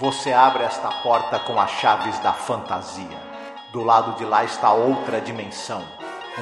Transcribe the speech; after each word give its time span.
Você 0.00 0.32
abre 0.32 0.64
esta 0.64 0.88
porta 0.88 1.38
com 1.38 1.60
as 1.60 1.70
chaves 1.70 2.18
da 2.20 2.32
fantasia. 2.32 3.18
Do 3.72 3.84
lado 3.84 4.16
de 4.16 4.24
lá 4.24 4.42
está 4.42 4.72
outra 4.72 5.20
dimensão. 5.20 5.82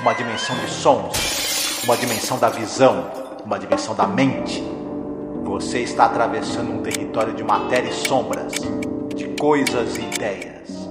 Uma 0.01 0.15
dimensão 0.15 0.57
de 0.57 0.71
sons, 0.71 1.83
uma 1.83 1.97
dimensão 1.97 2.39
da 2.39 2.49
visão, 2.49 3.11
uma 3.45 3.59
dimensão 3.59 3.95
da 3.95 4.07
mente. 4.07 4.63
Você 5.45 5.81
está 5.81 6.05
atravessando 6.05 6.73
um 6.73 6.83
território 6.83 7.35
de 7.35 7.43
matéria 7.43 7.89
e 7.89 7.93
sombras, 7.93 8.53
de 9.15 9.27
coisas 9.37 9.97
e 9.97 10.03
ideias. 10.03 10.89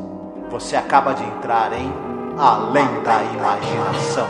Você 0.52 0.76
acaba 0.76 1.14
de 1.14 1.24
entrar 1.24 1.72
em 1.74 1.92
Além 2.38 3.02
da 3.04 3.24
Imaginação. 3.24 4.28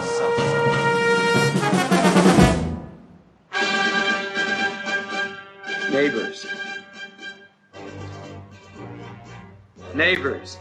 Neighbors. 10.00 10.58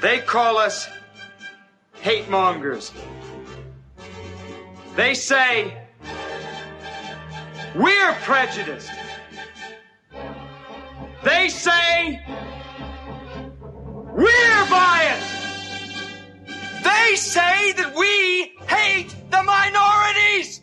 They 0.00 0.20
call 0.20 0.56
us 0.56 0.88
hate 2.00 2.26
mongers. 2.30 2.90
They 4.96 5.12
say 5.12 5.76
we're 7.74 8.14
prejudiced. 8.22 8.90
They 11.22 11.50
say 11.50 12.24
we're 14.14 14.66
biased. 14.70 15.36
They 16.82 17.14
say 17.16 17.72
that 17.72 17.92
we 17.94 18.56
hate 18.74 19.14
the 19.30 19.42
minorities. 19.42 20.62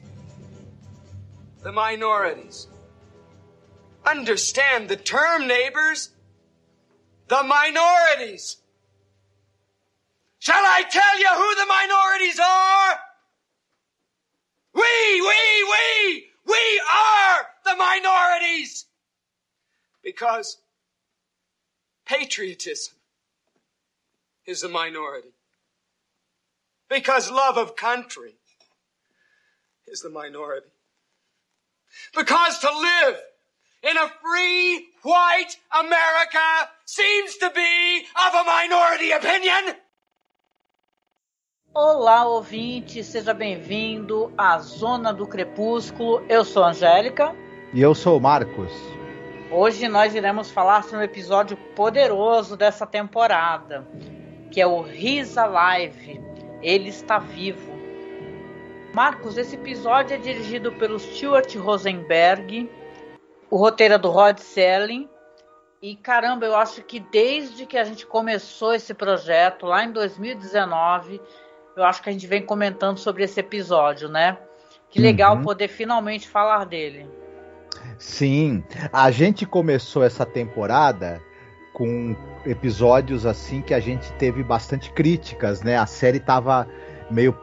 The 1.61 1.71
minorities. 1.71 2.69
Understand 4.07 4.87
the 4.87 4.95
term, 4.95 5.47
neighbors. 5.47 6.09
The 7.27 7.43
minorities. 7.43 8.57
Shall 10.39 10.63
I 10.63 10.83
tell 10.89 11.19
you 11.19 11.27
who 11.27 11.55
the 11.55 11.65
minorities 11.67 12.39
are? 12.39 12.99
We, 14.73 15.21
we, 15.21 15.63
we, 15.73 16.23
we 16.45 16.81
are 16.93 17.47
the 17.65 17.75
minorities. 17.75 18.85
Because 20.03 20.57
patriotism 22.05 22.95
is 24.45 24.63
a 24.63 24.69
minority. 24.69 25.33
Because 26.89 27.29
love 27.29 27.57
of 27.57 27.75
country 27.75 28.35
is 29.85 29.99
the 29.99 30.09
minority. 30.09 30.67
Because 32.15 32.59
to 32.59 32.69
live 32.69 33.17
in 33.83 33.97
a 33.97 34.09
free 34.21 34.87
white 35.03 35.57
America 35.71 36.69
seems 36.85 37.37
to 37.37 37.51
be 37.53 38.05
of 38.15 38.33
a 38.35 38.43
minority 38.43 39.11
opinion. 39.11 39.75
Olá, 41.73 42.25
ouvinte, 42.25 43.03
seja 43.03 43.35
bem-vindo 43.35 44.33
à 44.35 44.57
Zona 44.57 45.13
do 45.13 45.27
Crepúsculo. 45.27 46.25
Eu 46.27 46.43
sou 46.43 46.63
a 46.63 46.69
Angélica. 46.69 47.35
E 47.71 47.81
eu 47.81 47.93
sou 47.93 48.17
o 48.17 48.21
Marcos. 48.21 48.71
Hoje 49.51 49.87
nós 49.87 50.15
iremos 50.15 50.49
falar 50.49 50.83
sobre 50.83 50.97
um 50.97 51.03
episódio 51.03 51.55
poderoso 51.75 52.57
dessa 52.57 52.85
temporada, 52.85 53.87
que 54.49 54.59
é 54.59 54.65
o 54.65 54.87
He's 54.87 55.37
Alive. 55.37 56.19
Ele 56.63 56.89
está 56.89 57.19
vivo. 57.19 57.77
Marcos, 58.95 59.37
esse 59.37 59.55
episódio 59.55 60.15
é 60.15 60.17
dirigido 60.17 60.71
pelo 60.71 60.97
Stuart 60.97 61.55
Rosenberg, 61.55 62.67
o 63.49 63.57
roteiro 63.57 63.93
é 63.95 63.97
do 63.97 64.09
Rod 64.09 64.39
Selling. 64.39 65.09
E 65.81 65.95
caramba, 65.95 66.45
eu 66.45 66.55
acho 66.55 66.81
que 66.83 66.99
desde 66.99 67.65
que 67.65 67.77
a 67.77 67.83
gente 67.83 68.05
começou 68.05 68.73
esse 68.73 68.93
projeto, 68.93 69.65
lá 69.65 69.83
em 69.83 69.91
2019, 69.91 71.21
eu 71.75 71.83
acho 71.83 72.01
que 72.01 72.09
a 72.09 72.11
gente 72.11 72.25
vem 72.25 72.43
comentando 72.43 72.97
sobre 72.97 73.23
esse 73.23 73.39
episódio, 73.39 74.09
né? 74.09 74.37
Que 74.89 74.99
legal 74.99 75.35
uhum. 75.35 75.43
poder 75.43 75.67
finalmente 75.67 76.27
falar 76.27 76.65
dele. 76.65 77.07
Sim, 77.99 78.63
a 78.91 79.11
gente 79.11 79.45
começou 79.45 80.03
essa 80.03 80.25
temporada 80.25 81.21
com 81.73 82.15
episódios 82.43 83.25
assim 83.25 83.61
que 83.61 83.73
a 83.73 83.79
gente 83.79 84.11
teve 84.13 84.43
bastante 84.43 84.91
críticas, 84.91 85.61
né? 85.61 85.77
A 85.77 85.85
série 85.85 86.19
tava 86.19 86.67
meio 87.11 87.33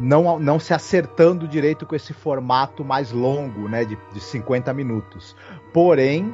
não, 0.00 0.38
não 0.38 0.58
se 0.58 0.72
acertando 0.72 1.46
direito 1.48 1.86
com 1.86 1.94
esse 1.94 2.12
formato 2.12 2.84
mais 2.84 3.12
longo, 3.12 3.68
né, 3.68 3.84
de, 3.84 3.98
de 4.12 4.20
50 4.20 4.72
minutos. 4.72 5.36
Porém, 5.72 6.32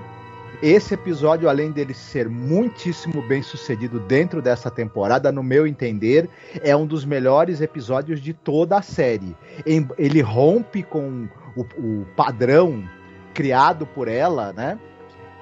esse 0.62 0.94
episódio, 0.94 1.48
além 1.48 1.70
dele 1.70 1.94
ser 1.94 2.28
muitíssimo 2.28 3.22
bem 3.22 3.42
sucedido 3.42 4.00
dentro 4.00 4.42
dessa 4.42 4.70
temporada, 4.70 5.30
no 5.30 5.42
meu 5.42 5.66
entender, 5.66 6.28
é 6.62 6.74
um 6.74 6.86
dos 6.86 7.04
melhores 7.04 7.60
episódios 7.60 8.20
de 8.20 8.32
toda 8.32 8.76
a 8.76 8.82
série. 8.82 9.36
Ele 9.64 10.20
rompe 10.20 10.82
com 10.82 11.28
o, 11.54 11.60
o 11.60 12.06
padrão 12.16 12.82
criado 13.32 13.86
por 13.86 14.08
ela, 14.08 14.52
né? 14.52 14.78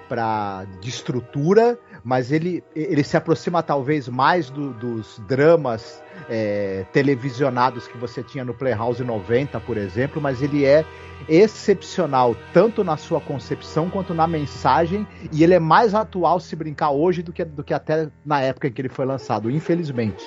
Pra, 0.06 0.66
de 0.80 0.90
estrutura, 0.90 1.78
mas 2.06 2.30
ele, 2.30 2.62
ele 2.72 3.02
se 3.02 3.16
aproxima 3.16 3.64
talvez 3.64 4.08
mais 4.08 4.48
do, 4.48 4.72
dos 4.72 5.20
dramas 5.26 6.00
é, 6.30 6.86
televisionados 6.92 7.88
que 7.88 7.98
você 7.98 8.22
tinha 8.22 8.44
no 8.44 8.54
Playhouse 8.54 9.02
90, 9.02 9.58
por 9.58 9.76
exemplo, 9.76 10.22
mas 10.22 10.40
ele 10.40 10.64
é 10.64 10.84
excepcional, 11.28 12.36
tanto 12.52 12.84
na 12.84 12.96
sua 12.96 13.20
concepção 13.20 13.90
quanto 13.90 14.14
na 14.14 14.24
mensagem, 14.28 15.04
e 15.32 15.42
ele 15.42 15.54
é 15.54 15.58
mais 15.58 15.96
atual 15.96 16.38
se 16.38 16.54
brincar 16.54 16.92
hoje 16.92 17.24
do 17.24 17.32
que, 17.32 17.44
do 17.44 17.64
que 17.64 17.74
até 17.74 18.08
na 18.24 18.40
época 18.40 18.68
em 18.68 18.72
que 18.72 18.80
ele 18.80 18.88
foi 18.88 19.04
lançado, 19.04 19.50
infelizmente. 19.50 20.24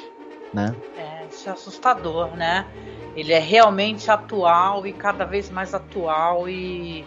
Né? 0.54 0.76
É, 0.98 1.28
isso 1.32 1.48
é 1.48 1.54
assustador, 1.54 2.36
né? 2.36 2.68
Ele 3.16 3.32
é 3.32 3.40
realmente 3.40 4.12
atual 4.12 4.86
e 4.86 4.92
cada 4.92 5.24
vez 5.24 5.50
mais 5.50 5.74
atual 5.74 6.50
e 6.50 7.06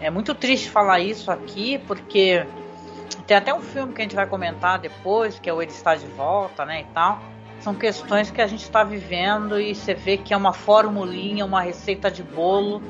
é 0.00 0.08
muito 0.08 0.36
triste 0.36 0.70
falar 0.70 1.00
isso 1.00 1.32
aqui, 1.32 1.80
porque 1.84 2.46
tem 3.22 3.36
até 3.36 3.54
um 3.54 3.60
filme 3.60 3.92
que 3.92 4.00
a 4.00 4.04
gente 4.04 4.16
vai 4.16 4.26
comentar 4.26 4.78
depois, 4.78 5.38
que 5.38 5.48
é 5.48 5.52
o 5.52 5.62
Ele 5.62 5.70
Está 5.70 5.94
de 5.94 6.06
Volta, 6.06 6.64
né, 6.64 6.82
e 6.82 6.84
tal. 6.92 7.20
São 7.60 7.74
questões 7.74 8.30
que 8.30 8.42
a 8.42 8.46
gente 8.46 8.62
está 8.62 8.84
vivendo 8.84 9.58
e 9.60 9.74
você 9.74 9.94
vê 9.94 10.16
que 10.16 10.34
é 10.34 10.36
uma 10.36 10.52
formulinha, 10.52 11.44
uma 11.44 11.62
receita 11.62 12.10
de 12.10 12.22
bolo 12.22 12.82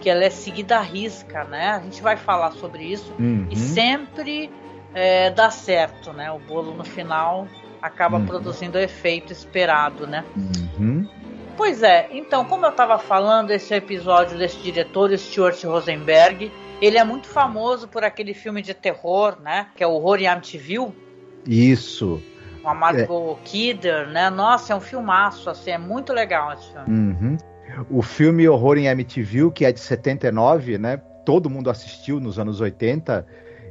que 0.00 0.10
ela 0.10 0.24
é 0.24 0.30
seguida 0.30 0.78
à 0.78 0.80
risca, 0.80 1.44
né? 1.44 1.70
A 1.70 1.80
gente 1.80 2.02
vai 2.02 2.16
falar 2.16 2.52
sobre 2.52 2.84
isso 2.84 3.12
uhum. 3.18 3.46
e 3.50 3.56
sempre 3.56 4.50
é, 4.94 5.30
dá 5.30 5.50
certo, 5.50 6.12
né? 6.12 6.30
O 6.30 6.38
bolo 6.38 6.74
no 6.74 6.84
final 6.84 7.46
acaba 7.80 8.18
uhum. 8.18 8.26
produzindo 8.26 8.78
o 8.78 8.80
efeito 8.80 9.32
esperado, 9.32 10.06
né? 10.06 10.24
Uhum. 10.36 11.08
Pois 11.56 11.82
é, 11.82 12.08
então, 12.10 12.44
como 12.44 12.66
eu 12.66 12.70
estava 12.70 12.98
falando, 12.98 13.50
esse 13.50 13.72
episódio 13.74 14.36
desse 14.36 14.58
diretor, 14.58 15.16
Stuart 15.16 15.62
Rosenberg, 15.64 16.52
ele 16.80 16.98
é 16.98 17.04
muito 17.04 17.26
famoso 17.26 17.88
por 17.88 18.04
aquele 18.04 18.34
filme 18.34 18.62
de 18.62 18.74
terror, 18.74 19.38
né? 19.40 19.68
Que 19.76 19.82
é 19.82 19.86
o 19.86 19.92
Horror 19.92 20.18
em 20.20 20.26
Amityville. 20.26 20.92
Isso. 21.46 22.20
Com 22.62 22.70
a 22.70 22.74
Margot 22.74 23.38
é. 23.40 23.44
Kidder, 23.44 24.08
né? 24.08 24.28
Nossa, 24.28 24.72
é 24.72 24.76
um 24.76 24.80
filmaço, 24.80 25.48
assim, 25.48 25.70
é 25.70 25.78
muito 25.78 26.12
legal 26.12 26.52
esse 26.52 26.70
filme. 26.72 26.88
Uhum. 26.88 27.36
O 27.90 28.02
filme 28.02 28.48
Horror 28.48 28.78
em 28.78 28.88
Amityville, 28.88 29.50
que 29.50 29.64
é 29.64 29.72
de 29.72 29.80
79, 29.80 30.78
né? 30.78 30.96
Todo 31.24 31.50
mundo 31.50 31.70
assistiu 31.70 32.20
nos 32.20 32.38
anos 32.38 32.60
80. 32.60 33.26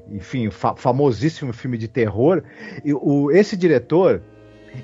Enfim, 0.09 0.49
fa 0.49 0.75
famosíssimo 0.75 1.53
filme 1.53 1.77
de 1.77 1.87
terror. 1.87 2.43
E 2.83 2.93
o, 2.93 3.31
esse 3.31 3.55
diretor, 3.55 4.21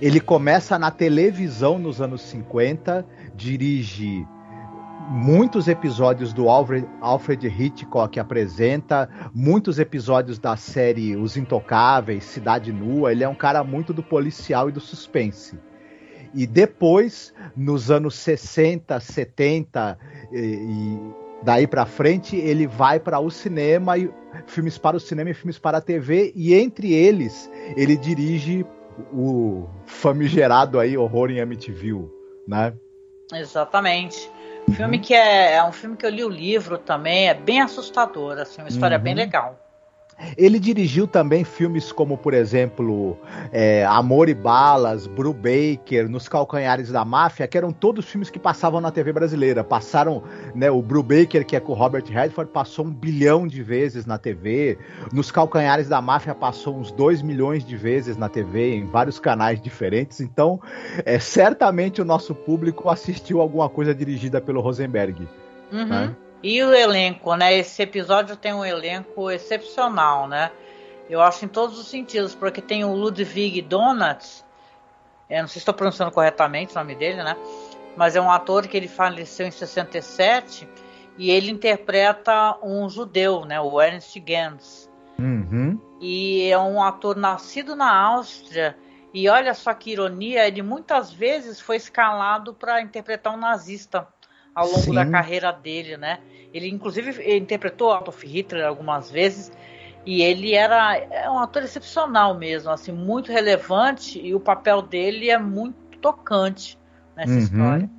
ele 0.01 0.19
começa 0.19 0.77
na 0.79 0.91
televisão 0.91 1.77
nos 1.77 2.01
anos 2.01 2.21
50, 2.21 3.05
dirige 3.35 4.25
muitos 5.09 5.67
episódios 5.67 6.33
do 6.33 6.49
Alfred, 6.49 6.87
Alfred 7.01 7.47
Hitchcock 7.47 8.19
apresenta, 8.19 9.09
muitos 9.33 9.79
episódios 9.79 10.39
da 10.39 10.55
série 10.55 11.15
Os 11.15 11.37
Intocáveis, 11.37 12.23
Cidade 12.23 12.71
Nua. 12.71 13.11
Ele 13.11 13.23
é 13.23 13.29
um 13.29 13.35
cara 13.35 13.63
muito 13.63 13.93
do 13.93 14.03
policial 14.03 14.69
e 14.69 14.71
do 14.71 14.79
suspense. 14.79 15.57
E 16.33 16.47
depois, 16.47 17.33
nos 17.55 17.91
anos 17.91 18.15
60, 18.15 18.99
70 18.99 19.99
e, 20.31 20.37
e 20.37 20.99
daí 21.43 21.67
para 21.67 21.85
frente, 21.85 22.35
ele 22.35 22.67
vai 22.67 22.99
para 22.99 23.19
o 23.19 23.29
cinema 23.29 23.97
e 23.97 24.09
filmes 24.45 24.77
para 24.77 24.95
o 24.95 24.99
cinema 24.99 25.29
e 25.29 25.33
filmes 25.33 25.59
para 25.59 25.79
a 25.79 25.81
TV 25.81 26.31
e 26.35 26.53
entre 26.53 26.93
eles 26.93 27.51
ele 27.75 27.97
dirige 27.97 28.65
o 29.11 29.67
famigerado 29.85 30.79
aí 30.79 30.97
Horror 30.97 31.31
em 31.31 31.41
Amityville, 31.41 32.09
né? 32.47 32.73
Exatamente. 33.33 34.29
Filme 34.73 34.99
que 34.99 35.13
é, 35.13 35.55
é, 35.55 35.63
um 35.63 35.71
filme 35.71 35.95
que 35.95 36.05
eu 36.05 36.09
li 36.09 36.23
o 36.23 36.29
livro 36.29 36.77
também, 36.77 37.29
é 37.29 37.33
bem 37.33 37.61
assustador, 37.61 38.37
assim, 38.39 38.61
uma 38.61 38.69
história 38.69 38.97
uhum. 38.97 39.03
bem 39.03 39.13
legal. 39.13 39.57
Ele 40.37 40.59
dirigiu 40.59 41.07
também 41.07 41.43
filmes 41.43 41.91
como, 41.91 42.17
por 42.17 42.33
exemplo, 42.33 43.17
é, 43.51 43.85
Amor 43.85 44.29
e 44.29 44.33
Balas, 44.33 45.07
Brubaker, 45.07 46.09
Nos 46.09 46.27
Calcanhares 46.27 46.89
da 46.89 47.03
Máfia, 47.03 47.47
que 47.47 47.57
eram 47.57 47.71
todos 47.71 48.05
filmes 48.05 48.29
que 48.29 48.39
passavam 48.39 48.81
na 48.81 48.91
TV 48.91 49.11
brasileira. 49.11 49.63
Passaram, 49.63 50.23
né, 50.55 50.69
o 50.69 50.81
Brubaker, 50.81 51.45
que 51.45 51.55
é 51.55 51.59
com 51.59 51.71
o 51.71 51.75
Robert 51.75 52.05
Redford, 52.05 52.51
passou 52.51 52.85
um 52.85 52.91
bilhão 52.91 53.47
de 53.47 53.61
vezes 53.63 54.05
na 54.05 54.17
TV. 54.17 54.77
Nos 55.11 55.31
Calcanhares 55.31 55.87
da 55.87 56.01
Máfia 56.01 56.35
passou 56.35 56.77
uns 56.77 56.91
dois 56.91 57.21
milhões 57.21 57.65
de 57.65 57.75
vezes 57.75 58.17
na 58.17 58.29
TV, 58.29 58.75
em 58.75 58.85
vários 58.85 59.19
canais 59.19 59.61
diferentes. 59.61 60.19
Então, 60.19 60.59
é, 61.05 61.19
certamente 61.19 62.01
o 62.01 62.05
nosso 62.05 62.33
público 62.33 62.89
assistiu 62.89 63.41
alguma 63.41 63.69
coisa 63.69 63.93
dirigida 63.93 64.41
pelo 64.41 64.61
Rosenberg. 64.61 65.27
Uhum. 65.71 65.85
Né? 65.85 66.15
E 66.43 66.61
o 66.63 66.73
elenco, 66.73 67.35
né? 67.35 67.53
Esse 67.53 67.83
episódio 67.83 68.35
tem 68.35 68.53
um 68.53 68.65
elenco 68.65 69.29
excepcional, 69.29 70.27
né? 70.27 70.51
Eu 71.09 71.21
acho 71.21 71.45
em 71.45 71.47
todos 71.47 71.77
os 71.77 71.87
sentidos, 71.87 72.33
porque 72.33 72.61
tem 72.61 72.83
o 72.83 72.93
Ludwig 72.93 73.61
Donuts, 73.61 74.45
eu 75.29 75.41
não 75.41 75.47
sei 75.47 75.53
se 75.53 75.59
estou 75.59 75.73
pronunciando 75.73 76.11
corretamente 76.11 76.73
o 76.73 76.79
nome 76.79 76.95
dele, 76.95 77.23
né? 77.23 77.37
Mas 77.95 78.15
é 78.15 78.21
um 78.21 78.29
ator 78.29 78.67
que 78.67 78.75
ele 78.75 78.87
faleceu 78.87 79.47
em 79.47 79.51
67 79.51 80.67
e 81.17 81.29
ele 81.29 81.51
interpreta 81.51 82.57
um 82.61 82.89
judeu, 82.89 83.45
né? 83.45 83.59
O 83.61 83.81
Ernst 83.81 84.17
Gans. 84.19 84.89
Uhum. 85.17 85.79
E 86.01 86.49
é 86.49 86.57
um 86.57 86.81
ator 86.81 87.15
nascido 87.15 87.75
na 87.75 87.95
Áustria. 87.95 88.75
E 89.13 89.29
olha 89.29 89.53
só 89.53 89.73
que 89.73 89.91
ironia, 89.91 90.47
ele 90.47 90.61
muitas 90.61 91.11
vezes 91.11 91.59
foi 91.59 91.75
escalado 91.75 92.53
para 92.53 92.81
interpretar 92.81 93.33
um 93.33 93.37
nazista 93.37 94.07
ao 94.53 94.67
longo 94.67 94.79
Sim. 94.79 94.93
da 94.93 95.05
carreira 95.05 95.51
dele, 95.51 95.97
né? 95.97 96.19
Ele 96.53 96.69
inclusive 96.69 97.37
interpretou 97.37 97.91
Adolf 97.91 98.23
Hitler 98.23 98.65
algumas 98.65 99.09
vezes 99.09 99.51
e 100.05 100.21
ele 100.21 100.53
era 100.53 100.97
é 100.97 101.29
um 101.29 101.39
ator 101.39 101.63
excepcional 101.63 102.37
mesmo, 102.37 102.71
assim, 102.71 102.91
muito 102.91 103.31
relevante 103.31 104.19
e 104.19 104.33
o 104.33 104.39
papel 104.39 104.81
dele 104.81 105.29
é 105.29 105.37
muito 105.37 105.97
tocante 105.99 106.77
nessa 107.15 107.31
uhum. 107.31 107.39
história. 107.39 107.89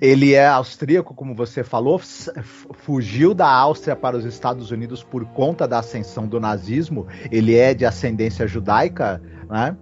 Ele 0.00 0.34
é 0.34 0.46
austríaco, 0.46 1.14
como 1.14 1.34
você 1.34 1.64
falou, 1.64 1.98
fugiu 1.98 3.34
da 3.34 3.48
Áustria 3.48 3.96
para 3.96 4.16
os 4.16 4.24
Estados 4.24 4.70
Unidos 4.70 5.02
por 5.02 5.24
conta 5.26 5.66
da 5.66 5.80
ascensão 5.80 6.28
do 6.28 6.38
nazismo. 6.38 7.08
Ele 7.30 7.56
é 7.56 7.74
de 7.74 7.84
ascendência 7.84 8.46
judaica, 8.46 9.20
né? 9.50 9.76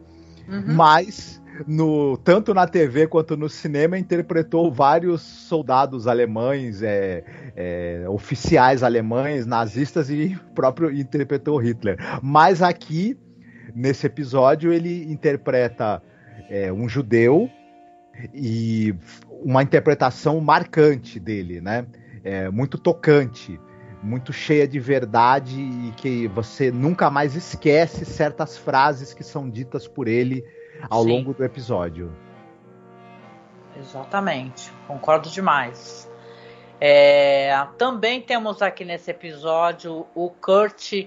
Uhum. 0.49 0.75
Mas 0.75 1.42
no, 1.67 2.17
tanto 2.19 2.55
na 2.55 2.67
TV 2.67 3.07
quanto 3.07 3.37
no 3.37 3.49
cinema, 3.49 3.99
interpretou 3.99 4.73
vários 4.73 5.23
soldados 5.23 6.07
alemães, 6.07 6.83
é, 6.83 7.25
é, 7.57 8.05
oficiais 8.09 8.83
alemães, 8.83 9.47
nazistas 9.47 10.11
e 10.11 10.39
próprio 10.55 10.91
interpretou 10.91 11.59
Hitler. 11.59 11.97
Mas 12.23 12.63
aqui, 12.63 13.19
nesse 13.75 14.07
episódio, 14.07 14.73
ele 14.73 15.11
interpreta 15.11 16.03
é, 16.49 16.73
um 16.73 16.89
judeu 16.89 17.51
e 18.35 18.95
uma 19.43 19.63
interpretação 19.63 20.41
marcante 20.41 21.19
dele, 21.19 21.61
né? 21.61 21.87
É, 22.25 22.49
muito 22.51 22.79
tocante, 22.79 23.59
muito 24.03 24.33
cheia 24.33 24.67
de 24.69 24.79
verdade 24.79 25.61
e 25.61 25.93
que 25.97 26.29
você 26.29 26.71
nunca 26.71 27.11
mais 27.11 27.35
esquece 27.35 28.05
certas 28.05 28.57
frases 28.57 29.13
que 29.13 29.25
são 29.25 29.51
ditas 29.51 29.89
por 29.89 30.07
ele 30.07 30.45
ao 30.89 31.03
Sim. 31.03 31.11
longo 31.11 31.35
do 31.35 31.45
episódio. 31.45 32.13
Exatamente, 33.77 34.71
concordo 34.87 35.29
demais. 35.31 36.11
É, 36.81 37.67
também 37.79 38.21
temos 38.21 38.61
aqui 38.61 38.85
nesse 38.85 39.11
episódio 39.11 40.07
o 40.15 40.31
Kurt 40.31 41.07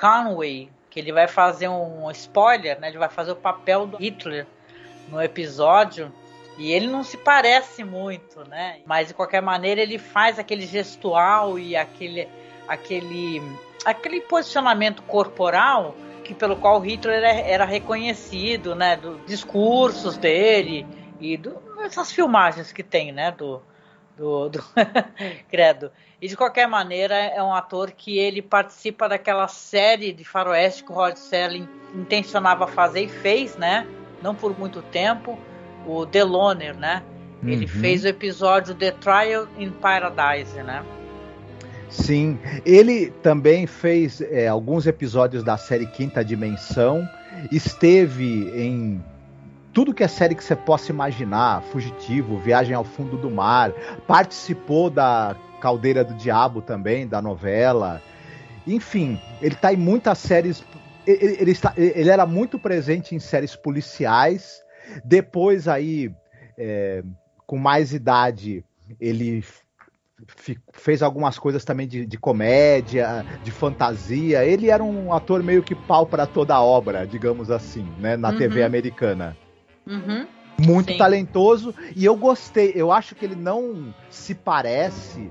Conway, 0.00 0.70
que 0.88 1.00
ele 1.00 1.12
vai 1.12 1.26
fazer 1.26 1.68
um 1.68 2.10
spoiler, 2.12 2.78
né? 2.80 2.88
Ele 2.88 2.98
vai 2.98 3.08
fazer 3.08 3.32
o 3.32 3.36
papel 3.36 3.86
do 3.86 3.96
Hitler 3.96 4.46
no 5.08 5.20
episódio. 5.20 6.12
E 6.56 6.72
ele 6.72 6.86
não 6.86 7.02
se 7.02 7.16
parece 7.16 7.84
muito, 7.84 8.48
né? 8.48 8.80
Mas 8.86 9.08
de 9.08 9.14
qualquer 9.14 9.42
maneira 9.42 9.80
ele 9.80 9.98
faz 9.98 10.38
aquele 10.38 10.66
gestual 10.66 11.58
e 11.58 11.76
aquele 11.76 12.28
aquele 12.66 13.42
aquele 13.84 14.20
posicionamento 14.20 15.02
corporal 15.02 15.94
que 16.28 16.34
pelo 16.34 16.56
qual 16.56 16.78
Hitler 16.78 17.24
era 17.24 17.64
reconhecido, 17.64 18.74
né, 18.74 18.96
dos 18.96 19.18
discursos 19.24 20.18
dele 20.18 20.86
e 21.18 21.38
do, 21.38 21.56
essas 21.80 22.12
filmagens 22.12 22.70
que 22.70 22.82
tem, 22.82 23.10
né, 23.12 23.32
do, 23.32 23.62
do, 24.14 24.50
do 24.50 24.62
credo. 25.48 25.90
E 26.20 26.28
de 26.28 26.36
qualquer 26.36 26.68
maneira 26.68 27.14
é 27.14 27.42
um 27.42 27.54
ator 27.54 27.92
que 27.92 28.18
ele 28.18 28.42
participa 28.42 29.08
daquela 29.08 29.48
série 29.48 30.12
de 30.12 30.22
faroeste 30.22 30.84
que 30.84 30.92
o 30.92 30.94
Rod 30.94 31.16
Serling 31.16 31.66
intencionava 31.94 32.66
fazer 32.66 33.04
e 33.04 33.08
fez, 33.08 33.56
né, 33.56 33.86
não 34.22 34.34
por 34.34 34.56
muito 34.58 34.82
tempo, 34.82 35.38
o 35.86 36.04
The 36.04 36.24
Loner, 36.24 36.76
né. 36.76 37.02
Ele 37.42 37.64
uhum. 37.64 37.80
fez 37.80 38.04
o 38.04 38.08
episódio 38.08 38.74
The 38.74 38.90
Trial 38.90 39.48
in 39.56 39.70
Paradise, 39.70 40.62
né. 40.62 40.84
Sim, 41.90 42.38
ele 42.66 43.10
também 43.22 43.66
fez 43.66 44.20
é, 44.20 44.46
alguns 44.46 44.86
episódios 44.86 45.42
da 45.42 45.56
série 45.56 45.86
Quinta 45.86 46.24
Dimensão, 46.24 47.08
esteve 47.50 48.50
em 48.54 49.02
tudo 49.72 49.94
que 49.94 50.02
é 50.02 50.08
série 50.08 50.34
que 50.34 50.42
você 50.44 50.56
possa 50.56 50.90
imaginar, 50.90 51.62
Fugitivo, 51.62 52.38
Viagem 52.38 52.74
ao 52.74 52.84
Fundo 52.84 53.16
do 53.16 53.30
Mar, 53.30 53.72
participou 54.06 54.90
da 54.90 55.36
Caldeira 55.60 56.04
do 56.04 56.14
Diabo 56.14 56.60
também, 56.60 57.06
da 57.06 57.22
novela. 57.22 58.02
Enfim, 58.66 59.20
ele 59.40 59.54
está 59.54 59.72
em 59.72 59.76
muitas 59.76 60.18
séries. 60.18 60.64
Ele, 61.06 61.36
ele, 61.40 61.50
está, 61.52 61.72
ele 61.76 62.10
era 62.10 62.26
muito 62.26 62.58
presente 62.58 63.14
em 63.14 63.18
séries 63.18 63.54
policiais. 63.54 64.62
Depois 65.04 65.68
aí, 65.68 66.12
é, 66.56 67.02
com 67.46 67.56
mais 67.56 67.92
idade, 67.92 68.64
ele 69.00 69.44
fez 70.72 71.02
algumas 71.02 71.38
coisas 71.38 71.64
também 71.64 71.86
de, 71.86 72.04
de, 72.04 72.18
comédia, 72.18 73.24
de 73.42 73.50
fantasia. 73.50 74.44
Ele 74.44 74.70
era 74.70 74.82
um 74.82 75.12
ator 75.12 75.42
meio 75.42 75.62
que 75.62 75.74
pau 75.74 76.06
para 76.06 76.26
toda 76.26 76.54
a 76.54 76.62
obra, 76.62 77.06
digamos 77.06 77.50
assim, 77.50 77.86
né, 77.98 78.16
na 78.16 78.30
uhum. 78.30 78.38
TV 78.38 78.62
americana. 78.62 79.36
Uhum. 79.86 80.26
Muito 80.60 80.92
Sim. 80.92 80.98
talentoso 80.98 81.74
e 81.94 82.04
eu 82.04 82.16
gostei. 82.16 82.72
Eu 82.74 82.90
acho 82.90 83.14
que 83.14 83.24
ele 83.24 83.36
não 83.36 83.94
se 84.10 84.34
parece 84.34 85.30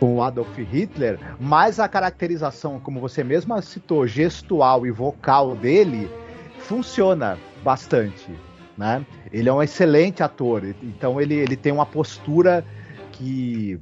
com 0.00 0.16
o 0.16 0.22
Adolf 0.22 0.56
Hitler, 0.58 1.18
mas 1.38 1.78
a 1.78 1.86
caracterização, 1.86 2.80
como 2.80 3.00
você 3.00 3.22
mesma 3.22 3.60
citou, 3.60 4.06
gestual 4.06 4.86
e 4.86 4.90
vocal 4.90 5.54
dele 5.54 6.10
funciona 6.58 7.38
bastante, 7.62 8.30
né? 8.76 9.04
Ele 9.30 9.48
é 9.48 9.52
um 9.52 9.62
excelente 9.62 10.22
ator, 10.22 10.64
então 10.82 11.20
ele, 11.20 11.34
ele 11.34 11.56
tem 11.56 11.72
uma 11.72 11.86
postura 11.86 12.64
que 13.12 13.78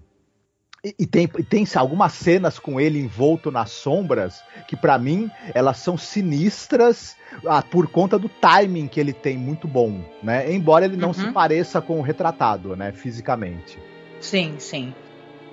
e, 0.84 0.94
e, 0.98 1.06
tem, 1.06 1.28
e 1.38 1.42
tem 1.44 1.64
algumas 1.76 2.12
cenas 2.12 2.58
com 2.58 2.80
ele 2.80 2.98
envolto 2.98 3.52
nas 3.52 3.70
sombras 3.70 4.42
que, 4.66 4.74
para 4.74 4.98
mim, 4.98 5.30
elas 5.54 5.78
são 5.78 5.96
sinistras 5.96 7.16
ah, 7.46 7.62
por 7.62 7.86
conta 7.86 8.18
do 8.18 8.28
timing 8.28 8.88
que 8.88 8.98
ele 8.98 9.12
tem 9.12 9.38
muito 9.38 9.68
bom, 9.68 10.04
né? 10.22 10.52
Embora 10.52 10.84
ele 10.84 10.96
não 10.96 11.08
uhum. 11.08 11.14
se 11.14 11.30
pareça 11.30 11.80
com 11.80 12.00
o 12.00 12.02
retratado, 12.02 12.74
né? 12.74 12.90
Fisicamente. 12.90 13.78
Sim, 14.20 14.56
sim. 14.58 14.92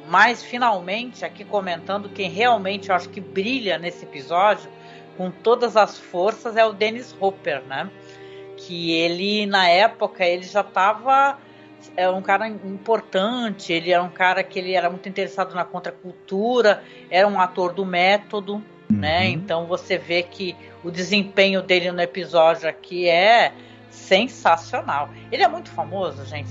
Mas, 0.08 0.44
finalmente, 0.44 1.24
aqui 1.24 1.46
comentando 1.46 2.10
quem 2.10 2.32
realmente 2.32 2.90
eu 2.90 2.96
acho 2.96 3.10
que 3.10 3.22
brilha 3.22 3.78
nesse 3.78 4.06
episódio 4.06 4.70
com 5.16 5.30
todas 5.30 5.78
as 5.78 6.00
forças 6.00 6.58
é 6.58 6.66
o 6.66 6.74
Dennis 6.74 7.16
Hopper, 7.20 7.62
né? 7.66 7.92
Que 8.58 8.94
ele, 8.94 9.46
na 9.46 9.68
época, 9.68 10.26
ele 10.26 10.44
já 10.44 10.62
estava 10.62 11.38
é 11.96 12.10
um 12.10 12.22
cara 12.22 12.48
importante, 12.48 13.74
ele 13.74 13.92
era 13.92 14.04
um 14.04 14.10
cara 14.10 14.44
que 14.44 14.60
ele 14.60 14.74
era 14.74 14.90
muito 14.90 15.08
interessado 15.08 15.54
na 15.54 15.64
contracultura, 15.64 16.84
era 17.10 17.28
um 17.28 17.40
ator 17.40 17.74
do 17.74 17.86
método, 17.86 18.58
né? 18.58 18.64
uhum. 18.90 18.98
né? 18.98 19.26
Então 19.28 19.66
você 19.66 19.98
vê 19.98 20.24
que 20.24 20.56
o 20.84 20.92
desempenho 20.92 21.62
dele 21.62 21.92
no 21.92 22.02
episódio 22.02 22.70
aqui 22.70 23.08
é 23.08 23.54
sensacional. 23.90 25.10
Ele 25.32 25.44
é 25.44 25.48
muito 25.48 25.70
famoso, 25.70 26.26
gente. 26.26 26.50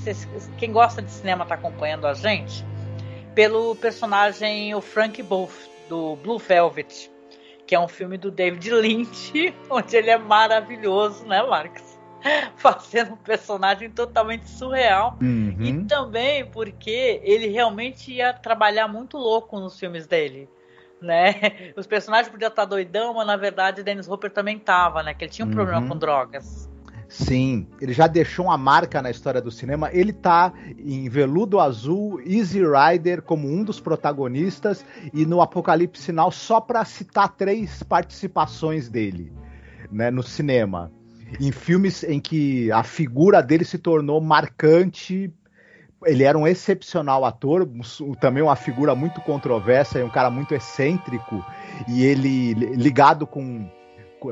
quem 0.57 0.73
gosta 0.73 1.01
de 1.01 1.11
cinema 1.11 1.45
está 1.45 1.55
acompanhando 1.55 2.07
a 2.07 2.15
gente 2.15 2.65
pelo 3.35 3.77
personagem 3.77 4.75
o 4.75 4.81
Frank 4.81 5.23
Booth 5.23 5.71
do 5.89 6.17
Blue 6.17 6.39
Velvet, 6.39 7.09
que 7.67 7.75
é 7.75 7.79
um 7.79 7.87
filme 7.87 8.19
do 8.19 8.33
David 8.33 8.69
Lynch, 8.71 9.55
onde 9.71 9.97
ele 9.97 10.11
é 10.11 10.19
maravilhoso, 10.19 11.25
né, 11.25 11.41
Marcos? 11.43 11.88
fazendo 12.57 13.13
um 13.13 13.17
personagem 13.17 13.91
totalmente 13.91 14.49
surreal. 14.49 15.17
Uhum. 15.21 15.57
E 15.61 15.85
também 15.85 16.45
porque 16.47 17.21
ele 17.23 17.49
realmente 17.49 18.13
ia 18.13 18.33
trabalhar 18.33 18.89
muito 18.89 19.17
louco 19.17 19.59
nos 19.59 19.79
filmes 19.79 20.07
dele. 20.07 20.49
Né? 21.01 21.73
Os 21.77 21.87
personagens 21.87 22.29
podiam 22.29 22.49
estar 22.49 22.65
doidão, 22.65 23.15
mas 23.15 23.27
na 23.27 23.37
verdade 23.37 23.83
Dennis 23.83 24.09
Hopper 24.09 24.31
também 24.31 24.59
tava, 24.59 25.03
né? 25.03 25.15
Que 25.15 25.25
ele 25.25 25.33
tinha 25.33 25.47
um 25.47 25.49
uhum. 25.49 25.55
problema 25.55 25.87
com 25.87 25.97
drogas. 25.97 26.69
Sim, 27.09 27.67
ele 27.81 27.95
já 27.95 28.07
deixou 28.07 28.47
uma 28.47 28.59
marca 28.59 29.01
na 29.01 29.11
história 29.11 29.41
do 29.41 29.51
cinema. 29.51 29.89
Ele 29.93 30.13
tá 30.13 30.53
em 30.79 31.09
Veludo 31.09 31.59
Azul, 31.59 32.21
Easy 32.21 32.61
Rider 32.61 33.23
como 33.23 33.49
um 33.49 33.65
dos 33.65 33.81
protagonistas 33.81 34.85
e 35.15 35.25
no 35.25 35.41
Apocalipse 35.41 36.03
Sinal 36.03 36.31
só 36.31 36.61
para 36.61 36.85
citar 36.85 37.35
três 37.35 37.83
participações 37.83 38.91
dele, 38.91 39.33
né, 39.91 40.11
no 40.11 40.23
cinema. 40.23 40.93
Em 41.41 41.53
filmes 41.53 42.03
em 42.05 42.21
que 42.21 42.71
a 42.73 42.83
figura 42.83 43.43
dele 43.43 43.65
se 43.65 43.79
tornou 43.79 44.21
marcante 44.21 45.33
ele 46.07 46.23
era 46.23 46.39
um 46.39 46.47
excepcional 46.47 47.25
ator, 47.25 47.69
também 48.21 48.43
uma 48.43 48.55
figura 48.55 48.95
muito 48.95 49.21
controversa 49.21 49.99
e 49.99 50.03
um 50.05 50.09
cara 50.09 50.31
muito 50.31 50.55
excêntrico, 50.55 51.45
e 51.89 52.05
ele 52.05 52.55
ligado 52.55 53.27
com 53.27 53.69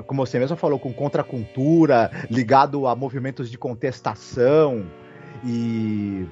como 0.06 0.26
você 0.26 0.38
mesmo 0.38 0.56
falou, 0.56 0.80
com 0.80 0.92
contracultura, 0.92 2.10
ligado 2.28 2.88
a 2.88 2.96
movimentos 2.96 3.48
de 3.48 3.56
contestação. 3.56 4.84
E 5.44 6.26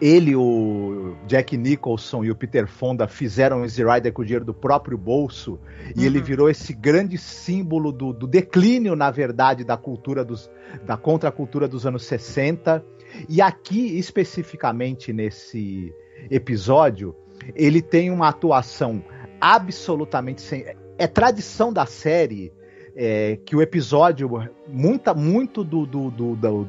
ele, 0.00 0.36
o 0.36 1.16
Jack 1.26 1.56
Nicholson 1.56 2.24
e 2.24 2.30
o 2.30 2.34
Peter 2.34 2.66
Fonda 2.66 3.08
fizeram 3.08 3.62
Easy 3.62 3.84
Rider 3.84 4.12
com 4.12 4.22
o 4.22 4.24
dinheiro 4.24 4.44
do 4.44 4.54
próprio 4.54 4.96
bolso. 4.96 5.58
E 5.94 6.00
uhum. 6.00 6.06
ele 6.06 6.20
virou 6.20 6.48
esse 6.48 6.72
grande 6.72 7.18
símbolo 7.18 7.90
do, 7.92 8.12
do, 8.12 8.26
declínio, 8.26 8.94
na 8.94 9.10
verdade, 9.10 9.64
da 9.64 9.76
cultura 9.76 10.24
dos, 10.24 10.50
da 10.86 10.96
contracultura 10.96 11.66
dos 11.66 11.86
anos 11.86 12.04
60. 12.04 12.84
E 13.28 13.40
aqui, 13.40 13.98
especificamente 13.98 15.12
nesse 15.12 15.92
episódio, 16.30 17.14
ele 17.54 17.82
tem 17.82 18.10
uma 18.10 18.28
atuação 18.28 19.02
absolutamente 19.40 20.40
sem 20.40 20.64
é 20.98 21.06
tradição 21.06 21.72
da 21.72 21.86
série 21.86 22.52
é, 22.96 23.38
que 23.46 23.54
o 23.54 23.62
episódio, 23.62 24.28
muita, 24.66 25.14
muito 25.14 25.62
do, 25.62 25.86
do, 25.86 26.10
do, 26.10 26.34
do, 26.34 26.64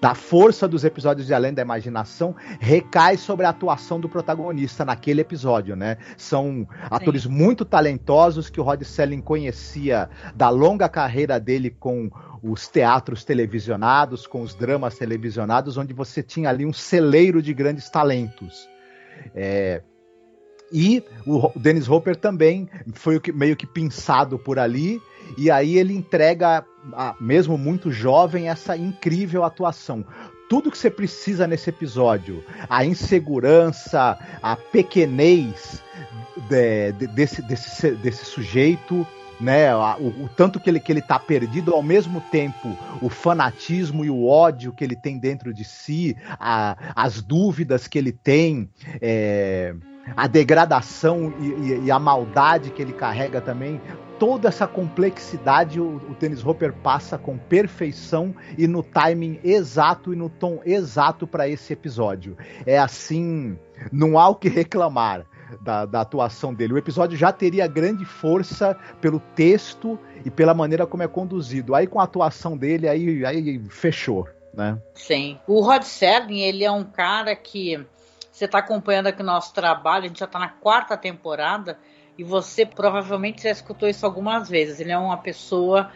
da 0.00 0.14
força 0.14 0.68
dos 0.68 0.84
episódios 0.84 1.26
de 1.26 1.34
Além 1.34 1.52
da 1.52 1.62
Imaginação 1.62 2.34
recai 2.60 3.16
sobre 3.16 3.46
a 3.46 3.50
atuação 3.50 3.98
do 3.98 4.08
protagonista 4.08 4.84
naquele 4.84 5.20
episódio, 5.20 5.74
né? 5.74 5.98
São 6.16 6.68
atores 6.90 7.22
Sim. 7.22 7.30
muito 7.30 7.64
talentosos 7.64 8.48
que 8.48 8.60
o 8.60 8.62
Rod 8.62 8.82
Selling 8.82 9.20
conhecia 9.20 10.08
da 10.34 10.50
longa 10.50 10.88
carreira 10.88 11.40
dele 11.40 11.70
com 11.70 12.10
os 12.42 12.68
teatros 12.68 13.24
televisionados, 13.24 14.26
com 14.26 14.42
os 14.42 14.54
dramas 14.54 14.96
televisionados, 14.96 15.76
onde 15.76 15.92
você 15.92 16.22
tinha 16.22 16.48
ali 16.48 16.64
um 16.64 16.72
celeiro 16.72 17.42
de 17.42 17.52
grandes 17.52 17.90
talentos. 17.90 18.68
É, 19.34 19.82
e 20.72 21.02
o 21.26 21.50
Dennis 21.58 21.88
Hopper 21.88 22.14
também 22.14 22.68
foi 22.92 23.20
meio 23.34 23.56
que 23.56 23.66
pinçado 23.66 24.38
por 24.38 24.58
ali. 24.58 25.00
E 25.36 25.50
aí 25.50 25.78
ele 25.78 25.94
entrega, 25.94 26.64
mesmo 27.20 27.58
muito 27.58 27.90
jovem, 27.90 28.48
essa 28.48 28.76
incrível 28.76 29.44
atuação. 29.44 30.04
Tudo 30.48 30.70
que 30.70 30.78
você 30.78 30.90
precisa 30.90 31.46
nesse 31.46 31.68
episódio, 31.68 32.42
a 32.68 32.84
insegurança, 32.84 34.18
a 34.42 34.56
pequenez 34.56 35.82
de, 36.48 36.92
de, 36.92 37.06
desse, 37.08 37.42
desse, 37.42 37.90
desse 37.92 38.24
sujeito, 38.24 39.06
né? 39.40 39.74
O, 39.74 40.08
o, 40.24 40.30
tanto 40.36 40.58
que 40.58 40.70
ele, 40.70 40.80
que 40.80 40.90
ele 40.90 41.02
tá 41.02 41.18
perdido, 41.18 41.74
ao 41.74 41.82
mesmo 41.82 42.20
tempo 42.32 42.76
o 43.00 43.08
fanatismo 43.08 44.04
e 44.04 44.10
o 44.10 44.26
ódio 44.26 44.72
que 44.72 44.82
ele 44.82 44.96
tem 44.96 45.18
dentro 45.18 45.52
de 45.52 45.64
si, 45.64 46.16
a, 46.40 46.76
as 46.96 47.20
dúvidas 47.20 47.86
que 47.86 47.98
ele 47.98 48.12
tem. 48.12 48.68
É, 49.00 49.74
a 50.16 50.26
degradação 50.26 51.34
e, 51.38 51.44
e, 51.44 51.84
e, 51.84 51.90
a 51.90 51.98
maldade 51.98 52.70
que 52.70 52.80
ele 52.80 52.94
carrega 52.94 53.42
também, 53.42 53.78
toda 54.18 54.48
essa 54.48 54.66
complexidade 54.66 55.80
o, 55.80 55.96
o 55.96 56.16
Dennis 56.18 56.44
Hopper 56.44 56.72
passa 56.72 57.16
com 57.16 57.38
perfeição 57.38 58.34
e 58.56 58.66
no 58.66 58.82
timing 58.82 59.38
exato 59.44 60.12
e 60.12 60.16
no 60.16 60.28
tom 60.28 60.60
exato 60.64 61.26
para 61.26 61.48
esse 61.48 61.72
episódio. 61.72 62.36
É 62.66 62.78
assim, 62.78 63.58
não 63.92 64.18
há 64.18 64.28
o 64.28 64.34
que 64.34 64.48
reclamar. 64.48 65.24
Da, 65.62 65.86
da, 65.86 66.02
atuação 66.02 66.52
dele. 66.52 66.74
O 66.74 66.78
episódio 66.78 67.16
já 67.16 67.32
teria 67.32 67.66
grande 67.66 68.04
força 68.04 68.76
pelo 69.00 69.18
texto 69.18 69.98
e 70.22 70.30
pela 70.30 70.52
maneira 70.52 70.86
como 70.86 71.02
é 71.02 71.08
conduzido. 71.08 71.74
Aí 71.74 71.86
com 71.86 71.98
a 71.98 72.04
atuação 72.04 72.54
dele, 72.54 72.86
aí, 72.86 73.24
aí 73.24 73.58
fechou, 73.70 74.28
né? 74.52 74.78
Sim. 74.94 75.38
O 75.46 75.62
Rod 75.62 75.84
Serling, 75.84 76.40
ele 76.40 76.64
é 76.64 76.70
um 76.70 76.84
cara 76.84 77.34
que 77.34 77.82
você 78.30 78.44
está 78.44 78.58
acompanhando 78.58 79.06
aqui 79.06 79.22
o 79.22 79.24
nosso 79.24 79.54
trabalho, 79.54 80.04
a 80.04 80.08
gente 80.08 80.18
já 80.18 80.26
está 80.26 80.38
na 80.38 80.50
quarta 80.50 80.98
temporada 80.98 81.78
e 82.18 82.24
você 82.24 82.66
provavelmente 82.66 83.44
já 83.44 83.50
escutou 83.50 83.88
isso 83.88 84.04
algumas 84.04 84.48
vezes. 84.48 84.80
Ele 84.80 84.90
é 84.90 84.98
uma 84.98 85.16
pessoa 85.16 85.90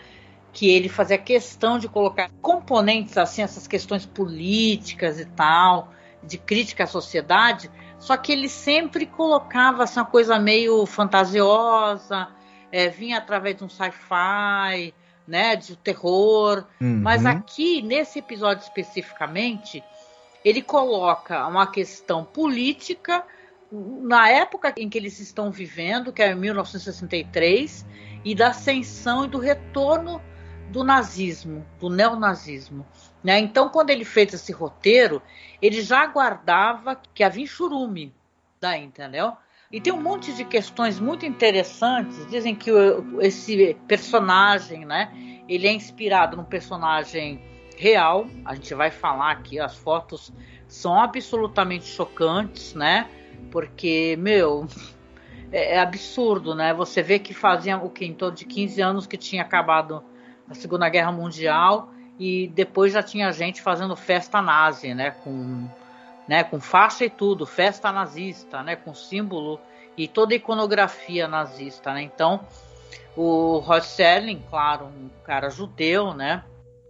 que 0.52 0.70
ele 0.70 0.88
fazia 0.88 1.18
questão 1.18 1.78
de 1.78 1.88
colocar 1.88 2.30
componentes 2.40 3.18
assim, 3.18 3.42
essas 3.42 3.66
questões 3.66 4.06
políticas 4.06 5.18
e 5.18 5.24
tal, 5.24 5.92
de 6.22 6.38
crítica 6.38 6.84
à 6.84 6.86
sociedade, 6.86 7.68
só 7.98 8.16
que 8.16 8.30
ele 8.30 8.48
sempre 8.48 9.06
colocava 9.06 9.82
assim, 9.82 9.98
uma 9.98 10.06
coisa 10.06 10.38
meio 10.38 10.86
fantasiosa, 10.86 12.28
é, 12.70 12.88
vinha 12.88 13.18
através 13.18 13.56
de 13.56 13.64
um 13.64 13.68
sci-fi, 13.68 14.94
né, 15.26 15.56
de 15.56 15.76
terror. 15.76 16.64
Uhum. 16.80 17.00
Mas 17.02 17.24
aqui, 17.26 17.82
nesse 17.82 18.18
episódio 18.18 18.62
especificamente, 18.62 19.82
ele 20.44 20.62
coloca 20.62 21.46
uma 21.46 21.66
questão 21.66 22.24
política 22.24 23.24
na 23.72 24.28
época 24.28 24.74
em 24.76 24.88
que 24.88 24.98
eles 24.98 25.18
estão 25.18 25.50
vivendo, 25.50 26.12
que 26.12 26.22
é 26.22 26.34
1963, 26.34 27.86
e 28.24 28.34
da 28.34 28.48
ascensão 28.48 29.24
e 29.24 29.28
do 29.28 29.38
retorno 29.38 30.20
do 30.70 30.84
nazismo, 30.84 31.66
do 31.80 31.88
neonazismo. 31.88 32.86
Né? 33.24 33.38
Então, 33.38 33.68
quando 33.68 33.90
ele 33.90 34.04
fez 34.04 34.34
esse 34.34 34.52
roteiro, 34.52 35.22
ele 35.60 35.80
já 35.80 36.02
aguardava 36.02 37.00
que 37.14 37.24
havia 37.24 37.46
churume, 37.46 38.12
daí, 38.60 38.84
entendeu? 38.84 39.32
E 39.70 39.80
tem 39.80 39.92
um 39.92 40.02
monte 40.02 40.34
de 40.34 40.44
questões 40.44 41.00
muito 41.00 41.24
interessantes. 41.24 42.26
Dizem 42.26 42.54
que 42.54 42.70
esse 43.20 43.74
personagem, 43.88 44.84
né, 44.84 45.10
ele 45.48 45.66
é 45.66 45.72
inspirado 45.72 46.36
num 46.36 46.44
personagem 46.44 47.40
real. 47.78 48.26
A 48.44 48.54
gente 48.54 48.74
vai 48.74 48.90
falar 48.90 49.30
aqui, 49.30 49.58
as 49.58 49.76
fotos 49.76 50.32
são 50.68 51.00
absolutamente 51.00 51.86
chocantes, 51.86 52.74
né? 52.74 53.08
Porque, 53.52 54.16
meu, 54.18 54.66
é, 55.52 55.74
é 55.74 55.78
absurdo, 55.78 56.54
né? 56.54 56.72
Você 56.72 57.02
vê 57.02 57.18
que 57.18 57.34
faziam 57.34 57.84
o 57.84 57.90
que? 57.90 58.06
Em 58.06 58.14
torno 58.14 58.34
de 58.34 58.46
15 58.46 58.80
anos 58.80 59.06
que 59.06 59.18
tinha 59.18 59.42
acabado 59.42 60.02
a 60.48 60.54
Segunda 60.54 60.88
Guerra 60.88 61.12
Mundial 61.12 61.90
e 62.18 62.48
depois 62.48 62.94
já 62.94 63.02
tinha 63.02 63.30
gente 63.30 63.60
fazendo 63.60 63.94
festa 63.94 64.40
nazi, 64.40 64.94
né? 64.94 65.10
Com, 65.10 65.68
né? 66.26 66.42
com 66.42 66.58
faixa 66.58 67.04
e 67.04 67.10
tudo, 67.10 67.44
festa 67.44 67.92
nazista, 67.92 68.62
né? 68.62 68.74
Com 68.74 68.94
símbolo 68.94 69.60
e 69.96 70.08
toda 70.08 70.32
a 70.32 70.36
iconografia 70.36 71.28
nazista, 71.28 71.92
né? 71.92 72.00
Então, 72.02 72.40
o 73.14 73.58
Rod 73.58 73.82
Serling, 73.82 74.42
claro, 74.48 74.86
um 74.86 75.10
cara 75.24 75.50
judeu, 75.50 76.14
né? 76.14 76.42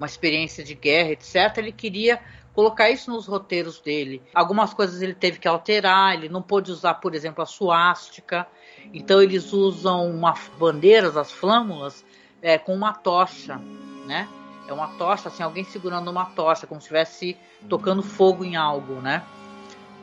uma 0.03 0.07
experiência 0.07 0.65
de 0.65 0.75
guerra, 0.75 1.11
etc., 1.11 1.59
ele 1.59 1.71
queria 1.71 2.21
colocar 2.55 2.91
isso 2.91 3.11
nos 3.11 3.27
roteiros 3.27 3.81
dele. 3.81 4.23
Algumas 4.35 4.73
coisas 4.75 5.01
ele 5.03 5.15
teve 5.15 5.39
que 5.39 5.49
alterar, 5.49 6.15
ele 6.15 6.29
não 6.29 6.43
pôde 6.43 6.71
usar, 6.71 6.95
por 6.95 7.15
exemplo, 7.15 7.43
a 7.43 7.47
suástica. 7.47 8.47
Então 8.93 9.23
eles 9.23 9.53
usam 9.53 10.11
uma 10.11 10.35
bandeiras, 10.59 11.17
as 11.17 11.33
flâmulas, 11.33 12.05
é, 12.41 12.59
com 12.59 12.75
uma 12.75 12.93
tocha, 12.93 13.61
né? 14.07 14.29
É 14.69 14.73
uma 14.73 14.89
tocha, 14.97 15.29
assim, 15.29 15.43
alguém 15.43 15.65
segurando 15.65 16.11
uma 16.11 16.27
tocha, 16.27 16.67
como 16.67 16.81
se 16.81 16.87
estivesse 16.87 17.37
tocando 17.69 18.03
fogo 18.03 18.45
em 18.45 18.57
algo, 18.57 18.95
né? 18.95 19.23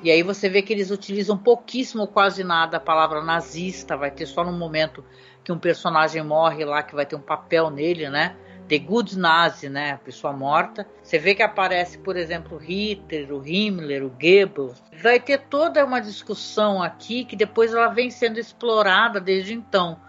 E 0.02 0.10
aí 0.10 0.24
você 0.24 0.48
vê 0.48 0.62
que 0.62 0.72
eles 0.72 0.92
utilizam 0.92 1.38
pouquíssimo, 1.38 2.08
quase 2.08 2.44
nada, 2.44 2.78
a 2.78 2.80
palavra 2.80 3.22
nazista. 3.22 3.98
Vai 3.98 4.12
ter 4.12 4.26
só 4.26 4.44
no 4.44 4.52
momento 4.52 5.04
que 5.44 5.52
um 5.52 5.60
personagem 5.60 6.24
morre 6.24 6.64
lá, 6.64 6.82
que 6.82 6.96
vai 6.96 7.06
ter 7.06 7.16
um 7.16 7.22
papel 7.22 7.70
nele, 7.70 8.10
né? 8.10 8.36
The 8.70 8.78
Good 8.78 9.18
Nazi, 9.18 9.68
né, 9.68 9.94
a 9.94 9.98
pessoa 9.98 10.32
morta. 10.32 10.88
Você 11.02 11.18
vê 11.18 11.34
que 11.34 11.42
aparece, 11.42 11.98
por 11.98 12.16
exemplo, 12.16 12.58
o 12.58 12.62
Hitler, 12.62 13.34
o 13.34 13.46
Himmler, 13.46 14.06
o 14.06 14.10
Goebbels. 14.10 14.84
Vai 15.02 15.20
ter 15.20 15.40
toda 15.40 15.84
uma 15.84 16.00
discussão 16.00 16.82
aqui 16.82 17.26
que 17.26 17.36
depois 17.36 17.74
ela 17.74 17.88
vem 17.88 18.12
sendo 18.12 18.40
explorada 18.40 19.20
desde 19.20 19.56
então. 19.56 20.00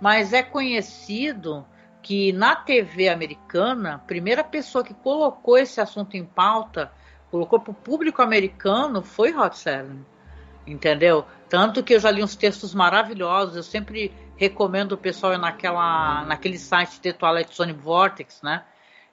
Mas 0.00 0.32
é 0.32 0.42
conhecido 0.42 1.66
que 2.00 2.32
na 2.32 2.56
TV 2.56 3.10
americana, 3.10 3.96
a 3.96 3.98
primeira 3.98 4.42
pessoa 4.42 4.82
que 4.82 4.94
colocou 4.94 5.58
esse 5.58 5.78
assunto 5.78 6.16
em 6.16 6.24
pauta, 6.24 6.90
colocou 7.30 7.60
para 7.60 7.72
o 7.72 7.74
público 7.74 8.22
americano, 8.22 9.02
foi 9.02 9.30
Rod 9.30 9.52
Serling. 9.52 10.06
Entendeu? 10.66 11.26
Tanto 11.50 11.82
que 11.82 11.94
eu 11.94 12.00
já 12.00 12.10
li 12.10 12.24
uns 12.24 12.34
textos 12.34 12.74
maravilhosos, 12.74 13.56
eu 13.56 13.62
sempre 13.62 14.10
recomendo 14.36 14.92
o 14.92 14.98
pessoal 14.98 15.32
ir 15.32 15.38
naquela, 15.38 16.24
naquele 16.24 16.58
site 16.58 17.00
The 17.00 17.12
Twilight 17.12 17.54
Zone 17.54 17.72
Vortex, 17.72 18.42
né? 18.42 18.64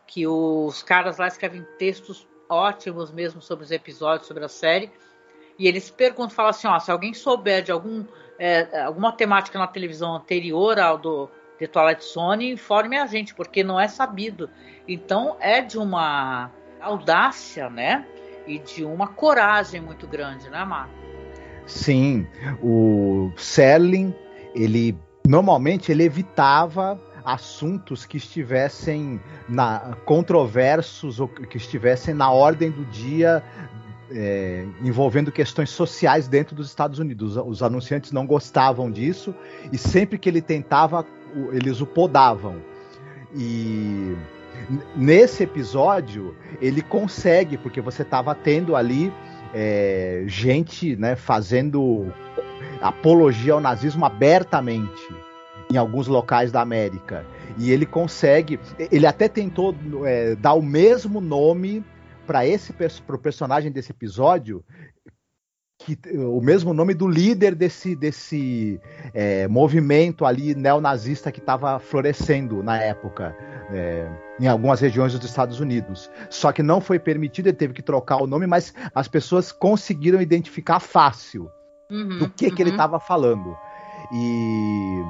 Que 0.06 0.28
os 0.28 0.84
caras 0.84 1.18
lá 1.18 1.28
escrevem 1.28 1.66
textos 1.78 2.28
ótimos 2.50 3.12
mesmo 3.12 3.42
sobre 3.42 3.64
os 3.64 3.72
episódios, 3.72 4.28
sobre 4.28 4.44
a 4.44 4.50
série. 4.50 4.92
E 5.58 5.68
eles 5.68 5.90
perguntam, 5.90 6.36
falam 6.36 6.50
assim, 6.50 6.68
ó, 6.68 6.78
se 6.80 6.92
alguém 6.92 7.14
souber 7.14 7.64
de 7.64 7.72
algum, 7.72 8.06
é, 8.38 8.82
alguma 8.82 9.12
temática 9.12 9.58
na 9.58 9.68
televisão 9.68 10.16
anterior 10.16 10.80
ao 10.80 10.98
do 10.98 11.30
The 11.58 11.68
Twilight 11.68 12.04
Zone 12.04 12.52
informe 12.52 12.98
a 12.98 13.06
gente, 13.06 13.34
porque 13.34 13.64
não 13.64 13.80
é 13.80 13.88
sabido. 13.88 14.50
Então 14.88 15.38
é 15.40 15.62
de 15.62 15.78
uma 15.78 16.52
audácia, 16.82 17.70
né? 17.70 18.06
E 18.46 18.60
de 18.60 18.84
uma 18.84 19.08
coragem 19.08 19.80
muito 19.80 20.06
grande, 20.06 20.50
né, 20.50 20.66
Marco? 20.66 20.94
Sim, 21.66 22.28
o 22.62 23.32
Serling, 23.38 24.14
ele 24.54 25.00
normalmente 25.28 25.92
ele 25.92 26.04
evitava 26.04 27.00
assuntos 27.24 28.06
que 28.06 28.18
estivessem 28.18 29.20
na 29.48 29.96
controversos 30.06 31.20
ou 31.20 31.28
que 31.28 31.58
estivessem 31.58 32.14
na 32.14 32.30
ordem 32.30 32.70
do 32.70 32.84
dia 32.86 33.42
é, 34.12 34.66
envolvendo 34.82 35.32
questões 35.32 35.70
sociais 35.70 36.28
dentro 36.28 36.56
dos 36.56 36.68
Estados 36.68 37.00
Unidos. 37.00 37.38
Os 37.38 37.64
anunciantes 37.64 38.12
não 38.12 38.28
gostavam 38.28 38.92
disso 38.92 39.34
e 39.72 39.78
sempre 39.78 40.18
que 40.18 40.30
ele 40.30 40.42
tentava, 40.42 41.06
eles 41.52 41.82
o 41.82 41.86
podavam. 41.86 42.58
E 43.36 44.16
nesse 44.96 45.44
episódio 45.44 46.36
ele 46.62 46.82
consegue, 46.82 47.58
porque 47.58 47.82
você 47.82 48.04
estava 48.04 48.36
tendo 48.36 48.76
ali 48.76 49.12
é, 49.54 50.24
gente 50.28 50.96
né, 50.96 51.16
fazendo 51.16 52.12
apologia 52.84 53.54
ao 53.54 53.62
nazismo 53.62 54.06
abertamente 54.06 55.08
em 55.72 55.78
alguns 55.78 56.08
locais 56.08 56.52
da 56.52 56.62
América. 56.62 57.26
E 57.58 57.72
ele 57.72 57.86
consegue. 57.86 58.60
Ele 58.78 59.08
até 59.08 59.30
tentou 59.30 59.74
é, 60.06 60.36
dar 60.36 60.54
o 60.54 60.62
mesmo 60.62 61.22
nome 61.22 61.84
para 62.28 62.46
esse 62.46 62.74
pro 63.06 63.18
personagem 63.18 63.72
desse 63.72 63.92
episódio 63.92 64.64
que, 65.78 65.98
o 66.16 66.42
mesmo 66.42 66.74
nome 66.74 66.94
do 66.94 67.08
líder 67.08 67.56
desse, 67.56 67.96
desse 67.96 68.80
é, 69.14 69.48
movimento 69.48 70.26
ali 70.26 70.56
neonazista 70.56 71.32
que 71.32 71.40
estava 71.40 71.80
florescendo 71.80 72.64
na 72.64 72.82
época 72.82 73.36
é, 73.72 74.10
em 74.40 74.48
algumas 74.48 74.80
regiões 74.80 75.14
dos 75.14 75.30
Estados 75.30 75.60
Unidos. 75.60 76.10
Só 76.30 76.52
que 76.52 76.64
não 76.64 76.80
foi 76.80 77.00
permitido, 77.00 77.48
ele 77.48 77.58
teve 77.58 77.74
que 77.74 77.82
trocar 77.82 78.18
o 78.18 78.28
nome, 78.28 78.48
mas 78.48 78.74
as 78.94 79.08
pessoas 79.08 79.52
conseguiram 79.52 80.22
identificar 80.22 80.80
fácil 80.80 81.50
uhum, 81.94 82.20
do 82.20 82.30
que, 82.30 82.48
uhum. 82.48 82.56
que 82.56 82.62
ele 82.62 82.72
estava 82.72 83.00
falando. 83.00 83.56
E 84.12 85.04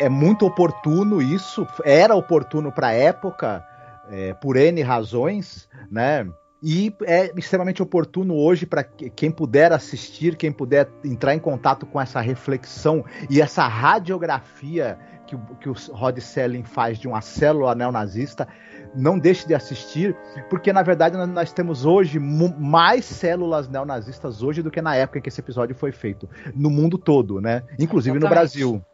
é 0.00 0.08
muito 0.08 0.44
oportuno 0.44 1.22
isso, 1.22 1.66
era 1.84 2.14
oportuno 2.14 2.72
para 2.72 2.88
a 2.88 2.92
época, 2.92 3.64
é, 4.10 4.34
por 4.34 4.56
N 4.56 4.82
razões, 4.82 5.68
né? 5.90 6.26
E 6.62 6.94
é 7.04 7.32
extremamente 7.36 7.82
oportuno 7.82 8.34
hoje 8.34 8.66
para 8.66 8.82
quem 8.82 9.30
puder 9.30 9.72
assistir, 9.72 10.36
quem 10.36 10.50
puder 10.50 10.88
entrar 11.04 11.34
em 11.34 11.38
contato 11.38 11.86
com 11.86 12.00
essa 12.00 12.20
reflexão 12.20 13.04
e 13.28 13.40
essa 13.40 13.68
radiografia 13.68 14.98
que, 15.26 15.36
que 15.60 15.68
o 15.68 15.74
Rod 15.92 16.18
Selling 16.18 16.64
faz 16.64 16.98
de 16.98 17.06
uma 17.06 17.20
célula 17.20 17.74
neonazista, 17.74 18.48
não 18.96 19.18
deixe 19.18 19.46
de 19.46 19.54
assistir, 19.54 20.16
porque 20.48 20.72
na 20.72 20.82
verdade 20.82 21.16
nós 21.16 21.52
temos 21.52 21.84
hoje 21.84 22.18
mais 22.18 23.04
células 23.04 23.68
neonazistas 23.68 24.42
hoje 24.42 24.62
do 24.62 24.70
que 24.70 24.80
na 24.80 24.96
época 24.96 25.18
em 25.18 25.22
que 25.22 25.28
esse 25.28 25.40
episódio 25.40 25.74
foi 25.74 25.92
feito, 25.92 26.28
no 26.54 26.70
mundo 26.70 26.96
todo, 26.96 27.40
né? 27.40 27.62
Inclusive 27.78 28.16
Exatamente. 28.16 28.22
no 28.22 28.28
Brasil. 28.28 28.84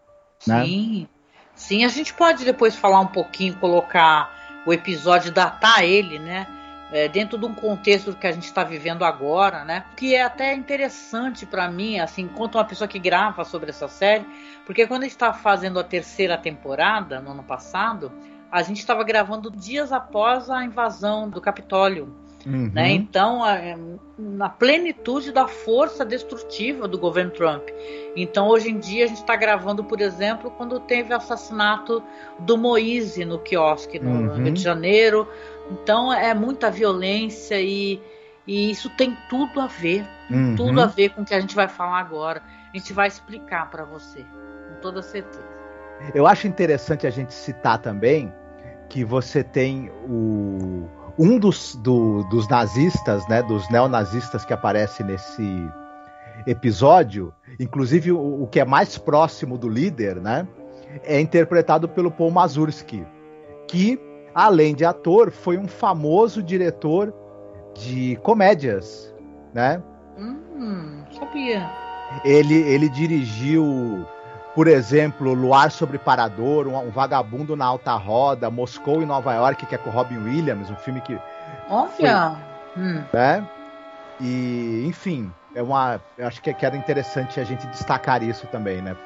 Né? 0.47 0.65
Sim, 0.65 1.01
né? 1.03 1.09
sim. 1.55 1.85
A 1.85 1.89
gente 1.89 2.13
pode 2.13 2.45
depois 2.45 2.75
falar 2.75 3.01
um 3.01 3.07
pouquinho, 3.07 3.55
colocar 3.57 4.63
o 4.67 4.73
episódio, 4.73 5.33
datar 5.33 5.85
ele, 5.85 6.19
né? 6.19 6.47
é, 6.93 7.09
dentro 7.09 7.39
de 7.39 7.47
um 7.47 7.55
contexto 7.55 8.15
que 8.15 8.27
a 8.27 8.33
gente 8.33 8.45
está 8.45 8.63
vivendo 8.63 9.03
agora, 9.03 9.65
né? 9.65 9.87
Que 9.97 10.15
é 10.15 10.23
até 10.23 10.53
interessante 10.53 11.47
para 11.47 11.69
mim, 11.71 11.99
assim, 11.99 12.25
enquanto 12.25 12.57
uma 12.57 12.65
pessoa 12.67 12.87
que 12.87 12.99
grava 12.99 13.45
sobre 13.45 13.71
essa 13.71 13.89
série, 13.89 14.27
porque 14.67 14.87
quando 14.87 15.03
a 15.03 15.05
gente 15.05 15.13
estava 15.13 15.37
fazendo 15.39 15.81
a 15.81 15.85
terceira 15.85 16.37
temporada, 16.37 17.19
no 17.19 17.31
ano 17.31 17.43
passado, 17.43 18.13
a 18.53 18.63
gente 18.63 18.81
estava 18.81 19.03
gravando 19.03 19.51
dias 19.51 19.93
após 19.93 20.51
a 20.51 20.63
invasão 20.63 21.27
do 21.27 21.41
Capitólio. 21.41 22.15
Uhum. 22.45 22.71
Né? 22.75 22.91
Então, 22.91 23.47
é, 23.47 23.79
na 24.19 24.49
plenitude 24.49 25.33
da 25.33 25.47
força 25.49 26.05
destrutiva 26.05 26.87
do 26.87 26.99
governo 26.99 27.31
Trump. 27.31 27.69
Então, 28.15 28.49
hoje 28.49 28.69
em 28.69 28.79
dia, 28.79 29.05
a 29.05 29.09
gente 29.09 29.21
está 29.21 29.37
gravando, 29.37 29.83
por 29.85 30.03
exemplo, 30.03 30.51
quando 30.51 30.79
teve 30.81 31.15
o 31.15 31.17
assassinato 31.17 32.03
do 32.41 32.59
Moise 32.59 33.25
no 33.25 33.39
quiosque 33.39 33.99
no 33.99 34.11
uhum. 34.11 34.35
Rio 34.35 34.53
de 34.53 34.61
Janeiro, 34.61 35.27
então 35.71 36.13
é 36.13 36.35
muita 36.35 36.71
violência 36.71 37.59
e, 37.61 38.01
e 38.47 38.71
isso 38.71 38.91
tem 38.91 39.17
tudo 39.31 39.61
a 39.61 39.69
ver, 39.69 40.05
uhum. 40.29 40.57
tudo 40.57 40.81
a 40.81 40.87
ver 40.87 41.11
com 41.11 41.23
o 41.23 41.25
que 41.25 41.33
a 41.33 41.41
gente 41.41 41.55
vai 41.55 41.69
falar 41.69 42.01
agora. 42.01 42.43
A 42.75 42.77
gente 42.77 42.93
vai 42.93 43.07
explicar 43.07 43.71
para 43.71 43.85
você, 43.85 44.27
com 44.69 44.81
toda 44.83 45.01
certeza. 45.01 45.53
Eu 46.13 46.27
acho 46.27 46.49
interessante 46.49 47.07
a 47.07 47.11
gente 47.11 47.33
citar 47.33 47.79
também 47.79 48.33
que 48.93 49.05
você 49.05 49.43
tem 49.43 49.91
o 50.07 50.87
um 51.19 51.39
dos, 51.39 51.75
do, 51.77 52.23
dos 52.25 52.47
nazistas, 52.47 53.27
né, 53.27 53.43
dos 53.43 53.69
neonazistas 53.71 54.45
que 54.45 54.53
aparece 54.53 55.03
nesse 55.03 55.43
episódio, 56.47 57.33
inclusive 57.59 58.13
o, 58.13 58.43
o, 58.43 58.47
que 58.47 58.61
é 58.61 58.65
mais 58.65 58.99
próximo 58.99 59.57
do 59.57 59.69
líder, 59.69 60.17
né, 60.17 60.47
é 61.05 61.19
interpretado 61.21 61.89
pelo 61.89 62.11
Paul 62.11 62.31
Mazursky, 62.31 63.07
que 63.67 63.99
além 64.35 64.75
de 64.75 64.85
ator, 64.85 65.31
foi 65.31 65.57
um 65.57 65.67
famoso 65.67 66.43
diretor 66.43 67.15
de 67.75 68.17
comédias, 68.23 69.15
né? 69.55 69.83
Hum, 70.19 71.03
sabia. 71.19 71.71
Ele, 72.25 72.55
ele 72.55 72.89
dirigiu, 72.91 74.07
por 74.55 74.69
exemplo, 74.69 75.33
Luar 75.33 75.71
sobre 75.71 75.99
Parador, 75.99 76.67
um, 76.67 76.77
um, 76.77 76.91
Vagabundo 76.91 77.57
na 77.57 77.65
Alta 77.65 77.95
Roda, 77.95 78.51
Moscou 78.51 79.03
e 79.03 79.07
Nova 79.07 79.33
York, 79.35 79.67
que 79.67 79.75
é 79.75 79.79
com 79.79 79.91
Robin 79.91 80.19
Williams, 80.19 80.71
um 80.71 80.77
filme 80.77 81.01
que. 81.01 81.19
Olha! 81.69 82.37
Foi, 82.75 82.83
hum. 82.83 83.03
Né? 83.13 83.49
E, 84.21 84.85
enfim, 84.87 85.33
é 85.55 85.63
uma. 85.63 86.01
Eu 86.19 86.27
acho 86.27 86.41
que, 86.43 86.53
que 86.53 86.67
era 86.67 86.77
interessante 86.77 87.41
a 87.41 87.45
gente 87.45 87.67
destacar 87.69 88.23
isso 88.23 88.47
também, 88.49 88.81
né? 88.83 88.97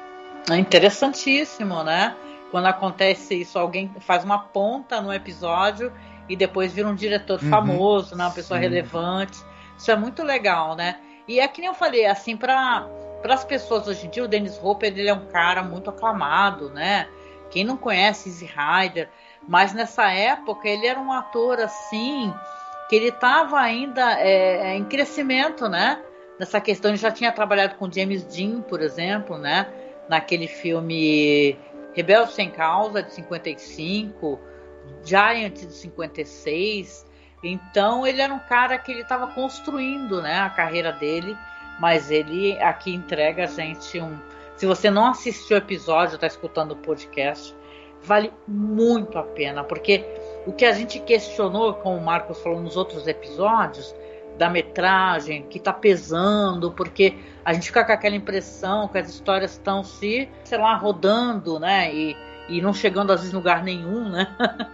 É 0.49 0.55
interessantíssimo, 0.55 1.83
né? 1.83 2.15
quando 2.51 2.65
acontece 2.67 3.41
isso, 3.41 3.59
alguém 3.59 3.91
faz 3.99 4.23
uma 4.23 4.39
ponta 4.39 5.01
no 5.01 5.13
episódio 5.13 5.91
e 6.29 6.35
depois 6.35 6.73
vira 6.73 6.87
um 6.87 6.95
diretor 6.95 7.41
uhum, 7.41 7.49
famoso, 7.49 8.15
né, 8.15 8.25
uma 8.25 8.31
pessoa 8.31 8.59
sim. 8.59 8.63
relevante. 8.63 9.37
Isso 9.77 9.91
é 9.91 9.95
muito 9.95 10.23
legal, 10.23 10.75
né? 10.75 10.97
E 11.27 11.39
é 11.39 11.47
que 11.47 11.61
nem 11.61 11.69
eu 11.69 11.73
falei, 11.73 12.05
assim, 12.05 12.35
para 12.35 12.87
as 13.23 13.43
pessoas 13.43 13.87
hoje 13.87 14.07
em 14.07 14.09
dia, 14.09 14.23
o 14.23 14.27
Dennis 14.27 14.59
Hopper 14.61 14.91
ele 14.91 15.09
é 15.09 15.13
um 15.13 15.25
cara 15.27 15.63
muito 15.63 15.89
aclamado, 15.89 16.69
né? 16.69 17.07
Quem 17.49 17.63
não 17.63 17.77
conhece 17.77 18.29
Easy 18.29 18.45
Rider, 18.45 19.09
mas 19.47 19.73
nessa 19.73 20.11
época 20.11 20.67
ele 20.67 20.85
era 20.85 20.99
um 20.99 21.11
ator 21.11 21.59
assim 21.59 22.33
que 22.89 22.95
ele 22.95 23.09
estava 23.09 23.59
ainda 23.59 24.19
é, 24.19 24.75
em 24.75 24.83
crescimento, 24.83 25.67
né? 25.67 26.01
Nessa 26.39 26.61
questão 26.61 26.91
ele 26.91 26.97
já 26.97 27.11
tinha 27.11 27.31
trabalhado 27.31 27.75
com 27.75 27.91
James 27.91 28.23
Dean, 28.23 28.61
por 28.61 28.81
exemplo, 28.81 29.37
né? 29.37 29.67
Naquele 30.07 30.47
filme 30.47 31.57
Rebelde 31.93 32.33
Sem 32.33 32.49
Causa, 32.51 33.01
de 33.01 33.13
55, 33.13 34.39
Giant, 35.03 35.53
de 35.53 35.73
56. 35.73 37.05
Então, 37.43 38.05
ele 38.05 38.21
era 38.21 38.33
um 38.33 38.39
cara 38.39 38.77
que 38.77 38.91
ele 38.91 39.01
estava 39.01 39.27
construindo 39.27 40.21
né, 40.21 40.39
a 40.39 40.49
carreira 40.49 40.91
dele, 40.91 41.35
mas 41.79 42.11
ele 42.11 42.59
aqui 42.59 42.93
entrega 42.93 43.43
a 43.43 43.47
gente 43.47 43.99
um. 43.99 44.17
Se 44.55 44.65
você 44.65 44.89
não 44.89 45.07
assistiu 45.07 45.55
o 45.55 45.59
episódio, 45.59 46.15
está 46.15 46.27
escutando 46.27 46.71
o 46.71 46.77
podcast, 46.77 47.55
vale 48.01 48.31
muito 48.47 49.17
a 49.17 49.23
pena, 49.23 49.63
porque 49.63 50.03
o 50.45 50.53
que 50.53 50.65
a 50.65 50.71
gente 50.71 50.99
questionou, 50.99 51.75
como 51.75 51.97
o 51.97 52.03
Marcos 52.03 52.41
falou 52.41 52.61
nos 52.61 52.75
outros 52.75 53.07
episódios, 53.07 53.93
da 54.37 54.49
metragem, 54.49 55.43
que 55.43 55.57
está 55.57 55.73
pesando, 55.73 56.71
porque 56.71 57.17
a 57.43 57.53
gente 57.53 57.67
fica 57.67 57.83
com 57.83 57.91
aquela 57.91 58.15
impressão 58.15 58.87
que 58.87 58.97
as 58.97 59.09
histórias 59.09 59.53
estão 59.53 59.83
se, 59.83 60.29
sei 60.43 60.57
lá, 60.57 60.75
rodando, 60.75 61.59
né? 61.59 61.93
E, 61.93 62.15
e 62.47 62.61
não 62.61 62.73
chegando 62.73 63.11
às 63.11 63.21
vezes 63.21 63.33
em 63.33 63.37
lugar 63.37 63.63
nenhum, 63.63 64.07
né? 64.09 64.27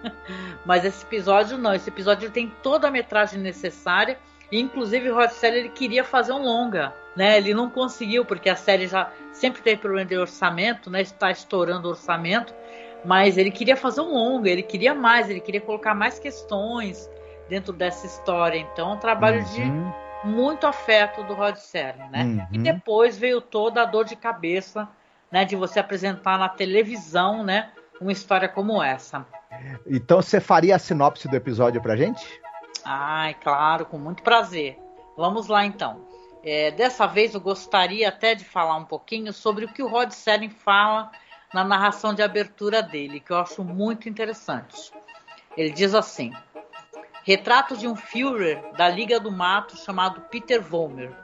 Mas 0.66 0.84
esse 0.86 1.04
episódio 1.06 1.58
não, 1.58 1.74
esse 1.74 1.90
episódio 1.90 2.30
tem 2.30 2.52
toda 2.62 2.88
a 2.88 2.92
metragem 2.92 3.40
necessária. 3.40 4.20
Inclusive 4.52 5.10
o 5.10 5.16
Rod 5.16 5.30
Serling 5.32 5.60
ele 5.60 5.70
queria 5.70 6.04
fazer 6.04 6.32
um 6.34 6.44
longa, 6.44 6.94
né? 7.16 7.38
Ele 7.38 7.54
não 7.54 7.70
conseguiu 7.70 8.24
porque 8.24 8.50
a 8.50 8.56
série 8.56 8.88
já 8.88 9.12
sempre 9.32 9.62
teve 9.62 9.82
problema 9.82 10.06
de 10.06 10.18
orçamento, 10.18 10.90
né? 10.90 11.02
Está 11.02 11.32
estourando 11.32 11.88
o 11.88 11.92
orçamento, 11.92 12.54
mas 13.04 13.38
ele 13.38 13.52
queria 13.52 13.76
fazer 13.76 14.02
um 14.02 14.14
longa, 14.14 14.50
ele 14.50 14.64
queria 14.64 14.94
mais, 14.94 15.30
ele 15.30 15.40
queria 15.40 15.62
colocar 15.62 15.94
mais 15.96 16.20
questões, 16.20 17.10
dentro 17.50 17.74
dessa 17.74 18.06
história. 18.06 18.58
Então, 18.58 18.92
é 18.92 18.94
um 18.94 19.00
trabalho 19.00 19.44
uhum. 19.44 19.92
de 20.24 20.28
muito 20.28 20.66
afeto 20.66 21.24
do 21.24 21.34
Rod 21.34 21.56
Serling, 21.56 22.10
né? 22.10 22.24
Uhum. 22.24 22.48
E 22.54 22.58
depois 22.60 23.18
veio 23.18 23.42
toda 23.42 23.82
a 23.82 23.86
dor 23.86 24.06
de 24.06 24.16
cabeça, 24.16 24.88
né, 25.32 25.44
de 25.46 25.56
você 25.56 25.80
apresentar 25.80 26.38
na 26.38 26.48
televisão, 26.48 27.44
né, 27.44 27.72
uma 28.00 28.12
história 28.12 28.48
como 28.48 28.82
essa. 28.82 29.26
Então, 29.86 30.22
você 30.22 30.40
faria 30.40 30.76
a 30.76 30.80
sinopse 30.80 31.28
do 31.28 31.36
episódio 31.36 31.82
pra 31.82 31.96
gente? 31.96 32.26
Ai, 32.86 33.34
claro, 33.36 33.86
com 33.86 33.98
muito 33.98 34.24
prazer. 34.24 34.80
Vamos 35.16 35.48
lá, 35.48 35.66
então. 35.66 36.06
É, 36.44 36.72
dessa 36.72 37.08
vez 37.08 37.34
eu 37.34 37.40
gostaria 37.40 38.10
até 38.10 38.36
de 38.36 38.44
falar 38.44 38.76
um 38.76 38.84
pouquinho 38.84 39.32
sobre 39.32 39.66
o 39.66 39.70
que 39.70 39.82
o 39.82 39.88
Rod 39.88 40.12
Serling 40.12 40.50
fala 40.50 41.10
na 41.54 41.64
narração 41.64 42.14
de 42.14 42.22
abertura 42.22 42.82
dele, 42.84 43.20
que 43.20 43.32
eu 43.32 43.38
acho 43.38 43.64
muito 43.64 44.10
interessante. 44.10 44.92
Ele 45.56 45.70
diz 45.70 45.94
assim: 45.94 46.34
Retrato 47.24 47.78
de 47.78 47.88
um 47.88 47.96
Führer 47.96 48.62
da 48.76 48.90
Liga 48.90 49.20
do 49.20 49.32
Mato 49.32 49.78
chamado 49.78 50.22
Peter 50.30 50.62
Vollmer, 50.62 51.16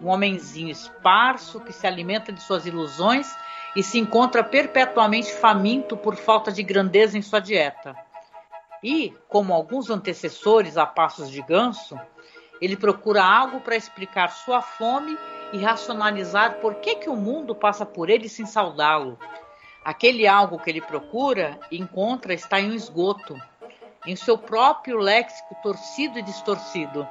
um 0.00 0.08
homenzinho 0.08 0.70
esparso 0.70 1.58
que 1.60 1.72
se 1.72 1.86
alimenta 1.86 2.30
de 2.30 2.40
suas 2.40 2.64
ilusões 2.64 3.34
e 3.74 3.82
se 3.82 3.98
encontra 3.98 4.44
perpetuamente 4.44 5.32
faminto 5.32 5.96
por 5.96 6.14
falta 6.14 6.52
de 6.52 6.62
grandeza 6.62 7.18
em 7.18 7.22
sua 7.22 7.40
dieta. 7.40 7.96
E, 8.82 9.14
como 9.28 9.52
alguns 9.52 9.90
antecessores 9.90 10.76
a 10.76 10.86
passos 10.86 11.30
de 11.30 11.42
ganso, 11.42 11.98
ele 12.60 12.76
procura 12.76 13.24
algo 13.24 13.60
para 13.60 13.76
explicar 13.76 14.30
sua 14.30 14.60
fome 14.60 15.18
e 15.52 15.58
racionalizar 15.58 16.60
por 16.60 16.76
que, 16.76 16.96
que 16.96 17.08
o 17.08 17.16
mundo 17.16 17.54
passa 17.54 17.86
por 17.86 18.10
ele 18.10 18.28
sem 18.28 18.46
saudá-lo. 18.46 19.18
Aquele 19.84 20.26
algo 20.26 20.58
que 20.58 20.68
ele 20.68 20.80
procura 20.80 21.58
encontra 21.70 22.34
está 22.34 22.60
em 22.60 22.70
um 22.70 22.74
esgoto, 22.74 23.40
em 24.06 24.14
seu 24.16 24.36
próprio 24.36 24.98
léxico 24.98 25.56
torcido 25.62 26.18
e 26.18 26.22
distorcido. 26.22 27.08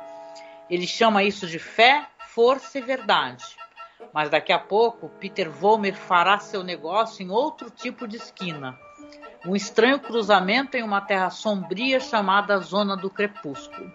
Ele 0.69 0.85
chama 0.85 1.23
isso 1.23 1.47
de 1.47 1.59
fé, 1.59 2.07
força 2.19 2.77
e 2.77 2.81
verdade. 2.81 3.43
Mas 4.13 4.29
daqui 4.29 4.51
a 4.51 4.59
pouco, 4.59 5.09
Peter 5.19 5.49
Vollmer 5.49 5.95
fará 5.95 6.39
seu 6.39 6.63
negócio 6.63 7.23
em 7.23 7.29
outro 7.29 7.69
tipo 7.69 8.07
de 8.07 8.17
esquina. 8.17 8.77
Um 9.47 9.55
estranho 9.55 9.97
cruzamento 9.97 10.75
em 10.75 10.83
uma 10.83 10.99
terra 10.99 11.29
sombria 11.29 12.01
chamada 12.01 12.57
Zona 12.57 12.97
do 12.97 13.09
Crepúsculo. 13.09 13.93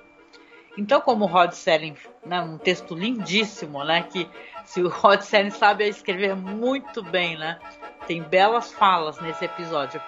Então, 0.78 0.98
como 0.98 1.26
o 1.26 1.28
Rod 1.28 1.52
Serling, 1.52 1.94
né, 2.24 2.40
um 2.40 2.56
texto 2.56 2.94
lindíssimo, 2.94 3.84
né, 3.84 4.02
que 4.02 4.26
se 4.64 4.80
o 4.80 4.88
Rod 4.90 5.20
Serling 5.20 5.50
sabe 5.50 5.86
escrever 5.86 6.34
muito 6.34 7.02
bem, 7.02 7.36
né, 7.36 7.58
tem 8.06 8.22
belas 8.22 8.72
falas 8.72 9.20
nesse 9.20 9.44
episódio. 9.44 10.00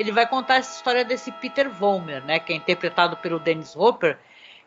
Ele 0.00 0.10
vai 0.10 0.26
contar 0.26 0.56
essa 0.56 0.76
história 0.76 1.04
desse 1.04 1.30
Peter 1.30 1.70
Vollmer, 1.70 2.24
né, 2.24 2.40
que 2.40 2.52
é 2.52 2.56
interpretado 2.56 3.16
pelo 3.18 3.38
Dennis 3.38 3.76
Hopper, 3.76 4.18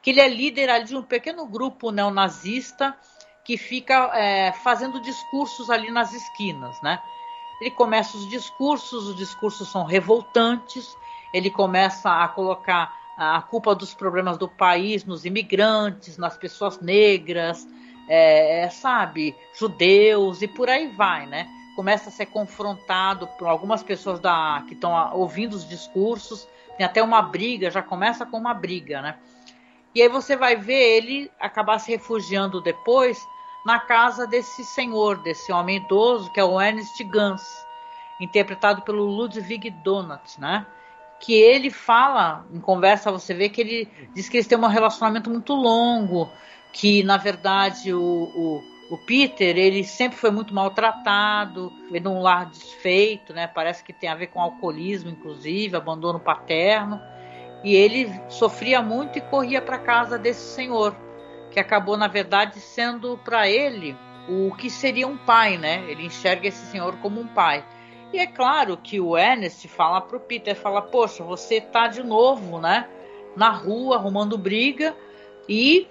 que 0.02 0.12
ele 0.12 0.22
é 0.22 0.30
líder 0.30 0.70
ali 0.70 0.86
de 0.86 0.96
um 0.96 1.04
pequeno 1.04 1.46
grupo 1.46 1.92
neonazista 1.92 2.96
que 3.44 3.58
fica 3.58 4.12
é, 4.14 4.54
fazendo 4.64 5.02
discursos 5.02 5.70
ali 5.70 5.92
nas 5.92 6.14
esquinas, 6.14 6.82
né? 6.82 7.02
Ele 7.62 7.70
começa 7.70 8.18
os 8.18 8.28
discursos, 8.28 9.08
os 9.08 9.16
discursos 9.16 9.70
são 9.70 9.84
revoltantes, 9.84 10.98
ele 11.32 11.52
começa 11.52 12.10
a 12.10 12.28
colocar 12.28 13.00
a 13.16 13.40
culpa 13.40 13.76
dos 13.76 13.94
problemas 13.94 14.36
do 14.36 14.48
país 14.48 15.06
nos 15.06 15.26
imigrantes, 15.26 16.18
nas 16.18 16.36
pessoas 16.36 16.82
negras, 16.82 17.68
é, 18.08 18.64
é, 18.64 18.70
sabe, 18.72 19.36
judeus 19.54 20.42
e 20.42 20.48
por 20.48 20.70
aí 20.70 20.88
vai, 20.88 21.28
né? 21.28 21.48
Começa 21.76 22.10
a 22.10 22.12
ser 22.12 22.26
confrontado 22.26 23.28
por 23.38 23.48
algumas 23.48 23.84
pessoas 23.84 24.20
da, 24.20 24.64
que 24.68 24.74
estão 24.74 25.14
ouvindo 25.14 25.54
os 25.54 25.70
discursos, 25.70 26.48
tem 26.78 26.86
até 26.86 27.04
uma 27.04 27.22
briga, 27.22 27.70
já 27.70 27.84
começa 27.84 28.26
com 28.26 28.38
uma 28.38 28.56
briga, 28.56 29.04
né? 29.04 29.18
E 29.94 30.02
aí 30.02 30.10
você 30.10 30.36
vai 30.36 30.56
ver 30.56 30.98
ele 30.98 31.32
acabar 31.40 31.78
se 31.78 31.92
refugiando 31.92 32.60
depois 32.60 33.24
na 33.66 33.80
casa 33.80 34.26
desse 34.26 34.64
senhor, 34.66 35.18
desse 35.18 35.52
homem 35.52 35.78
idoso, 35.78 36.32
que 36.32 36.40
é 36.40 36.44
o 36.44 36.60
Ernest 36.60 37.04
Gans, 37.04 37.66
interpretado 38.20 38.82
pelo 38.82 39.06
Ludwig 39.06 39.70
Donat, 39.70 40.40
né? 40.40 40.66
que 41.22 41.34
ele 41.36 41.70
fala, 41.70 42.44
em 42.52 42.60
conversa 42.60 43.12
você 43.12 43.34
vê 43.34 43.48
que 43.48 43.62
ele 43.62 43.88
diz 44.14 44.28
que 44.28 44.38
eles 44.38 44.48
têm 44.48 44.58
um 44.58 44.66
relacionamento 44.66 45.30
muito 45.30 45.54
longo, 45.54 46.28
que 46.74 47.04
na 47.04 47.16
verdade 47.16 47.94
o, 47.94 48.02
o, 48.02 48.64
o 48.90 48.98
Peter 48.98 49.56
ele 49.56 49.84
sempre 49.84 50.18
foi 50.18 50.32
muito 50.32 50.54
maltratado, 50.54 51.72
veio 51.92 52.04
num 52.04 52.22
lar 52.22 52.48
desfeito, 52.48 53.34
né? 53.34 53.46
Parece 53.46 53.84
que 53.84 53.94
tem 53.94 54.10
a 54.10 54.16
ver 54.16 54.28
com 54.28 54.42
alcoolismo, 54.42 55.12
inclusive, 55.12 55.76
abandono 55.76 56.20
paterno. 56.20 57.00
E 57.64 57.76
ele 57.76 58.12
sofria 58.28 58.82
muito 58.82 59.20
e 59.20 59.22
corria 59.22 59.62
para 59.62 59.78
casa 59.78 60.18
desse 60.18 60.56
senhor, 60.56 60.96
que 61.52 61.60
acabou 61.60 61.98
na 61.98 62.08
verdade 62.08 62.60
sendo 62.60 63.18
para 63.18 63.48
ele 63.48 63.96
o 64.28 64.56
que 64.56 64.70
seria 64.70 65.08
um 65.08 65.18
pai, 65.18 65.58
né? 65.58 65.84
Ele 65.88 66.06
enxerga 66.06 66.48
esse 66.48 66.66
senhor 66.68 66.96
como 66.98 67.20
um 67.20 67.28
pai. 67.28 67.66
E 68.14 68.20
é 68.20 68.28
claro 68.28 68.78
que 68.78 69.00
o 69.00 69.18
Ernest 69.18 69.68
fala 69.68 70.02
pro 70.02 70.20
Peter, 70.20 70.56
fala, 70.56 70.82
poxa, 70.82 71.24
você 71.24 71.62
tá 71.62 71.88
de 71.88 72.04
novo, 72.04 72.60
né? 72.60 72.88
Na 73.36 73.50
rua, 73.50 73.96
arrumando 73.96 74.38
briga 74.38 74.96
e 75.48 75.88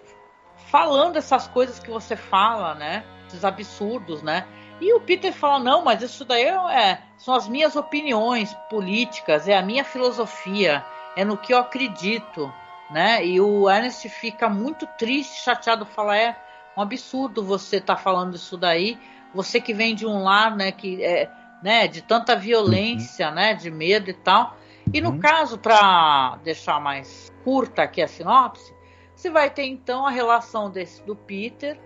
falando 0.71 1.17
essas 1.17 1.49
coisas 1.49 1.79
que 1.79 1.91
você 1.91 2.17
fala, 2.17 2.75
né? 2.75 3.05
Esses 3.27 3.45
absurdos, 3.45 4.23
né? 4.23 4.47
E 4.81 4.93
o 4.95 5.01
Peter 5.01 5.33
fala, 5.33 5.59
não, 5.59 5.83
mas 5.83 6.03
isso 6.03 6.25
daí 6.25 6.45
é, 6.45 7.03
são 7.19 7.35
as 7.35 7.49
minhas 7.49 7.77
opiniões 7.77 8.55
políticas, 8.71 9.47
é 9.47 9.57
a 9.57 9.63
minha 9.63 9.85
filosofia, 9.85 10.85
é 11.17 11.25
no 11.25 11.37
que 11.37 11.53
eu 11.53 11.59
acredito, 11.59 12.53
né? 12.91 13.25
E 13.25 13.41
o 13.41 13.71
Ernest 13.71 14.09
fica 14.09 14.49
muito 14.49 14.87
triste, 14.99 15.43
chateado, 15.43 15.87
fala, 15.87 16.17
é 16.17 16.37
um 16.77 16.83
absurdo 16.83 17.45
você 17.45 17.77
estar 17.77 17.97
tá 17.97 18.01
falando 18.01 18.35
isso 18.35 18.57
daí, 18.57 18.99
você 19.35 19.61
que 19.61 19.73
vem 19.73 19.95
de 19.95 20.07
um 20.07 20.23
lar, 20.23 20.57
né, 20.57 20.73
que 20.73 21.05
é, 21.05 21.31
né, 21.63 21.87
de 21.87 22.03
tanta 22.03 22.35
violência, 22.35 23.29
uhum. 23.29 23.35
né, 23.35 23.55
de 23.55 23.71
medo 23.71 24.11
e 24.11 24.15
tal. 24.15 24.57
E 24.93 25.01
no 25.01 25.11
uhum. 25.11 25.21
caso, 25.21 25.59
para 25.59 26.39
deixar 26.43 26.81
mais 26.81 27.33
curta 27.45 27.83
aqui 27.83 28.03
a 28.03 28.09
sinopse, 28.09 28.75
você 29.15 29.31
vai 29.31 29.51
ter 29.51 29.67
então 29.67 30.07
a 30.07 30.11
relação 30.11 30.71
desse 30.71 31.03
do 31.05 31.15
Peter, 31.15 31.79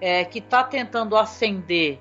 é, 0.00 0.24
que 0.24 0.40
está 0.40 0.64
tentando 0.64 1.16
acender 1.16 2.00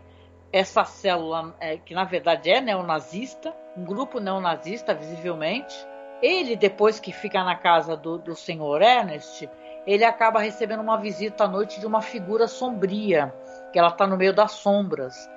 essa 0.52 0.84
célula, 0.84 1.56
é, 1.60 1.78
que 1.78 1.94
na 1.94 2.04
verdade 2.04 2.50
é 2.50 2.60
neonazista, 2.60 3.56
um 3.78 3.86
grupo 3.86 4.20
neonazista, 4.20 4.94
visivelmente. 4.94 5.76
Ele, 6.22 6.56
depois 6.56 7.00
que 7.00 7.14
fica 7.14 7.44
na 7.44 7.56
casa 7.56 7.96
do, 7.96 8.18
do 8.18 8.36
senhor 8.36 8.82
Ernest, 8.82 9.50
ele 9.88 10.04
acaba 10.04 10.42
recebendo 10.42 10.82
uma 10.82 10.98
visita 10.98 11.46
à 11.46 11.48
noite 11.48 11.80
de 11.80 11.88
uma 11.88 12.02
figura 12.02 12.48
sombria, 12.48 13.34
que 13.72 13.80
ela 13.80 13.88
está 13.88 14.06
no 14.06 14.18
meio 14.18 14.34
das 14.34 14.52
sombras. 14.52 15.30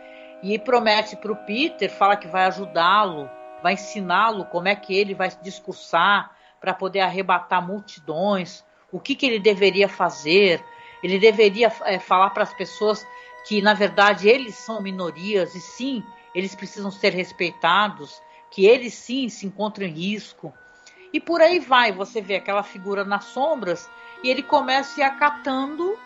E 0.43 0.59
promete 0.59 1.17
para 1.17 1.33
o 1.33 1.37
Peter, 1.37 1.89
fala 1.89 2.17
que 2.17 2.27
vai 2.27 2.45
ajudá-lo, 2.45 3.31
vai 3.63 3.75
ensiná-lo 3.75 4.45
como 4.47 4.69
é 4.69 4.75
que 4.75 4.95
ele 4.95 5.15
vai 5.15 5.31
discursar 5.41 6.33
para 6.61 6.75
poder 6.75 7.01
arrebatar 7.01 7.65
multidões, 7.65 8.65
o 8.91 8.99
que, 8.99 9.15
que 9.15 9.25
ele 9.25 9.39
deveria 9.39 9.89
fazer. 9.89 10.65
Ele 11.03 11.19
deveria 11.19 11.73
é, 11.85 11.99
falar 11.99 12.31
para 12.31 12.43
as 12.43 12.53
pessoas 12.53 13.07
que, 13.47 13.63
na 13.63 13.75
verdade, 13.75 14.29
eles 14.29 14.57
são 14.57 14.83
minorias 14.83 15.55
e 15.55 15.61
sim, 15.61 16.05
eles 16.35 16.55
precisam 16.55 16.91
ser 16.91 17.13
respeitados, 17.13 18.21
que 18.51 18.67
eles 18.67 18.95
sim 18.95 19.29
se 19.29 19.47
encontram 19.47 19.87
em 19.87 19.93
risco. 19.93 20.53
E 21.13 21.21
por 21.21 21.41
aí 21.41 21.59
vai, 21.59 21.93
você 21.93 22.21
vê 22.21 22.37
aquela 22.37 22.63
figura 22.63 23.05
nas 23.05 23.25
sombras 23.25 23.91
e 24.23 24.31
ele 24.31 24.43
começa 24.43 25.01
a 25.01 25.05
ir 25.05 25.07
acatando 25.07 25.99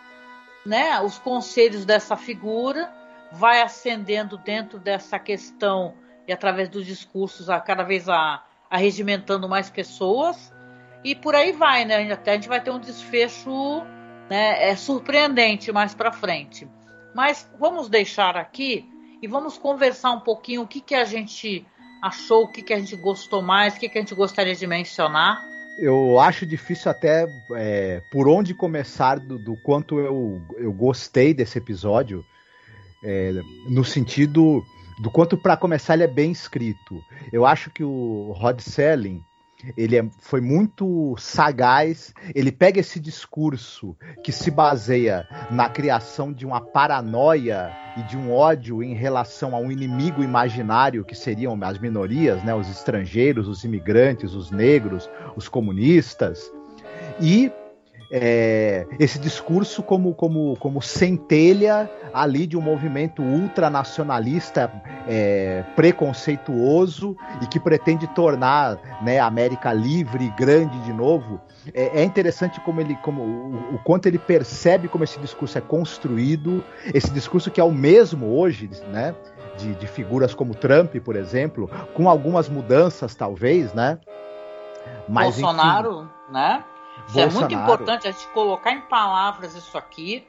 né, 0.65 0.99
os 1.01 1.17
conselhos 1.17 1.85
dessa 1.85 2.15
figura 2.17 2.93
vai 3.31 3.61
ascendendo 3.61 4.37
dentro 4.37 4.79
dessa 4.79 5.17
questão 5.17 5.93
e 6.27 6.33
através 6.33 6.69
dos 6.69 6.85
discursos 6.85 7.49
a 7.49 7.59
cada 7.59 7.83
vez 7.83 8.09
a, 8.09 8.43
arregimentando 8.69 9.47
mais 9.47 9.69
pessoas 9.69 10.53
e 11.03 11.15
por 11.15 11.35
aí 11.35 11.51
vai, 11.51 11.85
né? 11.85 12.11
Até 12.11 12.31
a 12.31 12.33
gente 12.33 12.49
vai 12.49 12.61
ter 12.61 12.71
um 12.71 12.79
desfecho 12.79 13.83
né, 14.29 14.69
é 14.69 14.75
surpreendente 14.75 15.71
mais 15.71 15.93
para 15.95 16.11
frente. 16.11 16.67
Mas 17.15 17.49
vamos 17.57 17.89
deixar 17.89 18.35
aqui 18.35 18.89
e 19.21 19.27
vamos 19.27 19.57
conversar 19.57 20.11
um 20.11 20.19
pouquinho 20.19 20.63
o 20.63 20.67
que, 20.67 20.81
que 20.81 20.95
a 20.95 21.05
gente 21.05 21.65
achou, 22.01 22.43
o 22.43 22.47
que, 22.47 22.61
que 22.61 22.73
a 22.73 22.79
gente 22.79 22.95
gostou 22.95 23.41
mais, 23.41 23.75
o 23.75 23.79
que, 23.79 23.89
que 23.89 23.97
a 23.97 24.01
gente 24.01 24.15
gostaria 24.15 24.55
de 24.55 24.67
mencionar. 24.67 25.43
Eu 25.77 26.19
acho 26.19 26.45
difícil 26.45 26.89
até 26.89 27.27
é, 27.51 28.01
por 28.11 28.27
onde 28.27 28.53
começar 28.53 29.19
do, 29.19 29.37
do 29.37 29.55
quanto 29.57 29.99
eu, 29.99 30.41
eu 30.57 30.73
gostei 30.73 31.33
desse 31.33 31.57
episódio 31.57 32.25
é, 33.03 33.31
no 33.69 33.83
sentido 33.83 34.65
do 34.99 35.11
quanto 35.11 35.37
para 35.37 35.55
começar 35.55 35.93
ele 35.93 36.03
é 36.03 36.07
bem 36.07 36.31
escrito. 36.31 37.03
Eu 37.31 37.45
acho 37.45 37.69
que 37.69 37.83
o 37.83 38.31
Rod 38.35 38.59
Selling 38.59 39.23
ele 39.75 39.97
é, 39.97 40.05
foi 40.19 40.41
muito 40.41 41.15
sagaz. 41.17 42.13
Ele 42.35 42.51
pega 42.51 42.79
esse 42.79 42.99
discurso 42.99 43.95
que 44.23 44.31
se 44.31 44.51
baseia 44.51 45.27
na 45.49 45.69
criação 45.69 46.31
de 46.31 46.45
uma 46.45 46.61
paranoia 46.61 47.71
e 47.97 48.03
de 48.03 48.15
um 48.15 48.31
ódio 48.31 48.83
em 48.83 48.93
relação 48.93 49.55
a 49.55 49.59
um 49.59 49.71
inimigo 49.71 50.23
imaginário 50.23 51.03
que 51.03 51.15
seriam 51.15 51.57
as 51.63 51.79
minorias, 51.79 52.43
né, 52.43 52.53
os 52.53 52.69
estrangeiros, 52.69 53.47
os 53.47 53.63
imigrantes, 53.63 54.33
os 54.33 54.51
negros, 54.51 55.09
os 55.35 55.49
comunistas, 55.49 56.51
e 57.19 57.51
é, 58.09 58.87
esse 58.99 59.19
discurso 59.19 59.83
como, 59.83 60.13
como, 60.13 60.55
como 60.57 60.81
centelha 60.81 61.89
ali 62.13 62.47
de 62.47 62.57
um 62.57 62.61
movimento 62.61 63.21
ultranacionalista 63.21 64.71
é, 65.07 65.63
preconceituoso 65.75 67.15
e 67.41 67.47
que 67.47 67.59
pretende 67.59 68.07
tornar 68.07 68.77
né, 69.01 69.19
a 69.19 69.25
América 69.25 69.73
livre 69.73 70.25
e 70.25 70.29
grande 70.31 70.79
de 70.81 70.93
novo. 70.93 71.39
É, 71.73 72.01
é 72.01 72.03
interessante 72.03 72.61
como 72.61 72.79
ele, 72.79 72.95
como 73.03 73.21
o, 73.21 73.75
o, 73.75 73.79
quanto 73.83 74.07
ele 74.07 74.17
percebe 74.17 74.87
como 74.87 75.03
esse 75.03 75.19
discurso 75.19 75.57
é 75.57 75.61
construído, 75.61 76.63
esse 76.93 77.11
discurso 77.11 77.51
que 77.51 77.59
é 77.59 77.63
o 77.63 77.71
mesmo 77.71 78.37
hoje, 78.37 78.69
né? 78.91 79.13
de, 79.57 79.73
de 79.75 79.87
figuras 79.87 80.33
como 80.33 80.53
Trump, 80.53 80.95
por 81.03 81.15
exemplo, 81.15 81.69
com 81.93 82.07
algumas 82.07 82.47
mudanças, 82.47 83.15
talvez, 83.15 83.73
né? 83.73 83.99
Mas, 85.09 85.39
Bolsonaro, 85.39 86.01
enfim, 86.01 86.33
né? 86.33 86.63
Isso 87.07 87.15
Bolsonaro. 87.15 87.27
é 87.27 87.31
muito 87.31 87.53
importante 87.53 88.07
a 88.07 88.11
gente 88.11 88.27
colocar 88.27 88.71
em 88.71 88.81
palavras 88.81 89.55
isso 89.55 89.77
aqui 89.77 90.27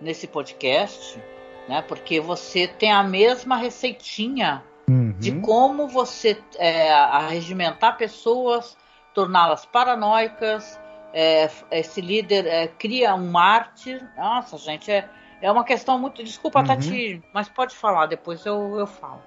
nesse 0.00 0.26
podcast, 0.26 1.22
né? 1.68 1.82
Porque 1.82 2.20
você 2.20 2.66
tem 2.66 2.92
a 2.92 3.02
mesma 3.02 3.56
receitinha 3.56 4.64
uhum. 4.88 5.14
de 5.18 5.32
como 5.40 5.86
você 5.86 6.40
é, 6.56 6.92
arregimentar 6.92 7.96
pessoas, 7.96 8.76
torná-las 9.12 9.66
paranoicas. 9.66 10.80
É, 11.12 11.48
esse 11.70 12.00
líder 12.00 12.46
é, 12.46 12.66
cria 12.66 13.14
um 13.14 13.30
mártir. 13.30 14.04
Nossa, 14.16 14.58
gente, 14.58 14.90
é, 14.90 15.08
é 15.40 15.50
uma 15.50 15.62
questão 15.62 15.98
muito. 15.98 16.24
Desculpa, 16.24 16.60
uhum. 16.60 16.66
Tati, 16.66 17.22
mas 17.32 17.48
pode 17.48 17.76
falar, 17.76 18.06
depois 18.06 18.44
eu, 18.46 18.78
eu 18.78 18.86
falo. 18.86 19.22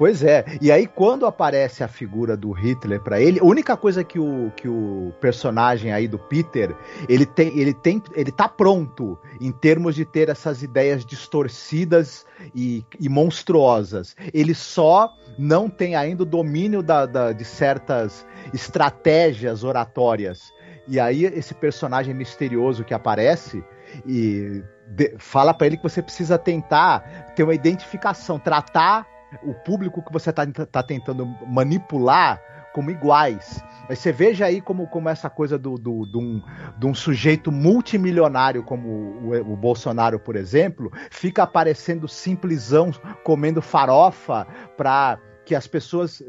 Pois 0.00 0.22
é. 0.22 0.46
E 0.62 0.72
aí, 0.72 0.86
quando 0.86 1.26
aparece 1.26 1.84
a 1.84 1.88
figura 1.88 2.34
do 2.34 2.52
Hitler 2.52 3.02
para 3.02 3.20
ele, 3.20 3.38
a 3.38 3.44
única 3.44 3.76
coisa 3.76 4.02
que 4.02 4.18
o, 4.18 4.50
que 4.56 4.66
o 4.66 5.12
personagem 5.20 5.92
aí 5.92 6.08
do 6.08 6.18
Peter, 6.18 6.74
ele 7.06 7.26
tem, 7.26 7.48
ele 7.58 7.74
tem, 7.74 8.02
ele 8.14 8.32
tá 8.32 8.48
pronto 8.48 9.18
em 9.38 9.52
termos 9.52 9.94
de 9.94 10.06
ter 10.06 10.30
essas 10.30 10.62
ideias 10.62 11.04
distorcidas 11.04 12.24
e, 12.54 12.82
e 12.98 13.10
monstruosas. 13.10 14.16
Ele 14.32 14.54
só 14.54 15.12
não 15.38 15.68
tem 15.68 15.94
ainda 15.94 16.22
o 16.22 16.26
domínio 16.26 16.82
da, 16.82 17.04
da, 17.04 17.32
de 17.32 17.44
certas 17.44 18.24
estratégias 18.54 19.64
oratórias. 19.64 20.50
E 20.88 20.98
aí, 20.98 21.26
esse 21.26 21.52
personagem 21.52 22.14
misterioso 22.14 22.84
que 22.84 22.94
aparece 22.94 23.62
e 24.06 24.62
de, 24.88 25.14
fala 25.18 25.52
para 25.52 25.66
ele 25.66 25.76
que 25.76 25.82
você 25.82 26.00
precisa 26.00 26.38
tentar 26.38 27.34
ter 27.36 27.42
uma 27.42 27.54
identificação, 27.54 28.38
tratar 28.38 29.06
o 29.42 29.54
público 29.54 30.02
que 30.02 30.12
você 30.12 30.30
está 30.30 30.46
tá 30.46 30.82
tentando 30.82 31.26
manipular 31.46 32.40
como 32.72 32.90
iguais. 32.90 33.62
Mas 33.88 33.98
você 33.98 34.12
veja 34.12 34.46
aí 34.46 34.60
como, 34.60 34.86
como 34.86 35.08
essa 35.08 35.28
coisa 35.28 35.58
do, 35.58 35.76
do, 35.76 36.06
do 36.06 36.18
um, 36.20 36.42
de 36.78 36.86
um 36.86 36.94
sujeito 36.94 37.50
multimilionário 37.50 38.62
como 38.62 38.88
o, 38.88 39.52
o, 39.52 39.56
Bolsonaro, 39.56 40.18
por 40.18 40.36
exemplo, 40.36 40.92
fica 41.10 41.42
aparecendo 41.42 42.06
simplesão 42.06 42.92
comendo 43.24 43.60
farofa 43.60 44.46
para 44.76 45.18
que 45.44 45.54
as 45.54 45.66
pessoas 45.66 46.22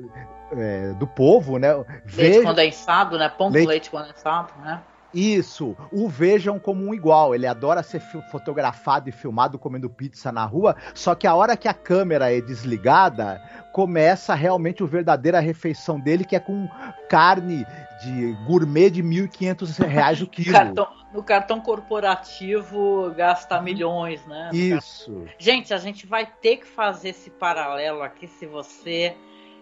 é, 0.53 0.93
do 0.93 1.05
povo, 1.05 1.57
né? 1.57 1.73
Leite 1.73 2.01
vejam... 2.05 2.43
condensado, 2.43 3.17
né? 3.17 3.29
Pão 3.29 3.49
leite... 3.49 3.67
leite 3.67 3.91
condensado, 3.91 4.53
né? 4.61 4.81
Isso, 5.13 5.75
o 5.91 6.07
vejam 6.07 6.57
como 6.59 6.85
um 6.85 6.93
igual. 6.93 7.35
Ele 7.35 7.45
adora 7.45 7.83
ser 7.83 7.99
fotografado 7.99 9.09
e 9.09 9.11
filmado 9.11 9.59
comendo 9.59 9.89
pizza 9.89 10.31
na 10.31 10.45
rua, 10.45 10.75
só 10.93 11.15
que 11.15 11.27
a 11.27 11.35
hora 11.35 11.57
que 11.57 11.67
a 11.67 11.73
câmera 11.73 12.33
é 12.33 12.41
desligada, 12.41 13.41
começa 13.73 14.33
realmente 14.33 14.83
o 14.83 14.87
verdadeira 14.87 15.39
refeição 15.39 15.99
dele, 15.99 16.23
que 16.23 16.35
é 16.35 16.39
com 16.39 16.67
carne 17.09 17.65
de 18.03 18.33
gourmet 18.45 18.89
de 18.89 19.01
R$ 19.01 19.27
1.500 19.27 20.23
o 20.23 20.27
quilo. 20.29 20.51
Cartão, 20.51 20.87
no 21.13 21.23
cartão 21.23 21.61
corporativo 21.61 23.13
gasta 23.15 23.61
milhões, 23.61 24.25
né? 24.25 24.49
Isso. 24.53 25.25
Gente, 25.37 25.73
a 25.73 25.77
gente 25.77 26.05
vai 26.07 26.25
ter 26.25 26.57
que 26.57 26.65
fazer 26.65 27.09
esse 27.09 27.29
paralelo 27.29 28.01
aqui 28.01 28.27
se 28.27 28.45
você 28.45 29.15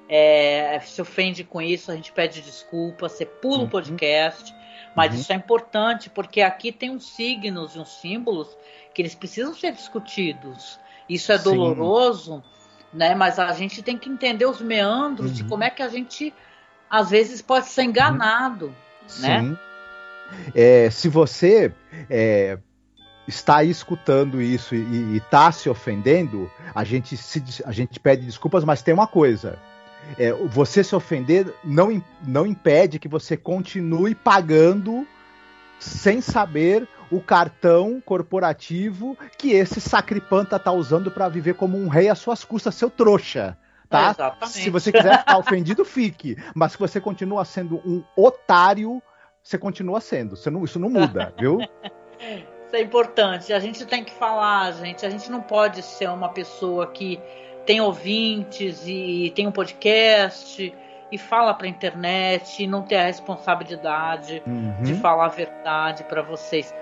é, 0.08 0.80
se 0.80 1.02
ofende 1.02 1.44
com 1.44 1.62
isso, 1.62 1.92
a 1.92 1.96
gente 1.96 2.12
pede 2.12 2.42
desculpa, 2.42 3.08
você 3.08 3.26
pula 3.26 3.60
o 3.60 3.62
uhum. 3.62 3.70
Mas 4.96 5.14
uhum. 5.14 5.20
isso 5.20 5.32
é 5.32 5.36
importante 5.36 6.10
porque 6.10 6.42
aqui 6.42 6.72
tem 6.72 6.90
uns 6.90 7.08
signos 7.16 7.76
e 7.76 7.80
uns 7.80 7.90
símbolos 8.00 8.56
que 8.94 9.02
eles 9.02 9.16
precisam 9.16 9.54
ser 9.54 9.72
discutidos. 9.72 10.80
Isso 11.08 11.32
é 11.32 11.38
doloroso, 11.38 12.44
Sim. 12.92 12.98
né? 12.98 13.16
Mas 13.16 13.40
a 13.40 13.52
gente 13.54 13.82
tem 13.82 13.98
que 13.98 14.10
entender 14.10 14.46
os 14.46 14.62
meandros 14.62 15.32
uhum. 15.32 15.36
de 15.36 15.44
como 15.46 15.64
é 15.64 15.70
que 15.70 15.82
a 15.82 15.88
gente 15.88 16.34
às 16.90 17.10
vezes 17.10 17.42
pode 17.42 17.68
ser 17.68 17.84
enganado, 17.84 18.68
uhum. 18.68 19.22
né? 19.22 19.42
Sim. 19.42 19.58
É, 20.54 20.90
se 20.90 21.10
você 21.10 21.74
é, 22.10 22.60
está 23.28 23.58
aí 23.58 23.70
escutando 23.70 24.42
isso 24.42 24.76
e 24.76 25.18
está 25.18 25.52
se 25.52 25.70
ofendendo, 25.70 26.52
a 26.74 26.84
gente, 26.84 27.16
se, 27.18 27.44
a 27.66 27.72
gente 27.72 28.00
pede 28.00 28.26
desculpas, 28.26 28.64
mas 28.64 28.82
tem 28.82 28.94
uma 28.94 29.08
coisa 29.08 29.58
é, 30.18 30.32
você 30.32 30.84
se 30.84 30.96
ofender 30.96 31.54
não, 31.64 32.02
não 32.26 32.46
impede 32.46 33.00
que 33.00 33.08
você 33.08 33.36
continue 33.38 34.16
pagando 34.16 35.08
sem 35.80 36.22
saber 36.22 36.88
o 37.12 37.22
cartão 37.22 38.02
corporativo 38.06 39.18
que 39.38 39.52
esse 39.52 39.82
sacripanta 39.82 40.60
tá 40.60 40.72
usando 40.72 41.10
para 41.10 41.30
viver 41.30 41.56
como 41.56 41.78
um 41.78 41.88
rei 41.88 42.10
às 42.10 42.20
suas 42.20 42.44
custas, 42.44 42.76
seu 42.76 42.90
trouxa. 42.90 43.58
Tá? 43.90 44.16
É, 44.42 44.46
se 44.46 44.70
você 44.70 44.92
quiser 44.92 45.20
ficar 45.20 45.38
ofendido, 45.40 45.84
fique. 45.84 46.38
Mas 46.54 46.74
se 46.74 46.78
você 46.78 47.02
continua 47.02 47.44
sendo 47.44 47.78
um 47.78 48.04
otário, 48.16 49.02
você 49.42 49.58
continua 49.58 50.00
sendo. 50.00 50.36
Você 50.36 50.52
não, 50.52 50.64
isso 50.64 50.78
não 50.78 50.90
muda, 50.90 51.34
viu? 51.40 51.60
Isso 51.60 52.76
é 52.76 52.82
importante. 52.82 53.52
A 53.52 53.60
gente 53.60 53.84
tem 53.88 54.04
que 54.04 54.14
falar, 54.14 54.72
gente. 54.74 55.04
A 55.06 55.10
gente 55.10 55.32
não 55.32 55.42
pode 55.42 55.82
ser 55.82 56.08
uma 56.10 56.30
pessoa 56.30 56.86
que 56.86 57.20
tem 57.70 57.82
ouvintes 57.82 58.82
e 58.88 59.32
tem 59.36 59.46
um 59.46 59.52
podcast 59.52 60.74
e 61.12 61.18
fala 61.20 61.54
para 61.54 61.68
a 61.68 61.70
internet 61.70 62.64
e 62.64 62.66
não 62.66 62.82
tem 62.82 62.98
a 62.98 63.04
responsabilidade 63.04 64.42
uhum. 64.48 64.82
de 64.82 64.96
falar 64.96 65.26
a 65.26 65.30
verdade 65.30 66.04
para 66.06 66.24
vocês. 66.24 66.74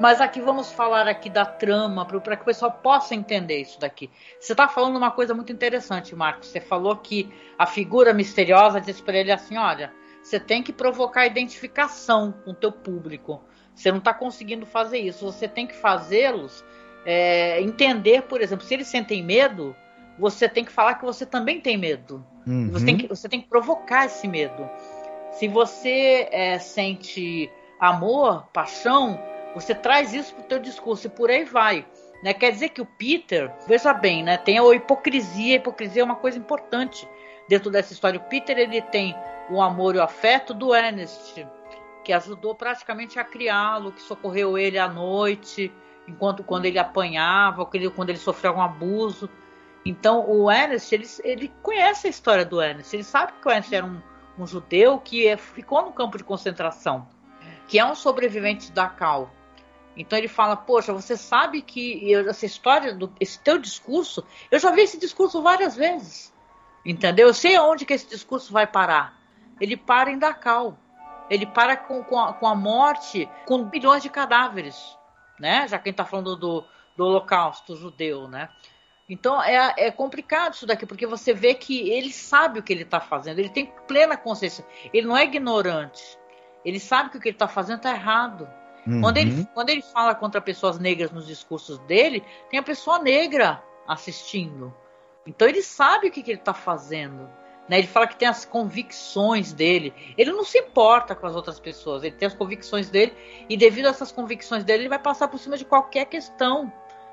Mas 0.00 0.20
aqui 0.20 0.40
vamos 0.40 0.72
falar 0.72 1.06
aqui 1.06 1.30
da 1.30 1.46
trama 1.46 2.04
para 2.04 2.36
que 2.36 2.42
o 2.42 2.44
pessoal 2.44 2.72
possa 2.72 3.14
entender 3.14 3.60
isso 3.60 3.78
daqui. 3.78 4.10
Você 4.40 4.52
está 4.52 4.66
falando 4.66 4.96
uma 4.96 5.12
coisa 5.12 5.32
muito 5.32 5.52
interessante, 5.52 6.12
Marcos. 6.16 6.48
Você 6.48 6.60
falou 6.60 6.96
que 6.96 7.32
a 7.56 7.64
figura 7.64 8.12
misteriosa 8.12 8.80
disse 8.80 9.00
para 9.00 9.18
ele 9.18 9.30
assim: 9.30 9.56
olha, 9.56 9.92
você 10.24 10.40
tem 10.40 10.60
que 10.60 10.72
provocar 10.72 11.24
identificação 11.24 12.34
com 12.44 12.50
o 12.50 12.54
teu 12.54 12.72
público. 12.72 13.40
Você 13.76 13.92
não 13.92 13.98
está 13.98 14.12
conseguindo 14.12 14.66
fazer 14.66 14.98
isso. 14.98 15.24
Você 15.24 15.46
tem 15.46 15.68
que 15.68 15.76
fazê-los 15.76 16.64
é, 17.06 17.60
entender, 17.60 18.22
por 18.22 18.40
exemplo, 18.40 18.66
se 18.66 18.74
eles 18.74 18.88
sentem 18.88 19.22
medo, 19.22 19.76
você 20.18 20.48
tem 20.48 20.64
que 20.64 20.72
falar 20.72 20.94
que 20.94 21.04
você 21.04 21.24
também 21.24 21.60
tem 21.60 21.76
medo. 21.76 22.24
Uhum. 22.46 22.70
Você, 22.70 22.84
tem 22.84 22.96
que, 22.96 23.06
você 23.06 23.28
tem 23.28 23.40
que 23.40 23.48
provocar 23.48 24.06
esse 24.06 24.26
medo. 24.28 24.68
Se 25.32 25.48
você 25.48 26.28
é, 26.30 26.58
sente 26.58 27.50
amor, 27.80 28.46
paixão, 28.52 29.18
você 29.54 29.74
traz 29.74 30.12
isso 30.12 30.34
para 30.34 30.44
o 30.44 30.46
teu 30.48 30.58
discurso 30.58 31.06
e 31.06 31.10
por 31.10 31.30
aí 31.30 31.44
vai. 31.44 31.86
Né? 32.22 32.32
Quer 32.32 32.52
dizer 32.52 32.68
que 32.70 32.80
o 32.80 32.86
Peter, 32.86 33.52
veja 33.66 33.92
bem, 33.92 34.22
né, 34.22 34.36
tem 34.36 34.58
a 34.58 34.74
hipocrisia. 34.74 35.54
A 35.54 35.56
hipocrisia 35.56 36.02
é 36.02 36.04
uma 36.04 36.16
coisa 36.16 36.38
importante 36.38 37.08
dentro 37.48 37.70
dessa 37.70 37.92
história. 37.92 38.20
O 38.20 38.24
Peter 38.24 38.56
ele 38.56 38.80
tem 38.80 39.14
o 39.50 39.60
amor 39.60 39.94
e 39.94 39.98
o 39.98 40.02
afeto 40.02 40.54
do 40.54 40.74
Ernest, 40.74 41.46
que 42.04 42.12
ajudou 42.12 42.54
praticamente 42.54 43.18
a 43.18 43.24
criá-lo, 43.24 43.92
que 43.92 44.02
socorreu 44.02 44.56
ele 44.56 44.78
à 44.78 44.88
noite, 44.88 45.72
enquanto 46.06 46.44
quando 46.44 46.66
ele 46.66 46.78
apanhava, 46.78 47.66
quando 47.66 48.10
ele 48.10 48.18
sofreu 48.18 48.52
algum 48.52 48.62
abuso. 48.62 49.28
Então 49.84 50.30
o 50.30 50.50
Ernest, 50.50 50.94
ele, 50.94 51.06
ele 51.24 51.52
conhece 51.62 52.06
a 52.06 52.10
história 52.10 52.44
do 52.44 52.62
Ernest, 52.62 52.94
ele 52.94 53.04
sabe 53.04 53.32
que 53.40 53.48
o 53.48 53.50
Ernest 53.50 53.74
era 53.74 53.84
um, 53.84 54.00
um 54.38 54.46
judeu 54.46 54.98
que 54.98 55.26
é, 55.26 55.36
ficou 55.36 55.82
no 55.82 55.92
campo 55.92 56.16
de 56.16 56.24
concentração, 56.24 57.08
que 57.66 57.78
é 57.78 57.84
um 57.84 57.94
sobrevivente 57.94 58.70
da 58.70 58.88
Cal. 58.88 59.30
Então 59.96 60.18
ele 60.18 60.28
fala, 60.28 60.56
poxa, 60.56 60.92
você 60.92 61.16
sabe 61.16 61.60
que 61.60 62.14
essa 62.14 62.46
história, 62.46 62.94
do, 62.94 63.12
esse 63.20 63.38
teu 63.40 63.58
discurso, 63.58 64.24
eu 64.50 64.58
já 64.58 64.70
vi 64.70 64.82
esse 64.82 64.98
discurso 64.98 65.42
várias 65.42 65.76
vezes, 65.76 66.32
entendeu? 66.84 67.28
Eu 67.28 67.34
sei 67.34 67.56
aonde 67.56 67.84
que 67.84 67.92
esse 67.92 68.08
discurso 68.08 68.52
vai 68.52 68.66
parar. 68.66 69.20
Ele 69.60 69.76
para 69.76 70.10
em 70.10 70.18
Dachau. 70.18 70.78
Ele 71.28 71.46
para 71.46 71.76
com, 71.76 72.02
com, 72.04 72.18
a, 72.18 72.32
com 72.32 72.46
a 72.46 72.54
morte, 72.54 73.28
com 73.46 73.64
bilhões 73.64 74.02
de 74.02 74.10
cadáveres, 74.10 74.76
né? 75.38 75.66
Já 75.68 75.78
quem 75.78 75.90
está 75.90 76.04
falando 76.04 76.36
do, 76.36 76.64
do 76.96 77.04
Holocausto 77.04 77.76
judeu, 77.76 78.28
né? 78.28 78.48
Então 79.08 79.42
é, 79.42 79.74
é 79.76 79.90
complicado 79.90 80.54
isso 80.54 80.66
daqui, 80.66 80.86
porque 80.86 81.06
você 81.06 81.32
vê 81.34 81.54
que 81.54 81.90
ele 81.90 82.12
sabe 82.12 82.60
o 82.60 82.62
que 82.62 82.72
ele 82.72 82.82
está 82.82 83.00
fazendo, 83.00 83.38
ele 83.38 83.48
tem 83.48 83.72
plena 83.86 84.16
consciência, 84.16 84.64
ele 84.92 85.06
não 85.06 85.16
é 85.16 85.24
ignorante, 85.24 86.18
ele 86.64 86.78
sabe 86.78 87.10
que 87.10 87.16
o 87.18 87.20
que 87.20 87.28
ele 87.28 87.34
está 87.34 87.48
fazendo 87.48 87.78
está 87.78 87.90
errado. 87.90 88.48
Uhum. 88.86 89.00
Quando, 89.00 89.16
ele, 89.16 89.48
quando 89.54 89.70
ele 89.70 89.82
fala 89.82 90.14
contra 90.14 90.40
pessoas 90.40 90.78
negras 90.78 91.12
nos 91.12 91.26
discursos 91.26 91.78
dele, 91.80 92.24
tem 92.50 92.58
a 92.58 92.62
pessoa 92.62 92.98
negra 92.98 93.62
assistindo. 93.86 94.74
Então 95.26 95.46
ele 95.46 95.62
sabe 95.62 96.08
o 96.08 96.10
que, 96.10 96.22
que 96.22 96.30
ele 96.30 96.40
está 96.40 96.54
fazendo. 96.54 97.28
Né? 97.68 97.78
Ele 97.78 97.86
fala 97.86 98.06
que 98.06 98.16
tem 98.16 98.28
as 98.28 98.44
convicções 98.44 99.52
dele. 99.52 99.94
Ele 100.18 100.32
não 100.32 100.44
se 100.44 100.58
importa 100.58 101.14
com 101.14 101.26
as 101.26 101.34
outras 101.34 101.60
pessoas, 101.60 102.02
ele 102.02 102.16
tem 102.16 102.26
as 102.26 102.34
convicções 102.34 102.90
dele, 102.90 103.14
e 103.48 103.56
devido 103.56 103.86
a 103.86 103.90
essas 103.90 104.10
convicções 104.10 104.64
dele, 104.64 104.82
ele 104.82 104.88
vai 104.88 104.98
passar 104.98 105.28
por 105.28 105.38
cima 105.38 105.56
de 105.56 105.64
qualquer 105.64 106.06
questão. 106.06 106.72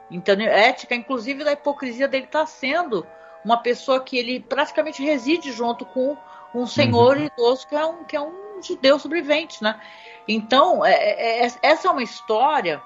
Então, 0.09 0.35
ética, 0.41 0.95
inclusive, 0.95 1.43
da 1.43 1.53
hipocrisia 1.53 2.07
dele 2.07 2.25
está 2.25 2.45
sendo 2.45 3.05
uma 3.43 3.57
pessoa 3.57 4.01
que 4.01 4.17
ele 4.17 4.39
praticamente 4.39 5.03
reside 5.03 5.51
junto 5.51 5.85
com 5.85 6.17
um 6.53 6.65
senhor 6.65 7.17
uhum. 7.17 7.25
idoso 7.25 7.67
que 7.67 7.75
é 7.75 7.85
um, 7.85 8.03
que 8.03 8.15
é 8.15 8.21
um 8.21 8.61
judeu 8.61 8.99
sobrevivente, 8.99 9.63
né? 9.63 9.79
Então, 10.27 10.85
é, 10.85 10.93
é, 10.93 11.45
é 11.45 11.51
essa 11.61 11.87
é 11.87 11.91
uma 11.91 12.03
história 12.03 12.81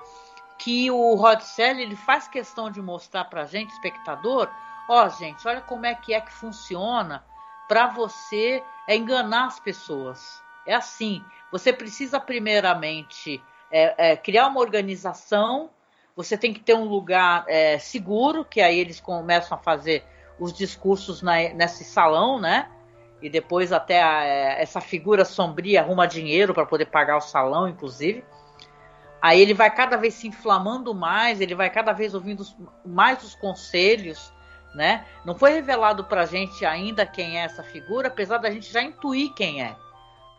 que 0.57 0.89
o 0.91 1.15
Rod 1.15 1.41
Serling 1.41 1.81
ele 1.81 1.95
faz 1.95 2.27
questão 2.27 2.69
de 2.69 2.81
mostrar 2.81 3.25
para 3.25 3.41
a 3.41 3.45
gente, 3.45 3.71
espectador, 3.71 4.49
ó, 4.87 5.05
oh, 5.05 5.09
gente, 5.09 5.45
olha 5.47 5.61
como 5.61 5.85
é 5.85 5.95
que 5.95 6.13
é 6.13 6.21
que 6.21 6.31
funciona 6.31 7.23
para 7.67 7.87
você 7.87 8.63
é 8.87 8.95
enganar 8.95 9.47
as 9.47 9.59
pessoas. 9.59 10.41
É 10.65 10.75
assim, 10.75 11.23
você 11.51 11.73
precisa 11.73 12.19
primeiramente 12.19 13.43
é, 13.71 14.11
é, 14.11 14.15
criar 14.15 14.47
uma 14.47 14.59
organização, 14.59 15.69
você 16.15 16.37
tem 16.37 16.53
que 16.53 16.59
ter 16.59 16.75
um 16.75 16.85
lugar 16.85 17.45
é, 17.47 17.77
seguro, 17.79 18.45
que 18.45 18.61
aí 18.61 18.79
eles 18.79 18.99
começam 18.99 19.57
a 19.57 19.61
fazer 19.61 20.03
os 20.39 20.53
discursos 20.53 21.21
na, 21.21 21.35
nesse 21.53 21.83
salão, 21.83 22.39
né? 22.39 22.69
E 23.21 23.29
depois 23.29 23.71
até 23.71 24.03
a, 24.03 24.23
é, 24.23 24.61
essa 24.61 24.81
figura 24.81 25.25
sombria 25.25 25.81
arruma 25.81 26.07
dinheiro 26.07 26.53
para 26.53 26.65
poder 26.65 26.85
pagar 26.85 27.17
o 27.17 27.21
salão, 27.21 27.67
inclusive. 27.67 28.23
Aí 29.21 29.41
ele 29.41 29.53
vai 29.53 29.73
cada 29.73 29.95
vez 29.95 30.15
se 30.15 30.27
inflamando 30.27 30.93
mais, 30.93 31.39
ele 31.39 31.55
vai 31.55 31.69
cada 31.69 31.93
vez 31.93 32.13
ouvindo 32.13 32.43
mais 32.85 33.23
os 33.23 33.33
conselhos, 33.35 34.33
né? 34.75 35.05
Não 35.23 35.33
foi 35.33 35.53
revelado 35.53 36.03
pra 36.03 36.25
gente 36.25 36.65
ainda 36.65 37.05
quem 37.05 37.39
é 37.39 37.45
essa 37.45 37.63
figura, 37.63 38.09
apesar 38.09 38.39
da 38.39 38.51
gente 38.51 38.71
já 38.71 38.81
intuir 38.81 39.33
quem 39.33 39.63
é. 39.63 39.75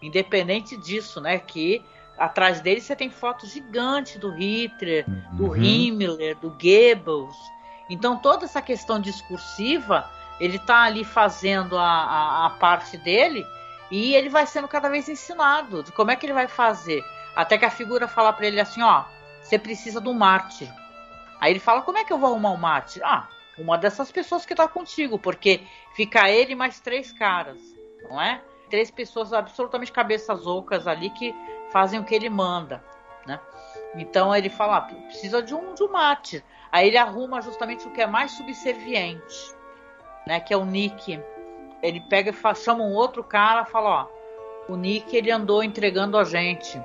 Independente 0.03 0.77
disso, 0.77 1.21
né? 1.21 1.39
Que 1.39 1.83
atrás 2.18 2.61
dele 2.61 2.81
você 2.81 2.94
tem 2.94 3.11
fotos 3.11 3.50
gigantes 3.50 4.16
do 4.16 4.31
Hitler, 4.31 5.05
uhum. 5.09 5.37
do 5.37 5.57
Himmler, 5.57 6.37
do 6.38 6.50
Goebbels. 6.50 7.37
Então 7.88 8.16
toda 8.16 8.44
essa 8.44 8.62
questão 8.62 9.00
discursiva, 9.00 10.09
ele 10.40 10.59
tá 10.59 10.83
ali 10.83 11.05
fazendo 11.05 11.77
a, 11.79 11.85
a, 11.85 12.46
a 12.46 12.50
parte 12.50 12.96
dele 12.96 13.44
e 13.90 14.14
ele 14.14 14.29
vai 14.29 14.46
sendo 14.46 14.66
cada 14.68 14.88
vez 14.88 15.09
ensinado 15.09 15.83
de 15.83 15.92
como 15.92 16.11
é 16.11 16.16
que 16.16 16.27
ele 16.27 16.33
vai 16.33 16.48
fazer 16.48 17.05
até 17.35 17.59
que 17.59 17.64
a 17.64 17.70
figura 17.70 18.07
fala 18.07 18.33
para 18.33 18.46
ele 18.46 18.61
assim, 18.61 18.83
ó, 18.83 19.05
você 19.42 19.59
precisa 19.59 20.00
de 20.00 20.09
um 20.09 20.14
mártir. 20.14 20.72
Aí 21.40 21.53
ele 21.53 21.61
fala, 21.61 21.83
como 21.83 21.98
é 21.98 22.05
que 22.05 22.12
eu 22.12 22.18
vou 22.18 22.31
arrumar 22.31 22.53
um 22.53 22.57
mártir? 22.57 23.03
Ah, 23.05 23.29
uma 23.59 23.77
dessas 23.77 24.11
pessoas 24.11 24.46
que 24.46 24.55
tá 24.55 24.68
contigo, 24.68 25.18
porque 25.18 25.61
fica 25.94 26.31
ele 26.31 26.55
mais 26.55 26.81
três 26.81 27.12
caras, 27.12 27.59
não 28.09 28.20
é? 28.20 28.40
Três 28.70 28.90
pessoas 28.90 29.33
absolutamente 29.33 29.92
cabeças 29.92 30.46
ocas 30.46 30.87
ali 30.87 31.11
que 31.11 31.35
fazem 31.75 32.01
o 32.01 32.05
que 32.05 32.15
ele 32.15 32.31
manda, 32.31 32.83
né? 33.27 33.39
Então 33.97 34.35
ele 34.35 34.49
fala, 34.49 34.79
ah, 34.79 34.81
precisa 34.81 35.43
de 35.43 35.55
um, 35.55 35.75
de 35.75 35.83
um 35.83 35.91
mártir. 35.91 36.43
Aí 36.73 36.89
ele 36.89 36.97
arruma 36.97 37.43
justamente 37.43 37.87
o 37.87 37.91
que 37.91 38.01
é 38.01 38.07
mais 38.07 38.33
subserviente, 38.33 39.55
né? 40.27 40.41
Que 40.41 40.55
é 40.55 40.57
o 40.57 40.65
Nick. 40.65 41.21
Ele 41.83 42.01
pega 42.01 42.31
e 42.31 42.33
fala, 42.33 42.55
chama 42.55 42.83
um 42.83 42.95
outro 42.95 43.23
cara, 43.23 43.67
fala, 43.67 43.91
ó, 43.91 44.73
o 44.73 44.77
Nick 44.77 45.15
ele 45.15 45.31
andou 45.31 45.63
entregando 45.63 46.17
a 46.17 46.25
gente 46.25 46.81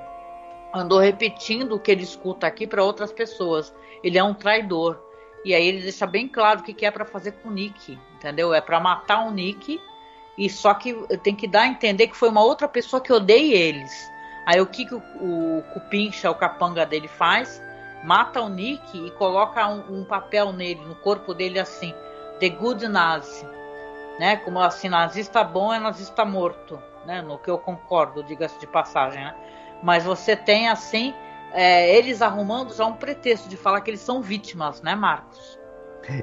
andou 0.72 0.98
repetindo 0.98 1.74
o 1.74 1.78
que 1.78 1.90
ele 1.90 2.02
escuta 2.02 2.46
aqui 2.46 2.66
para 2.66 2.82
outras 2.82 3.12
pessoas. 3.12 3.74
Ele 4.02 4.18
é 4.18 4.24
um 4.24 4.34
traidor. 4.34 4.98
E 5.44 5.54
aí 5.54 5.66
ele 5.66 5.82
deixa 5.82 6.06
bem 6.06 6.28
claro 6.28 6.60
o 6.60 6.62
que, 6.62 6.74
que 6.74 6.84
é 6.84 6.90
para 6.90 7.04
fazer 7.04 7.32
com 7.32 7.48
o 7.48 7.52
Nick, 7.52 7.98
entendeu? 8.14 8.52
É 8.52 8.60
para 8.60 8.78
matar 8.78 9.26
o 9.26 9.30
Nick 9.30 9.80
e 10.36 10.50
só 10.50 10.74
que 10.74 10.94
tem 11.18 11.34
que 11.34 11.48
dar 11.48 11.62
a 11.62 11.66
entender 11.66 12.08
que 12.08 12.16
foi 12.16 12.28
uma 12.28 12.44
outra 12.44 12.68
pessoa 12.68 13.00
que 13.00 13.12
odeia 13.12 13.56
eles. 13.56 14.10
Aí 14.46 14.60
o 14.60 14.66
que, 14.66 14.84
que 14.84 14.94
o, 14.94 14.98
o 14.98 15.62
Cupincha, 15.72 16.30
o 16.30 16.34
capanga 16.34 16.86
dele 16.86 17.08
faz? 17.08 17.62
Mata 18.02 18.40
o 18.40 18.48
Nick 18.48 19.06
e 19.06 19.10
coloca 19.12 19.66
um, 19.68 20.00
um 20.00 20.04
papel 20.04 20.52
nele, 20.52 20.80
no 20.86 20.94
corpo 20.94 21.34
dele 21.34 21.58
assim, 21.58 21.94
The 22.38 22.48
Good 22.48 22.88
Nazi, 22.88 23.46
né? 24.18 24.36
Como 24.36 24.58
assim, 24.58 24.88
nazista 24.88 25.44
bom 25.44 25.72
é 25.72 25.78
nazista 25.78 26.24
morto, 26.24 26.80
né? 27.06 27.20
No 27.20 27.38
que 27.38 27.50
eu 27.50 27.58
concordo, 27.58 28.22
diga-se 28.22 28.58
de 28.58 28.66
passagem, 28.66 29.22
né? 29.22 29.34
Mas 29.82 30.04
você 30.04 30.34
tem, 30.34 30.68
assim, 30.68 31.14
é, 31.52 31.94
eles 31.96 32.22
arrumando 32.22 32.74
já 32.74 32.86
um 32.86 32.94
pretexto 32.94 33.48
de 33.48 33.56
falar 33.56 33.80
que 33.80 33.90
eles 33.90 34.00
são 34.00 34.22
vítimas, 34.22 34.80
né, 34.82 34.94
Marcos? 34.94 35.58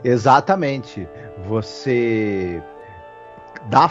Exatamente. 0.04 1.08
Você 1.46 2.62
dá 3.66 3.90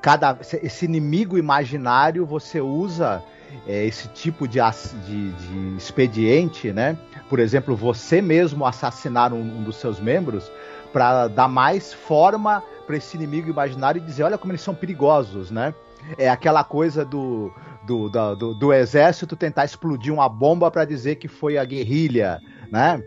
cada 0.00 0.38
esse 0.62 0.84
inimigo 0.84 1.36
imaginário 1.36 2.24
você 2.24 2.60
usa 2.60 3.22
é, 3.66 3.84
esse 3.84 4.08
tipo 4.08 4.46
de, 4.48 4.58
de, 5.06 5.32
de, 5.32 5.76
expediente, 5.76 6.72
né? 6.72 6.96
Por 7.28 7.38
exemplo, 7.38 7.76
você 7.76 8.20
mesmo 8.20 8.66
assassinar 8.66 9.32
um, 9.32 9.40
um 9.40 9.62
dos 9.62 9.76
seus 9.76 10.00
membros 10.00 10.50
para 10.92 11.28
dar 11.28 11.48
mais 11.48 11.92
forma 11.92 12.62
para 12.86 12.96
esse 12.96 13.16
inimigo 13.16 13.48
imaginário 13.48 14.00
e 14.00 14.04
dizer, 14.04 14.24
olha 14.24 14.36
como 14.36 14.52
eles 14.52 14.62
são 14.62 14.74
perigosos, 14.74 15.50
né? 15.50 15.74
É 16.18 16.28
aquela 16.28 16.64
coisa 16.64 17.04
do 17.04 17.52
do, 17.86 18.08
do, 18.08 18.36
do, 18.36 18.54
do 18.54 18.72
exército 18.72 19.34
tentar 19.36 19.64
explodir 19.64 20.12
uma 20.12 20.28
bomba 20.28 20.70
para 20.70 20.84
dizer 20.84 21.16
que 21.16 21.28
foi 21.28 21.56
a 21.58 21.64
guerrilha, 21.64 22.40
né? 22.70 23.02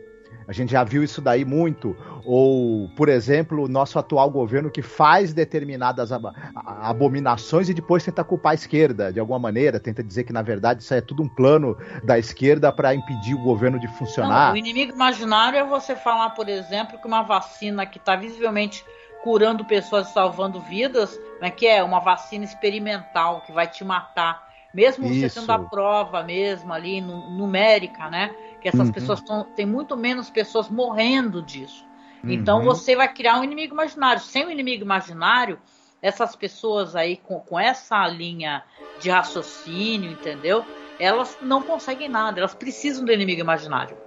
A 0.47 0.53
gente 0.53 0.71
já 0.71 0.83
viu 0.83 1.03
isso 1.03 1.21
daí 1.21 1.45
muito. 1.45 1.95
Ou, 2.25 2.89
por 2.95 3.09
exemplo, 3.09 3.63
o 3.63 3.67
nosso 3.67 3.99
atual 3.99 4.29
governo 4.29 4.69
que 4.69 4.81
faz 4.81 5.33
determinadas 5.33 6.11
abominações 6.55 7.69
e 7.69 7.73
depois 7.73 8.03
tenta 8.03 8.23
culpar 8.23 8.51
a 8.51 8.55
esquerda, 8.55 9.11
de 9.11 9.19
alguma 9.19 9.39
maneira, 9.39 9.79
tenta 9.79 10.03
dizer 10.03 10.23
que, 10.23 10.33
na 10.33 10.41
verdade, 10.41 10.83
isso 10.83 10.93
é 10.93 11.01
tudo 11.01 11.23
um 11.23 11.27
plano 11.27 11.77
da 12.03 12.17
esquerda 12.17 12.71
para 12.71 12.95
impedir 12.95 13.35
o 13.35 13.43
governo 13.43 13.79
de 13.79 13.87
funcionar. 13.97 14.47
Não, 14.47 14.53
o 14.53 14.57
inimigo 14.57 14.93
imaginário 14.93 15.57
é 15.57 15.63
você 15.63 15.95
falar, 15.95 16.31
por 16.31 16.47
exemplo, 16.49 16.99
que 16.99 17.07
uma 17.07 17.23
vacina 17.23 17.85
que 17.85 17.97
está 17.97 18.15
visivelmente 18.15 18.85
curando 19.23 19.63
pessoas 19.63 20.09
e 20.09 20.13
salvando 20.13 20.59
vidas, 20.59 21.19
né, 21.41 21.49
que 21.49 21.65
é 21.65 21.81
uma 21.81 21.99
vacina 21.99 22.43
experimental 22.43 23.41
que 23.45 23.51
vai 23.51 23.67
te 23.67 23.83
matar 23.83 24.53
mesmo 24.73 25.05
Isso. 25.05 25.29
você 25.29 25.39
tendo 25.39 25.51
a 25.51 25.59
prova 25.59 26.23
mesmo 26.23 26.73
ali 26.73 26.99
numérica, 26.99 28.09
né? 28.09 28.35
Que 28.63 28.69
essas 28.69 28.87
uhum. 28.87 28.93
pessoas 28.93 29.21
tão, 29.21 29.43
tem 29.43 29.65
muito 29.65 29.95
menos 29.95 30.29
pessoas 30.29 30.69
morrendo 30.69 31.41
disso. 31.41 31.85
Então, 32.23 32.29
uhum. 32.29 32.33
Então 32.33 32.63
você 32.63 32.95
vai 32.95 33.13
criar 33.13 33.39
um 33.39 33.43
inimigo 33.43 33.73
imaginário. 33.73 34.21
Sem 34.21 34.45
o 34.45 34.47
um 34.47 34.51
inimigo 34.51 34.83
imaginário, 34.83 35.59
essas 36.01 36.35
pessoas 36.35 36.95
aí 36.95 37.17
com, 37.17 37.39
com 37.41 37.59
essa 37.59 38.07
linha 38.07 38.63
de 38.99 39.09
raciocínio, 39.09 40.11
entendeu? 40.11 40.65
Elas 40.99 41.37
não 41.41 41.61
conseguem 41.61 42.09
nada, 42.09 42.39
elas 42.39 42.55
precisam 42.55 43.03
do 43.05 43.11
inimigo 43.11 43.41
imaginário. 43.41 43.97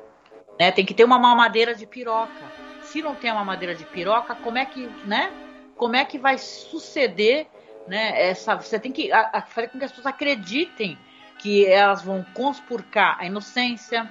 Né? 0.59 0.73
Tem 0.73 0.85
que 0.85 0.95
ter 0.95 1.05
uma 1.05 1.19
mamadeira 1.19 1.75
de 1.75 1.87
piroca. 1.87 2.33
Se 2.83 3.03
não 3.03 3.15
tem 3.15 3.31
uma 3.31 3.41
mamadeira 3.41 3.75
de 3.75 3.85
piroca, 3.85 4.35
como 4.35 4.57
é 4.57 4.65
que, 4.65 4.89
né? 5.05 5.31
Como 5.77 5.95
é 5.95 6.05
que 6.05 6.19
vai 6.19 6.39
suceder 6.39 7.47
né? 7.87 8.29
Essa, 8.29 8.55
você 8.57 8.79
tem 8.79 8.93
que 8.93 9.13
a, 9.13 9.31
a, 9.33 9.43
fazer 9.43 9.69
com 9.69 9.79
que 9.79 9.85
as 9.85 9.91
pessoas 9.91 10.07
acreditem 10.07 10.99
que 11.39 11.67
elas 11.67 12.03
vão 12.03 12.25
conspurcar 12.35 13.17
a 13.21 13.27
inocência, 13.27 14.11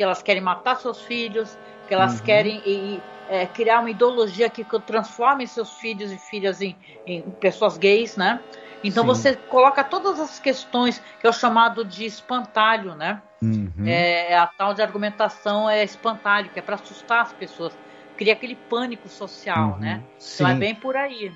que 0.00 0.04
elas 0.04 0.22
querem 0.22 0.40
matar 0.40 0.76
seus 0.76 1.02
filhos, 1.02 1.58
que 1.86 1.92
elas 1.92 2.20
uhum. 2.20 2.24
querem 2.24 2.62
e, 2.64 3.02
é, 3.28 3.44
criar 3.44 3.80
uma 3.80 3.90
ideologia 3.90 4.48
que 4.48 4.64
transforme 4.80 5.46
seus 5.46 5.74
filhos 5.74 6.10
e 6.10 6.16
filhas 6.16 6.62
em, 6.62 6.74
em 7.06 7.20
pessoas 7.20 7.76
gays, 7.76 8.16
né? 8.16 8.40
Então 8.82 9.02
Sim. 9.02 9.08
você 9.08 9.36
coloca 9.36 9.84
todas 9.84 10.18
as 10.18 10.38
questões 10.38 11.02
que 11.20 11.26
é 11.26 11.28
o 11.28 11.34
chamado 11.34 11.84
de 11.84 12.06
espantalho, 12.06 12.94
né? 12.94 13.20
Uhum. 13.42 13.84
É, 13.84 14.34
a 14.38 14.46
tal 14.46 14.72
de 14.72 14.80
argumentação 14.80 15.68
é 15.68 15.84
espantalho, 15.84 16.48
que 16.48 16.58
é 16.58 16.62
para 16.62 16.76
assustar 16.76 17.20
as 17.20 17.34
pessoas, 17.34 17.76
cria 18.16 18.32
aquele 18.32 18.54
pânico 18.54 19.06
social, 19.06 19.72
uhum. 19.72 19.80
né? 19.80 20.02
Sim. 20.18 20.44
Então 20.44 20.48
é 20.48 20.58
bem 20.58 20.74
por 20.74 20.96
aí 20.96 21.30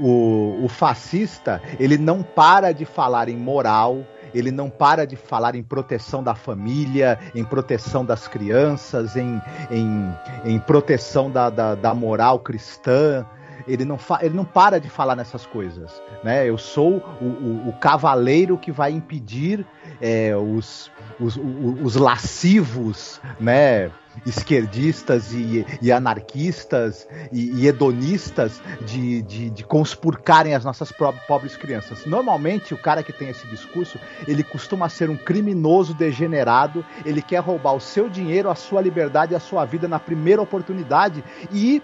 o, 0.00 0.64
o 0.64 0.68
fascista 0.68 1.60
ele 1.78 1.98
não 1.98 2.22
para 2.22 2.72
de 2.72 2.84
falar 2.84 3.28
em 3.28 3.36
moral, 3.36 4.04
ele 4.34 4.50
não 4.50 4.68
para 4.68 5.06
de 5.06 5.16
falar 5.16 5.54
em 5.54 5.62
proteção 5.62 6.22
da 6.22 6.34
família, 6.34 7.18
em 7.34 7.44
proteção 7.44 8.04
das 8.04 8.28
crianças, 8.28 9.16
em, 9.16 9.40
em, 9.70 10.14
em 10.44 10.58
proteção 10.58 11.30
da, 11.30 11.50
da, 11.50 11.74
da 11.74 11.94
moral 11.94 12.38
cristã. 12.40 13.26
Ele 13.66 13.84
não, 13.84 13.98
ele 14.22 14.34
não 14.34 14.44
para 14.44 14.80
de 14.80 14.88
falar 14.88 15.14
nessas 15.14 15.44
coisas. 15.44 16.00
Né? 16.24 16.48
Eu 16.48 16.56
sou 16.56 17.02
o, 17.20 17.24
o, 17.24 17.68
o 17.68 17.72
cavaleiro 17.74 18.56
que 18.56 18.72
vai 18.72 18.92
impedir 18.92 19.66
é, 20.00 20.34
os, 20.34 20.90
os, 21.20 21.36
os, 21.36 21.80
os 21.82 21.96
lascivos, 21.96 23.20
né? 23.38 23.90
Esquerdistas 24.26 25.32
e, 25.32 25.64
e 25.80 25.92
anarquistas 25.92 27.08
e, 27.32 27.62
e, 27.62 27.66
hedonistas 27.66 28.62
de, 28.86 29.22
de, 29.22 29.50
de 29.50 29.64
conspurcarem 29.64 30.54
as 30.54 30.64
nossas 30.64 30.92
pobres 31.26 31.56
crianças. 31.56 32.04
Normalmente, 32.06 32.74
o 32.74 32.78
cara 32.78 33.02
que 33.02 33.12
tem 33.12 33.28
esse 33.28 33.46
discurso, 33.46 33.98
ele 34.26 34.42
costuma 34.42 34.88
ser 34.88 35.10
um 35.10 35.16
criminoso 35.16 35.94
degenerado, 35.94 36.84
ele 37.04 37.22
quer 37.22 37.38
roubar 37.38 37.74
o 37.74 37.80
seu 37.80 38.08
dinheiro, 38.08 38.50
a 38.50 38.54
sua 38.54 38.80
liberdade 38.80 39.32
e 39.32 39.36
a 39.36 39.40
sua 39.40 39.64
vida 39.64 39.88
na 39.88 39.98
primeira 39.98 40.42
oportunidade 40.42 41.22
e 41.52 41.82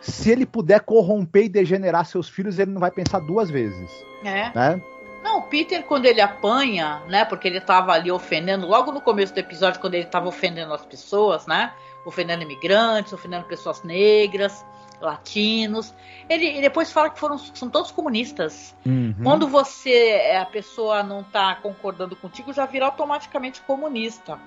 se 0.00 0.30
ele 0.30 0.46
puder 0.46 0.80
corromper 0.80 1.44
e 1.44 1.48
degenerar 1.48 2.04
seus 2.04 2.28
filhos, 2.28 2.58
ele 2.58 2.70
não 2.70 2.80
vai 2.80 2.90
pensar 2.90 3.18
duas 3.18 3.50
vezes. 3.50 3.90
É. 4.24 4.52
Né? 4.54 4.80
Não, 5.26 5.38
o 5.38 5.42
Peter, 5.42 5.82
quando 5.82 6.06
ele 6.06 6.20
apanha, 6.20 7.02
né? 7.08 7.24
Porque 7.24 7.48
ele 7.48 7.60
tava 7.60 7.90
ali 7.90 8.12
ofendendo, 8.12 8.64
logo 8.64 8.92
no 8.92 9.00
começo 9.00 9.34
do 9.34 9.40
episódio, 9.40 9.80
quando 9.80 9.94
ele 9.94 10.04
tava 10.04 10.28
ofendendo 10.28 10.72
as 10.72 10.86
pessoas, 10.86 11.48
né? 11.48 11.72
Ofendendo 12.04 12.44
imigrantes, 12.44 13.12
ofendendo 13.12 13.44
pessoas 13.44 13.82
negras, 13.82 14.64
latinos. 15.00 15.92
Ele, 16.28 16.60
depois 16.60 16.92
fala 16.92 17.10
que 17.10 17.18
foram, 17.18 17.38
são 17.38 17.68
todos 17.68 17.90
comunistas. 17.90 18.72
Uhum. 18.86 19.16
Quando 19.20 19.48
você, 19.48 20.38
a 20.40 20.46
pessoa 20.46 21.02
não 21.02 21.24
tá 21.24 21.56
concordando 21.56 22.14
contigo, 22.14 22.52
já 22.52 22.64
vira 22.64 22.84
automaticamente 22.84 23.60
comunista. 23.62 24.38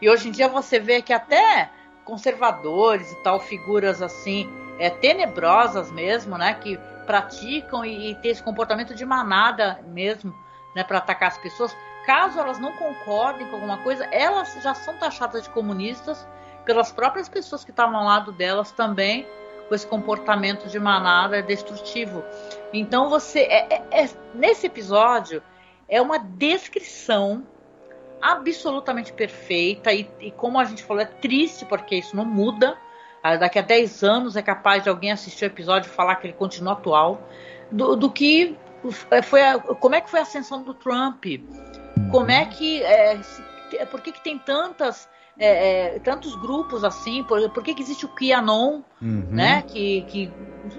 E 0.00 0.08
hoje 0.08 0.30
em 0.30 0.32
dia 0.32 0.48
você 0.48 0.80
vê 0.80 1.02
que 1.02 1.12
até 1.12 1.68
conservadores 2.06 3.12
e 3.12 3.16
tal, 3.16 3.38
figuras 3.38 4.00
assim 4.00 4.50
é, 4.78 4.88
tenebrosas 4.88 5.92
mesmo, 5.92 6.38
né? 6.38 6.54
Que 6.54 6.80
praticam 7.06 7.84
e, 7.84 8.10
e 8.10 8.14
ter 8.16 8.28
esse 8.28 8.42
comportamento 8.42 8.94
de 8.94 9.04
manada 9.04 9.80
mesmo, 9.86 10.34
né? 10.74 10.84
Para 10.84 10.98
atacar 10.98 11.28
as 11.28 11.38
pessoas. 11.38 11.76
Caso 12.06 12.38
elas 12.38 12.58
não 12.58 12.72
concordem 12.72 13.46
com 13.48 13.56
alguma 13.56 13.78
coisa, 13.78 14.04
elas 14.06 14.54
já 14.60 14.74
são 14.74 14.96
taxadas 14.96 15.44
de 15.44 15.50
comunistas 15.50 16.26
pelas 16.64 16.90
próprias 16.90 17.28
pessoas 17.28 17.64
que 17.64 17.70
estavam 17.70 17.96
ao 17.96 18.04
lado 18.04 18.32
delas 18.32 18.72
também 18.72 19.26
com 19.68 19.74
esse 19.74 19.86
comportamento 19.86 20.68
de 20.68 20.78
manada 20.78 21.42
destrutivo. 21.42 22.24
Então 22.72 23.08
você 23.08 23.40
é, 23.40 23.74
é, 23.74 24.02
é, 24.02 24.10
nesse 24.34 24.66
episódio 24.66 25.42
é 25.88 26.00
uma 26.00 26.18
descrição 26.18 27.46
absolutamente 28.20 29.12
perfeita 29.12 29.92
e, 29.92 30.08
e, 30.20 30.30
como 30.30 30.58
a 30.58 30.64
gente 30.64 30.84
falou 30.84 31.02
é 31.02 31.06
triste 31.06 31.64
porque 31.64 31.96
isso 31.96 32.14
não 32.14 32.24
muda. 32.24 32.76
Ah, 33.22 33.36
daqui 33.36 33.58
a 33.58 33.62
10 33.62 34.02
anos 34.02 34.36
é 34.36 34.42
capaz 34.42 34.82
de 34.82 34.88
alguém 34.88 35.12
assistir 35.12 35.44
o 35.44 35.46
episódio 35.46 35.88
e 35.88 35.94
falar 35.94 36.16
que 36.16 36.26
ele 36.26 36.34
continua 36.34 36.72
atual 36.72 37.22
do, 37.70 37.94
do 37.96 38.10
que 38.10 38.56
foi 39.22 39.42
a, 39.42 39.58
como 39.58 39.94
é 39.94 40.00
que 40.00 40.10
foi 40.10 40.18
a 40.18 40.22
ascensão 40.22 40.62
do 40.62 40.74
Trump 40.74 41.24
como 42.10 42.30
é 42.30 42.44
que. 42.44 42.82
É, 42.82 43.20
se, 43.22 43.42
por 43.90 44.00
que, 44.00 44.12
que 44.12 44.22
tem 44.22 44.38
tantas. 44.38 45.10
É, 45.38 45.94
é, 45.94 45.98
tantos 46.00 46.36
grupos 46.36 46.84
assim, 46.84 47.24
por, 47.24 47.48
por 47.50 47.62
que, 47.64 47.74
que 47.74 47.82
existe 47.82 48.04
o 48.04 48.08
QAnon, 48.10 48.82
uhum. 49.00 49.26
né? 49.30 49.62
Que, 49.62 50.02
que 50.02 50.32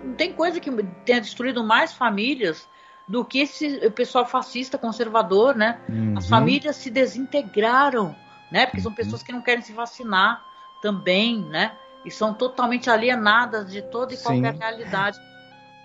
não 0.04 0.14
tem 0.14 0.32
coisa 0.32 0.60
que 0.60 0.72
tenha 1.04 1.20
destruído 1.20 1.64
mais 1.64 1.92
famílias 1.92 2.70
do 3.08 3.26
que 3.26 3.40
esse 3.40 3.90
pessoal 3.90 4.28
fascista 4.28 4.78
conservador, 4.78 5.56
né? 5.56 5.80
Uhum. 5.90 6.14
As 6.16 6.30
famílias 6.30 6.76
se 6.76 6.92
desintegraram, 6.92 8.16
né? 8.52 8.68
Porque 8.68 8.80
são 8.80 8.92
uhum. 8.92 8.96
pessoas 8.96 9.24
que 9.24 9.32
não 9.34 9.42
querem 9.42 9.64
se 9.64 9.74
vacinar 9.74 10.46
também, 10.84 11.44
né? 11.46 11.76
E 12.06 12.12
são 12.12 12.34
totalmente 12.34 12.90
alienadas 12.90 13.72
de 13.72 13.82
toda 13.82 14.14
e 14.14 14.18
Sim. 14.18 14.24
qualquer 14.24 14.56
realidade. 14.56 15.18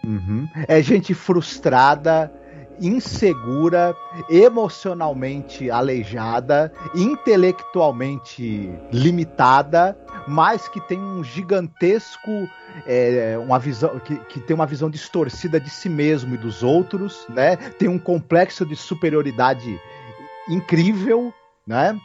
Uhum. 0.05 0.49
É 0.67 0.81
gente 0.81 1.15
frustrada, 1.15 2.33
insegura, 2.81 3.95
emocionalmente 4.31 5.71
aleijada, 5.71 6.73
intelectualmente 6.95 8.71
limitada, 8.93 9.97
mas 10.27 10.69
que 10.69 10.81
tem 10.81 10.99
um 10.99 11.23
gigantesco 11.25 12.31
é, 12.87 13.37
uma 13.39 13.59
visão 13.59 13.99
que, 13.99 14.17
que 14.27 14.41
tem 14.41 14.55
uma 14.55 14.67
visão 14.67 14.89
distorcida 14.89 15.61
de 15.61 15.71
si 15.71 15.89
mesmo 15.89 16.35
e 16.35 16.39
dos 16.39 16.63
outros, 16.63 17.27
né? 17.29 17.57
Tem 17.57 17.89
um 17.89 17.99
complexo 17.99 18.65
de 18.65 18.77
superioridade 18.77 19.81
incrível, 20.49 21.33
né? 21.67 21.99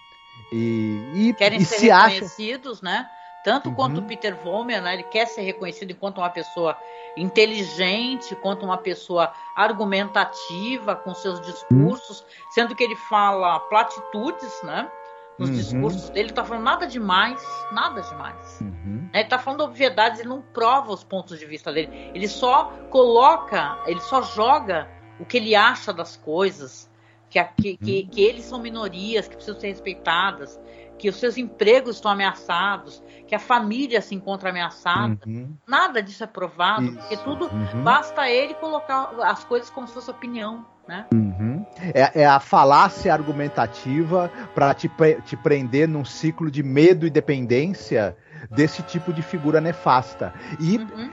E, 0.51 1.11
e 1.15 1.33
querem 1.33 1.59
e 1.59 1.65
ser 1.65 1.79
se 1.79 1.89
reconhecidos, 1.89 2.79
acha... 2.79 2.85
né? 2.85 3.07
Tanto 3.43 3.69
uhum. 3.69 3.75
quanto 3.75 3.99
o 3.99 4.03
Peter 4.03 4.35
Vollmer, 4.35 4.81
né? 4.81 4.93
Ele 4.93 5.03
quer 5.03 5.27
ser 5.27 5.41
reconhecido 5.41 5.91
enquanto 5.91 6.19
uma 6.19 6.29
pessoa 6.29 6.77
inteligente, 7.17 8.35
quanto 8.35 8.65
uma 8.65 8.77
pessoa 8.77 9.31
argumentativa 9.55 10.95
com 10.95 11.13
seus 11.13 11.41
discursos, 11.41 12.21
uhum. 12.21 12.51
sendo 12.51 12.75
que 12.75 12.83
ele 12.83 12.95
fala 12.95 13.59
platitudes, 13.59 14.61
né? 14.63 14.89
Nos 15.37 15.49
uhum. 15.49 15.55
discursos 15.55 16.09
dele, 16.09 16.27
ele 16.27 16.33
tá 16.33 16.45
falando 16.45 16.63
nada 16.63 16.85
demais, 16.85 17.43
nada 17.71 18.01
demais. 18.01 18.61
Uhum. 18.61 19.09
Ele 19.11 19.25
tá 19.25 19.39
falando 19.39 19.61
obviedades, 19.61 20.19
ele 20.19 20.29
não 20.29 20.41
prova 20.41 20.91
os 20.91 21.03
pontos 21.03 21.39
de 21.39 21.45
vista 21.45 21.73
dele. 21.73 22.11
Ele 22.13 22.27
só 22.27 22.71
coloca, 22.89 23.77
ele 23.87 23.99
só 23.99 24.21
joga 24.21 24.87
o 25.19 25.25
que 25.25 25.37
ele 25.37 25.55
acha 25.55 25.91
das 25.91 26.15
coisas, 26.15 26.89
que, 27.33 27.43
que, 27.43 27.77
que, 27.77 28.03
que 28.07 28.21
eles 28.21 28.45
são 28.45 28.61
minorias, 28.61 29.27
que 29.27 29.35
precisam 29.35 29.59
ser 29.59 29.67
respeitadas, 29.67 30.59
que 30.97 31.09
os 31.09 31.15
seus 31.15 31.37
empregos 31.37 31.95
estão 31.95 32.11
ameaçados, 32.11 33.01
que 33.27 33.33
a 33.33 33.39
família 33.39 34.01
se 34.01 34.13
encontra 34.13 34.51
ameaçada. 34.51 35.17
Uhum. 35.25 35.55
Nada 35.67 36.01
disso 36.01 36.23
é 36.23 36.27
provado, 36.27 36.85
Isso. 36.85 36.97
porque 36.97 37.17
tudo 37.17 37.45
uhum. 37.47 37.83
basta 37.83 38.29
ele 38.29 38.53
colocar 38.53 39.11
as 39.23 39.43
coisas 39.43 39.69
como 39.69 39.87
se 39.87 39.93
fosse 39.93 40.11
opinião. 40.11 40.65
Né? 40.87 41.05
Uhum. 41.13 41.65
É, 41.93 42.21
é, 42.21 42.25
a 42.25 42.41
falácia 42.41 43.13
argumentativa 43.13 44.29
para 44.53 44.73
te, 44.73 44.91
te 45.25 45.37
prender 45.37 45.87
num 45.87 46.03
ciclo 46.03 46.51
de 46.51 46.61
medo 46.61 47.07
e 47.07 47.09
dependência 47.09 48.17
desse 48.51 48.83
tipo 48.83 49.13
de 49.13 49.21
figura 49.21 49.61
nefasta. 49.61 50.33
E 50.59 50.77
uhum. 50.77 51.09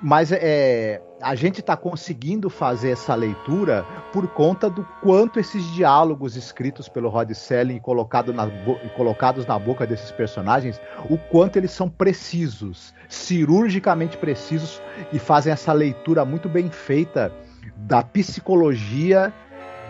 Mas 0.00 0.30
é, 0.30 1.00
a 1.20 1.34
gente 1.34 1.60
está 1.60 1.76
conseguindo 1.76 2.50
fazer 2.50 2.90
essa 2.90 3.14
leitura 3.14 3.84
por 4.12 4.28
conta 4.28 4.68
do 4.68 4.84
quanto 5.02 5.40
esses 5.40 5.64
diálogos 5.72 6.36
escritos 6.36 6.88
pelo 6.88 7.08
Rod 7.08 7.30
Selling 7.32 7.76
e 7.76 7.80
colocado 7.80 8.32
na, 8.32 8.46
colocados 8.96 9.46
na 9.46 9.58
boca 9.58 9.86
desses 9.86 10.10
personagens, 10.10 10.80
o 11.08 11.16
quanto 11.16 11.56
eles 11.56 11.70
são 11.70 11.88
precisos, 11.88 12.94
cirurgicamente 13.08 14.16
precisos 14.16 14.80
e 15.12 15.18
fazem 15.18 15.52
essa 15.52 15.72
leitura 15.72 16.24
muito 16.24 16.48
bem 16.48 16.70
feita 16.70 17.32
da 17.76 18.02
psicologia 18.02 19.32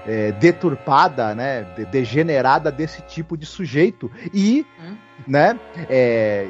é, 0.07 0.31
deturpada, 0.33 1.35
né, 1.35 1.64
degenerada 1.91 2.70
desse 2.70 3.03
tipo 3.03 3.37
de 3.37 3.45
sujeito 3.45 4.11
e, 4.33 4.64
hum. 4.81 4.97
né, 5.27 5.59
é, 5.91 6.49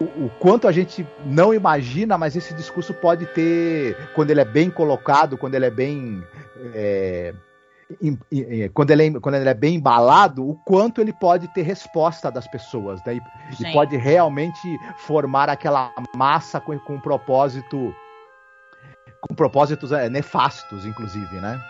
o, 0.00 0.04
o, 0.04 0.30
quanto 0.38 0.68
a 0.68 0.72
gente 0.72 1.06
não 1.24 1.54
imagina, 1.54 2.18
mas 2.18 2.36
esse 2.36 2.54
discurso 2.54 2.92
pode 2.94 3.26
ter, 3.26 3.96
quando 4.14 4.30
ele 4.30 4.40
é 4.40 4.44
bem 4.44 4.70
colocado, 4.70 5.38
quando 5.38 5.54
ele 5.54 5.66
é 5.66 5.70
bem. 5.70 6.22
É, 6.74 7.34
quando, 8.74 8.90
ele 8.90 9.16
é, 9.16 9.20
quando 9.20 9.34
ele 9.36 9.48
é 9.48 9.54
bem 9.54 9.76
embalado, 9.76 10.48
o 10.48 10.56
quanto 10.64 11.00
ele 11.00 11.12
pode 11.12 11.46
ter 11.54 11.62
resposta 11.62 12.30
das 12.30 12.46
pessoas, 12.48 13.02
né? 13.04 13.14
E, 13.14 13.62
e 13.62 13.72
pode 13.72 13.96
realmente 13.96 14.60
formar 14.98 15.48
aquela 15.48 15.92
massa 16.14 16.60
com, 16.60 16.78
com 16.80 16.94
um 16.94 17.00
propósito. 17.00 17.94
com 19.20 19.34
propósitos 19.34 19.92
é, 19.92 20.08
nefastos, 20.10 20.84
inclusive, 20.84 21.36
né? 21.36 21.60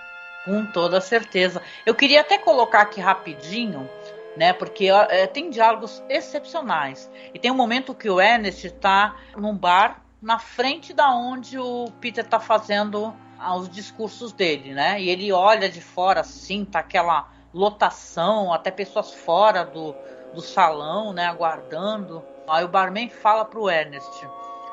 Com 0.47 0.64
toda 0.66 1.01
certeza. 1.01 1.61
Eu 1.85 1.95
queria 1.95 2.22
até 2.22 2.39
colocar 2.39 2.83
aqui 2.83 3.01
rapidinho 3.01 3.89
né? 4.37 4.53
Porque 4.53 4.89
é, 4.89 5.26
tem 5.26 5.51
diálogos 5.51 6.03
excepcionais. 6.09 7.11
E 7.32 7.39
tem 7.39 7.51
um 7.51 7.57
momento 7.57 7.95
que 7.95 8.09
o 8.11 8.20
Ernest 8.20 8.66
está 8.66 9.16
num 9.37 9.57
bar 9.57 10.03
na 10.20 10.39
frente 10.39 10.93
da 10.93 11.14
onde 11.14 11.59
o 11.59 11.91
Peter 12.01 12.24
está 12.24 12.41
fazendo 12.41 13.14
os 13.59 13.68
discursos 13.68 14.32
dele, 14.32 14.72
né? 14.72 15.01
E 15.01 15.09
ele 15.09 15.32
olha 15.32 15.68
de 15.68 15.80
fora 15.80 16.20
assim, 16.20 16.64
tá 16.64 16.78
aquela 16.80 17.28
lotação, 17.53 18.53
até 18.53 18.70
pessoas 18.70 19.12
fora 19.12 19.64
do, 19.64 19.95
do 20.34 20.41
salão, 20.41 21.12
né, 21.12 21.26
aguardando. 21.26 22.22
Aí 22.49 22.64
o 22.64 22.68
barman 22.68 23.09
fala 23.09 23.45
pro 23.45 23.68
Ernest, 23.68 24.26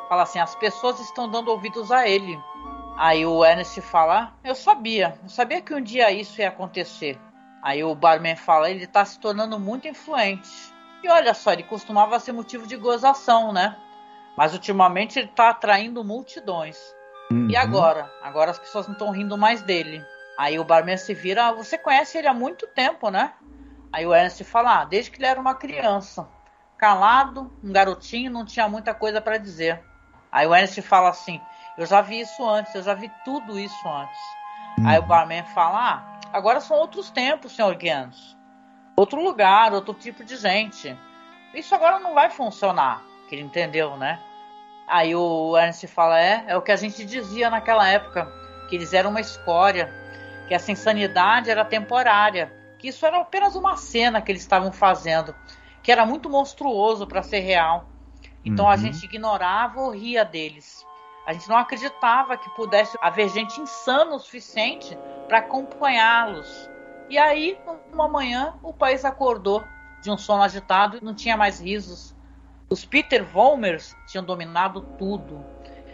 fala 0.10 0.24
assim, 0.24 0.40
as 0.40 0.56
pessoas 0.56 1.00
estão 1.00 1.30
dando 1.30 1.50
ouvidos 1.50 1.92
a 1.92 2.08
ele. 2.08 2.40
Aí 2.98 3.26
o 3.26 3.44
Ernest 3.44 3.82
fala, 3.82 4.20
ah, 4.20 4.32
eu 4.48 4.54
sabia, 4.54 5.18
eu 5.24 5.30
sabia 5.30 5.62
que 5.62 5.74
um 5.74 5.82
dia 5.82 6.12
isso 6.12 6.40
ia 6.40 6.50
acontecer. 6.50 7.20
Aí 7.64 7.82
o 7.82 7.96
barman 7.96 8.36
fala, 8.36 8.70
ele 8.70 8.86
tá 8.86 9.06
se 9.06 9.18
tornando 9.18 9.58
muito 9.58 9.88
influente. 9.88 10.52
E 11.02 11.10
olha 11.10 11.34
só, 11.34 11.54
ele 11.54 11.64
costumava 11.64 12.20
ser 12.20 12.34
motivo 12.34 12.68
de 12.68 12.76
gozação, 12.76 13.54
né? 13.54 13.78
Mas 14.36 14.54
ultimamente 14.54 15.18
ele 15.18 15.30
tá 15.30 15.50
atraindo 15.50 16.04
multidões. 16.04 16.78
Uhum. 17.32 17.50
E 17.50 17.56
agora? 17.56 18.12
Agora 18.22 18.52
as 18.52 18.60
pessoas 18.60 18.86
não 18.86 18.94
estão 18.94 19.12
rindo 19.12 19.38
mais 19.38 19.62
dele. 19.62 20.04
Aí 20.38 20.60
o 20.60 20.66
barman 20.66 20.98
se 20.98 21.14
vira, 21.14 21.48
ah, 21.48 21.52
você 21.54 21.78
conhece 21.78 22.18
ele 22.18 22.28
há 22.28 22.34
muito 22.34 22.68
tempo, 22.68 23.10
né? 23.10 23.34
Aí 23.94 24.06
o 24.06 24.14
Ernest 24.14 24.44
fala, 24.44 24.82
ah, 24.82 24.86
desde 24.86 25.12
que 25.12 25.20
ele 25.20 25.28
era 25.28 25.40
uma 25.40 25.56
criança. 25.56 26.28
Calado, 26.78 27.50
um 27.64 27.72
garotinho, 27.72 28.32
não 28.32 28.44
tinha 28.44 28.68
muita 28.68 28.94
coisa 28.94 29.22
para 29.22 29.38
dizer. 29.38 29.82
Aí 30.32 30.46
o 30.46 30.54
Ernest 30.54 30.82
fala 30.82 31.10
assim, 31.10 31.40
eu 31.78 31.86
já 31.86 32.02
vi 32.02 32.20
isso 32.20 32.46
antes, 32.46 32.76
eu 32.76 32.84
já 32.84 32.94
vi 32.94 33.10
tudo 33.24 33.58
isso 33.58 33.88
antes. 33.88 34.20
Uhum. 34.80 34.88
Aí 34.88 35.00
o 35.00 35.04
barman 35.04 35.44
fala, 35.54 35.80
ah, 35.80 36.13
Agora 36.34 36.60
são 36.60 36.76
outros 36.78 37.12
tempos, 37.12 37.56
senhor 37.56 37.76
Guianos. 37.76 38.36
Outro 38.96 39.22
lugar, 39.22 39.72
outro 39.72 39.94
tipo 39.94 40.24
de 40.24 40.36
gente. 40.36 40.98
Isso 41.54 41.76
agora 41.76 42.00
não 42.00 42.16
vai 42.16 42.32
funcionar. 42.32 43.04
Que 43.30 43.36
ele 43.36 43.44
entendeu, 43.44 43.96
né? 43.96 44.20
Aí 44.88 45.16
o 45.16 45.56
Ernst 45.56 45.86
fala: 45.86 46.20
é, 46.20 46.44
é 46.48 46.58
o 46.58 46.62
que 46.64 46.72
a 46.72 46.76
gente 46.76 47.06
dizia 47.06 47.52
naquela 47.52 47.88
época, 47.88 48.26
que 48.68 48.76
eles 48.76 48.94
eram 48.94 49.12
uma 49.12 49.22
escória, 49.22 49.94
que 50.48 50.56
essa 50.56 50.72
insanidade 50.72 51.52
era 51.52 51.64
temporária, 51.64 52.52
que 52.80 52.88
isso 52.88 53.06
era 53.06 53.22
apenas 53.22 53.56
uma 53.56 53.78
cena 53.78 54.20
que 54.20 54.32
eles 54.32 54.42
estavam 54.42 54.72
fazendo, 54.72 55.36
que 55.84 55.92
era 55.92 56.04
muito 56.04 56.32
monstruoso 56.32 57.06
para 57.06 57.22
ser 57.22 57.42
real. 57.42 57.86
Então 58.44 58.66
uhum. 58.66 58.72
a 58.72 58.76
gente 58.76 59.06
ignorava 59.06 59.82
ou 59.82 59.92
ria 59.92 60.26
deles. 60.26 60.84
A 61.28 61.32
gente 61.32 61.48
não 61.48 61.58
acreditava 61.58 62.36
que 62.38 62.50
pudesse 62.56 62.98
haver 63.02 63.30
gente 63.30 63.62
insana 63.62 64.16
o 64.16 64.20
suficiente 64.20 64.98
para 65.28 65.40
acompanhá-los. 65.40 66.70
E 67.10 67.18
aí, 67.18 67.60
uma 67.92 68.08
manhã, 68.08 68.56
o 68.64 68.74
país 68.74 69.04
acordou 69.06 69.64
de 70.02 70.10
um 70.10 70.18
sono 70.18 70.44
agitado 70.44 70.98
e 70.98 71.04
não 71.04 71.14
tinha 71.14 71.38
mais 71.38 71.60
risos. 71.60 72.16
Os 72.70 72.86
Peter 72.86 73.24
Volmers 73.24 73.96
tinham 74.08 74.24
dominado 74.24 74.82
tudo. 74.98 75.36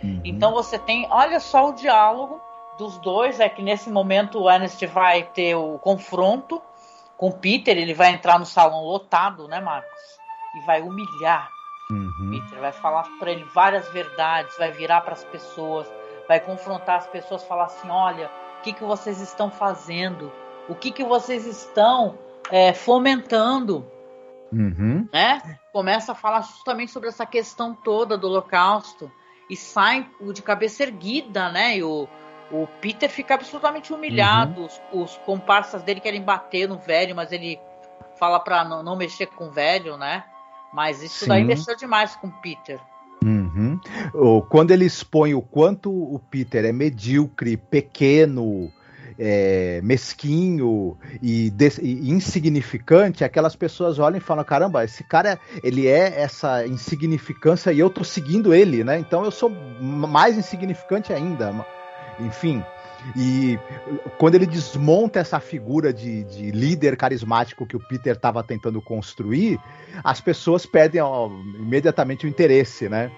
Uhum. 0.03 0.21
Então 0.23 0.53
você 0.53 0.77
tem, 0.79 1.07
olha 1.09 1.39
só 1.39 1.69
o 1.69 1.73
diálogo 1.73 2.39
dos 2.77 2.97
dois, 2.99 3.39
é 3.39 3.49
que 3.49 3.61
nesse 3.61 3.89
momento 3.89 4.39
o 4.39 4.49
Ernest 4.49 4.85
vai 4.87 5.23
ter 5.23 5.55
o 5.55 5.77
confronto 5.79 6.61
com 7.17 7.31
Peter, 7.31 7.77
ele 7.77 7.93
vai 7.93 8.13
entrar 8.13 8.39
no 8.39 8.45
salão 8.45 8.85
lotado, 8.85 9.47
né, 9.47 9.59
Marcos? 9.59 9.99
E 10.55 10.65
vai 10.65 10.81
humilhar 10.81 11.49
Uhum. 11.91 12.29
Peter 12.29 12.59
vai 12.59 12.71
falar 12.71 13.03
para 13.17 13.31
ele 13.31 13.43
várias 13.45 13.89
verdades, 13.89 14.55
vai 14.57 14.71
virar 14.71 15.01
para 15.01 15.13
as 15.13 15.23
pessoas, 15.23 15.91
vai 16.27 16.39
confrontar 16.39 16.97
as 16.97 17.07
pessoas, 17.07 17.43
falar 17.43 17.65
assim: 17.65 17.89
olha, 17.89 18.29
o 18.59 18.61
que, 18.61 18.73
que 18.73 18.83
vocês 18.83 19.21
estão 19.21 19.49
fazendo? 19.49 20.31
O 20.67 20.75
que, 20.75 20.91
que 20.91 21.03
vocês 21.03 21.45
estão 21.45 22.19
é, 22.51 22.73
fomentando? 22.73 23.89
Uhum. 24.51 25.07
Né? 25.13 25.59
Começa 25.71 26.11
a 26.11 26.15
falar 26.15 26.41
justamente 26.41 26.91
sobre 26.91 27.07
essa 27.07 27.25
questão 27.25 27.73
toda 27.73 28.17
do 28.17 28.27
Holocausto 28.27 29.09
e 29.49 29.55
sai 29.55 30.09
de 30.33 30.41
cabeça 30.41 30.83
erguida, 30.83 31.49
né? 31.51 31.77
E 31.77 31.83
o, 31.83 32.07
o 32.51 32.67
Peter 32.81 33.09
fica 33.09 33.35
absolutamente 33.35 33.93
humilhado. 33.93 34.59
Uhum. 34.59 34.65
Os, 34.65 34.81
os, 34.91 35.17
comparsas 35.19 35.81
dele 35.81 36.01
querem 36.01 36.21
bater 36.21 36.67
no 36.67 36.77
velho, 36.77 37.15
mas 37.15 37.31
ele 37.31 37.59
fala 38.19 38.39
para 38.41 38.65
não, 38.65 38.83
não, 38.83 38.97
mexer 38.97 39.27
com 39.27 39.47
o 39.47 39.51
velho, 39.51 39.95
né? 39.95 40.25
Mas 40.73 41.01
isso 41.01 41.23
Sim. 41.23 41.29
daí 41.29 41.43
mexeu 41.45 41.77
demais 41.77 42.15
com 42.17 42.27
o 42.27 42.41
Peter. 42.41 42.79
Uhum. 43.23 43.79
Quando 44.49 44.71
ele 44.71 44.85
expõe 44.85 45.33
o 45.33 45.41
quanto 45.41 45.91
o 45.91 46.19
Peter 46.19 46.63
é 46.63 46.71
medíocre, 46.71 47.57
pequeno, 47.57 48.71
é, 49.19 49.81
mesquinho 49.83 50.97
e, 51.21 51.51
e, 51.81 52.09
insignificante, 52.09 53.25
aquelas 53.25 53.55
pessoas 53.55 53.99
olham 53.99 54.17
e 54.17 54.21
falam: 54.21 54.43
caramba, 54.45 54.85
esse 54.85 55.03
cara 55.03 55.37
ele 55.61 55.87
é 55.87 56.21
essa 56.21 56.65
insignificância 56.65 57.73
e 57.73 57.79
eu 57.79 57.89
tô 57.89 58.05
seguindo 58.05 58.53
ele, 58.53 58.83
né? 58.83 58.97
Então 58.97 59.25
eu 59.25 59.31
sou 59.31 59.49
mais 59.49 60.37
insignificante 60.37 61.11
ainda. 61.11 61.53
Enfim. 62.19 62.63
E 63.15 63.57
quando 64.17 64.35
ele 64.35 64.45
desmonta 64.45 65.19
essa 65.19 65.39
figura 65.39 65.93
de, 65.93 66.23
de 66.25 66.51
líder 66.51 66.97
carismático 66.97 67.65
que 67.65 67.75
o 67.75 67.79
Peter 67.79 68.15
estava 68.15 68.43
tentando 68.43 68.81
construir, 68.81 69.59
as 70.03 70.19
pessoas 70.19 70.65
perdem 70.65 71.01
ó, 71.01 71.27
imediatamente 71.57 72.25
o 72.25 72.29
interesse 72.29 72.89
né, 72.89 73.11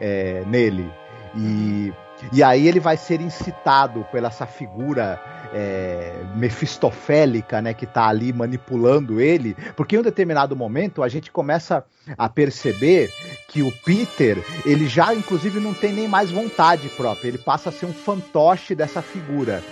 é, 0.00 0.42
nele. 0.46 0.90
E, 1.36 1.92
e 2.32 2.42
aí 2.42 2.66
ele 2.66 2.80
vai 2.80 2.96
ser 2.96 3.20
incitado 3.20 4.04
pela 4.10 4.28
essa 4.28 4.46
figura 4.46 5.20
é, 5.52 6.14
mefistofélica, 6.36 7.60
né, 7.60 7.74
que 7.74 7.84
está 7.84 8.06
ali 8.06 8.32
manipulando 8.32 9.20
ele, 9.20 9.56
porque 9.76 9.96
em 9.96 9.98
um 9.98 10.02
determinado 10.02 10.54
momento 10.54 11.02
a 11.02 11.08
gente 11.08 11.30
começa 11.30 11.84
a 12.16 12.28
perceber 12.28 13.10
que 13.48 13.62
o 13.62 13.72
Peter, 13.84 14.38
ele 14.64 14.86
já 14.86 15.14
inclusive 15.14 15.60
não 15.60 15.74
tem 15.74 15.92
nem 15.92 16.08
mais 16.08 16.30
vontade 16.30 16.88
própria, 16.90 17.28
ele 17.28 17.38
passa 17.38 17.70
a 17.70 17.72
ser 17.72 17.86
um 17.86 17.92
fantoche 17.92 18.74
dessa 18.74 19.02
figura. 19.02 19.62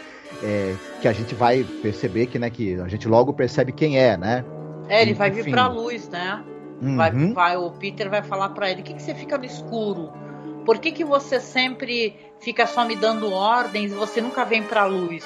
É, 0.42 0.74
que 1.00 1.08
a 1.08 1.12
gente 1.12 1.34
vai 1.34 1.64
perceber 1.64 2.26
que, 2.26 2.38
né, 2.38 2.50
que 2.50 2.74
a 2.74 2.86
gente 2.86 3.08
logo 3.08 3.32
percebe 3.32 3.72
quem 3.72 3.98
é, 3.98 4.14
né? 4.14 4.44
É, 4.86 5.00
ele 5.00 5.14
vai 5.14 5.30
Enfim. 5.30 5.42
vir 5.42 5.50
pra 5.50 5.68
luz, 5.68 6.06
né? 6.10 6.44
Uhum. 6.82 6.96
Vai, 6.96 7.10
vai, 7.32 7.56
o 7.56 7.70
Peter 7.70 8.08
vai 8.10 8.22
falar 8.22 8.50
para 8.50 8.70
ele: 8.70 8.82
o 8.82 8.84
que, 8.84 8.92
que 8.92 9.02
você 9.02 9.14
fica 9.14 9.38
no 9.38 9.46
escuro? 9.46 10.12
Por 10.64 10.78
que, 10.78 10.92
que 10.92 11.02
você 11.02 11.40
sempre 11.40 12.14
fica 12.40 12.66
só 12.66 12.84
me 12.84 12.94
dando 12.94 13.32
ordens 13.32 13.90
e 13.90 13.94
você 13.94 14.20
nunca 14.20 14.44
vem 14.44 14.62
pra 14.62 14.84
luz? 14.84 15.24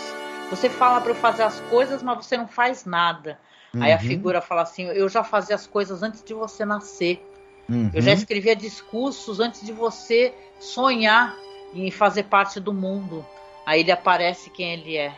Você 0.53 0.69
fala 0.69 1.01
para 1.01 1.13
eu 1.13 1.15
fazer 1.15 1.45
as 1.45 1.59
coisas, 1.61 2.03
mas 2.03 2.27
você 2.27 2.37
não 2.37 2.47
faz 2.47 2.85
nada. 2.85 3.39
Uhum. 3.75 3.83
Aí 3.83 3.91
a 3.91 3.97
uhum. 3.97 4.03
figura 4.03 4.43
fala 4.43 4.61
assim: 4.61 4.85
eu 4.85 5.09
já 5.09 5.25
fazia 5.25 5.57
as 5.57 5.67
coisas 5.67 6.03
antes 6.03 6.23
de 6.23 6.35
você 6.35 6.63
nascer. 6.63 7.27
Uhum. 7.71 7.91
Eu 7.95 8.03
já 8.03 8.11
uhum. 8.11 8.19
escrevia 8.19 8.55
discursos 8.55 9.41
antes 9.41 9.65
de 9.65 9.73
você 9.73 10.35
sonhar 10.61 11.35
em 11.73 11.91
fazer 11.91 12.25
parte 12.25 12.61
do 12.61 12.71
mundo. 12.71 13.25
Aí 13.65 13.81
ele 13.81 13.91
aparece 13.91 14.51
quem 14.51 14.75
ele 14.75 14.95
é. 14.95 15.15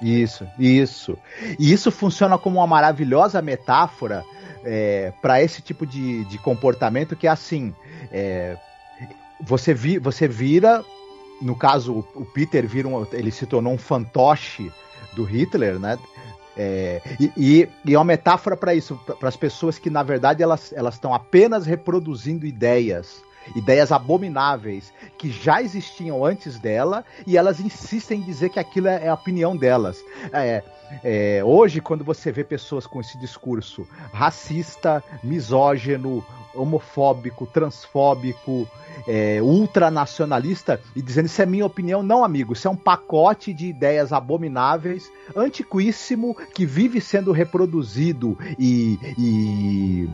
Isso, 0.00 0.48
isso. 0.58 1.18
E 1.58 1.70
isso 1.70 1.90
funciona 1.90 2.38
como 2.38 2.56
uma 2.56 2.66
maravilhosa 2.66 3.42
metáfora 3.42 4.24
é, 4.64 5.12
para 5.20 5.42
esse 5.42 5.60
tipo 5.60 5.84
de, 5.84 6.24
de 6.24 6.38
comportamento 6.38 7.14
que 7.14 7.26
é 7.26 7.30
assim. 7.30 7.74
É, 8.10 8.56
você, 9.38 9.74
vi, 9.74 9.98
você 9.98 10.26
vira 10.26 10.82
no 11.40 11.54
caso, 11.54 12.04
o 12.14 12.24
Peter 12.24 12.66
vira 12.66 12.88
um, 12.88 13.06
ele 13.12 13.30
se 13.30 13.46
tornou 13.46 13.72
um 13.72 13.78
fantoche 13.78 14.72
do 15.14 15.24
Hitler, 15.24 15.78
né? 15.78 15.98
É, 16.56 17.00
e, 17.20 17.68
e, 17.84 17.94
é 17.94 17.96
uma 17.96 18.04
metáfora 18.04 18.56
para 18.56 18.74
isso, 18.74 18.98
para 19.20 19.28
as 19.28 19.36
pessoas 19.36 19.78
que, 19.78 19.88
na 19.88 20.02
verdade, 20.02 20.42
elas 20.42 20.72
estão 20.92 21.14
apenas 21.14 21.66
reproduzindo 21.66 22.44
ideias, 22.44 23.22
ideias 23.54 23.92
abomináveis, 23.92 24.92
que 25.16 25.30
já 25.30 25.62
existiam 25.62 26.24
antes 26.24 26.58
dela, 26.58 27.04
e 27.26 27.36
elas 27.36 27.60
insistem 27.60 28.20
em 28.20 28.24
dizer 28.24 28.50
que 28.50 28.58
aquilo 28.58 28.88
é, 28.88 29.04
é 29.04 29.08
a 29.08 29.14
opinião 29.14 29.56
delas. 29.56 30.02
É, 30.32 30.62
é, 31.02 31.42
hoje, 31.44 31.80
quando 31.80 32.04
você 32.04 32.32
vê 32.32 32.42
pessoas 32.44 32.86
com 32.86 33.00
esse 33.00 33.18
discurso 33.18 33.86
racista, 34.12 35.02
misógino, 35.22 36.24
homofóbico, 36.54 37.46
transfóbico, 37.46 38.66
é, 39.06 39.40
ultranacionalista 39.42 40.80
e 40.96 41.02
dizendo 41.02 41.26
isso 41.26 41.40
é 41.40 41.46
minha 41.46 41.66
opinião. 41.66 42.02
Não, 42.02 42.24
amigo, 42.24 42.52
isso 42.52 42.66
é 42.66 42.70
um 42.70 42.76
pacote 42.76 43.52
de 43.52 43.66
ideias 43.66 44.12
abomináveis, 44.12 45.10
antiquíssimo, 45.36 46.36
que 46.54 46.66
vive 46.66 47.00
sendo 47.00 47.32
reproduzido 47.32 48.36
e, 48.58 48.98
e 49.18 50.08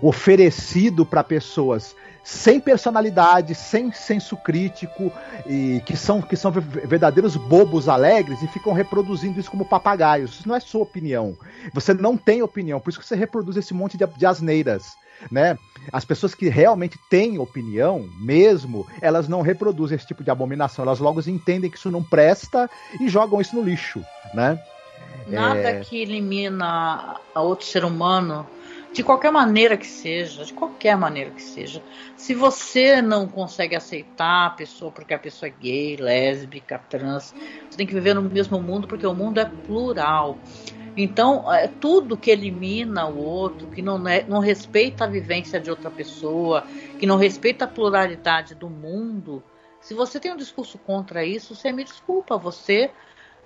oferecido 0.00 1.04
para 1.04 1.24
pessoas 1.24 1.96
sem 2.30 2.60
personalidade, 2.60 3.56
sem 3.56 3.90
senso 3.90 4.36
crítico, 4.36 5.12
e 5.44 5.82
que 5.84 5.96
são, 5.96 6.22
que 6.22 6.36
são 6.36 6.52
verdadeiros 6.52 7.34
bobos 7.34 7.88
alegres 7.88 8.40
e 8.40 8.46
ficam 8.46 8.72
reproduzindo 8.72 9.40
isso 9.40 9.50
como 9.50 9.64
papagaios. 9.64 10.34
Isso 10.34 10.48
não 10.48 10.54
é 10.54 10.60
sua 10.60 10.82
opinião. 10.82 11.36
Você 11.74 11.92
não 11.92 12.16
tem 12.16 12.40
opinião, 12.40 12.78
por 12.78 12.90
isso 12.90 13.00
que 13.00 13.06
você 13.06 13.16
reproduz 13.16 13.56
esse 13.56 13.74
monte 13.74 13.98
de, 13.98 14.06
de 14.06 14.24
asneiras 14.24 14.84
né? 15.30 15.58
As 15.92 16.02
pessoas 16.02 16.34
que 16.34 16.48
realmente 16.48 16.98
têm 17.10 17.38
opinião, 17.38 18.08
mesmo, 18.18 18.86
elas 19.02 19.28
não 19.28 19.42
reproduzem 19.42 19.96
esse 19.96 20.06
tipo 20.06 20.24
de 20.24 20.30
abominação, 20.30 20.82
elas 20.82 20.98
logo 20.98 21.20
entendem 21.28 21.68
que 21.68 21.76
isso 21.76 21.90
não 21.90 22.02
presta 22.02 22.70
e 22.98 23.06
jogam 23.06 23.38
isso 23.38 23.54
no 23.54 23.60
lixo, 23.60 24.02
né? 24.32 24.58
Nada 25.26 25.58
é... 25.58 25.80
que 25.80 26.00
elimina 26.00 27.16
a 27.34 27.42
outro 27.42 27.66
ser 27.66 27.84
humano, 27.84 28.46
de 28.92 29.04
qualquer 29.04 29.30
maneira 29.30 29.76
que 29.76 29.86
seja, 29.86 30.44
de 30.44 30.52
qualquer 30.52 30.96
maneira 30.96 31.30
que 31.30 31.42
seja. 31.42 31.82
Se 32.16 32.34
você 32.34 33.00
não 33.00 33.28
consegue 33.28 33.76
aceitar 33.76 34.46
a 34.46 34.50
pessoa 34.50 34.90
porque 34.90 35.14
a 35.14 35.18
pessoa 35.18 35.48
é 35.48 35.52
gay, 35.52 35.96
lésbica, 35.96 36.78
trans, 36.78 37.34
você 37.68 37.76
tem 37.76 37.86
que 37.86 37.94
viver 37.94 38.14
no 38.14 38.22
mesmo 38.22 38.60
mundo 38.60 38.88
porque 38.88 39.06
o 39.06 39.14
mundo 39.14 39.38
é 39.38 39.44
plural. 39.44 40.38
Então, 40.96 41.52
é, 41.52 41.68
tudo 41.68 42.18
que 42.18 42.30
elimina 42.30 43.06
o 43.06 43.16
outro, 43.16 43.68
que 43.68 43.80
não, 43.80 44.06
é, 44.08 44.24
não 44.26 44.40
respeita 44.40 45.04
a 45.04 45.08
vivência 45.08 45.60
de 45.60 45.70
outra 45.70 45.90
pessoa, 45.90 46.64
que 46.98 47.06
não 47.06 47.16
respeita 47.16 47.64
a 47.64 47.68
pluralidade 47.68 48.54
do 48.56 48.68
mundo, 48.68 49.42
se 49.80 49.94
você 49.94 50.20
tem 50.20 50.32
um 50.32 50.36
discurso 50.36 50.78
contra 50.78 51.24
isso, 51.24 51.54
você 51.54 51.72
me 51.72 51.82
desculpa, 51.84 52.36
você 52.36 52.90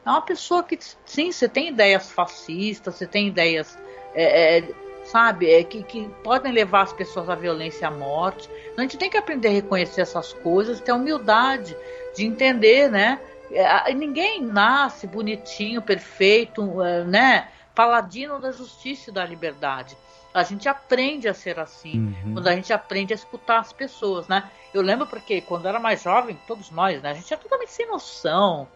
é 0.05 0.11
uma 0.11 0.20
pessoa 0.22 0.64
que, 0.64 0.78
sim, 1.07 1.30
você 1.30 1.49
tem 1.49 1.68
ideias 1.68 2.11
fascistas, 2.11 2.97
você 2.97 3.07
tem 3.07 3.28
ideias, 3.28 3.78
é, 4.12 4.59
é, 4.59 4.74
sabe, 5.05 5.50
é, 5.50 5.62
que, 5.62 5.82
que 5.82 6.09
podem 6.22 6.52
levar 6.52 6.82
as 6.82 6.92
pessoas 6.92 7.28
à 7.28 7.34
violência 7.34 7.84
e 7.84 7.86
à 7.86 7.90
morte. 7.90 8.48
A 8.76 8.80
gente 8.80 8.96
tem 8.96 9.11
que 9.11 9.16
aprender 9.16 9.48
a 9.48 9.52
reconhecer 9.52 10.00
essas 10.00 10.32
coisas, 10.32 10.80
ter 10.80 10.92
humildade 10.92 11.76
de 12.16 12.24
entender, 12.24 12.90
né? 12.90 13.20
É, 13.50 13.92
ninguém 13.92 14.42
nasce 14.42 15.07
bonitinho, 15.07 15.82
perfeito, 15.82 16.82
é, 16.82 17.05
né? 17.05 17.48
Paladino 17.74 18.40
da 18.40 18.50
justiça 18.50 19.11
e 19.11 19.12
da 19.12 19.24
liberdade. 19.24 19.96
A 20.32 20.42
gente 20.42 20.68
aprende 20.68 21.28
a 21.28 21.34
ser 21.34 21.61
assim, 21.61 22.12
uhum. 22.24 22.34
quando 22.34 22.48
a 22.48 22.55
gente 22.57 22.72
aprende 22.72 23.12
a 23.12 23.16
escutar 23.16 23.61
as 23.61 23.72
pessoas, 23.72 24.26
né? 24.26 24.50
Eu 24.72 24.82
lembro 24.82 25.07
porque 25.07 25.40
quando 25.40 25.66
eu 25.66 25.68
era 25.68 25.78
mais 25.78 26.02
jovem, 26.02 26.36
todos 26.46 26.70
nós, 26.70 27.00
né? 27.02 27.11
A 27.11 27.14
gente 27.14 27.32
é 27.32 27.36
totalmente 27.36 27.70
sem 27.70 27.86
noção. 27.86 28.66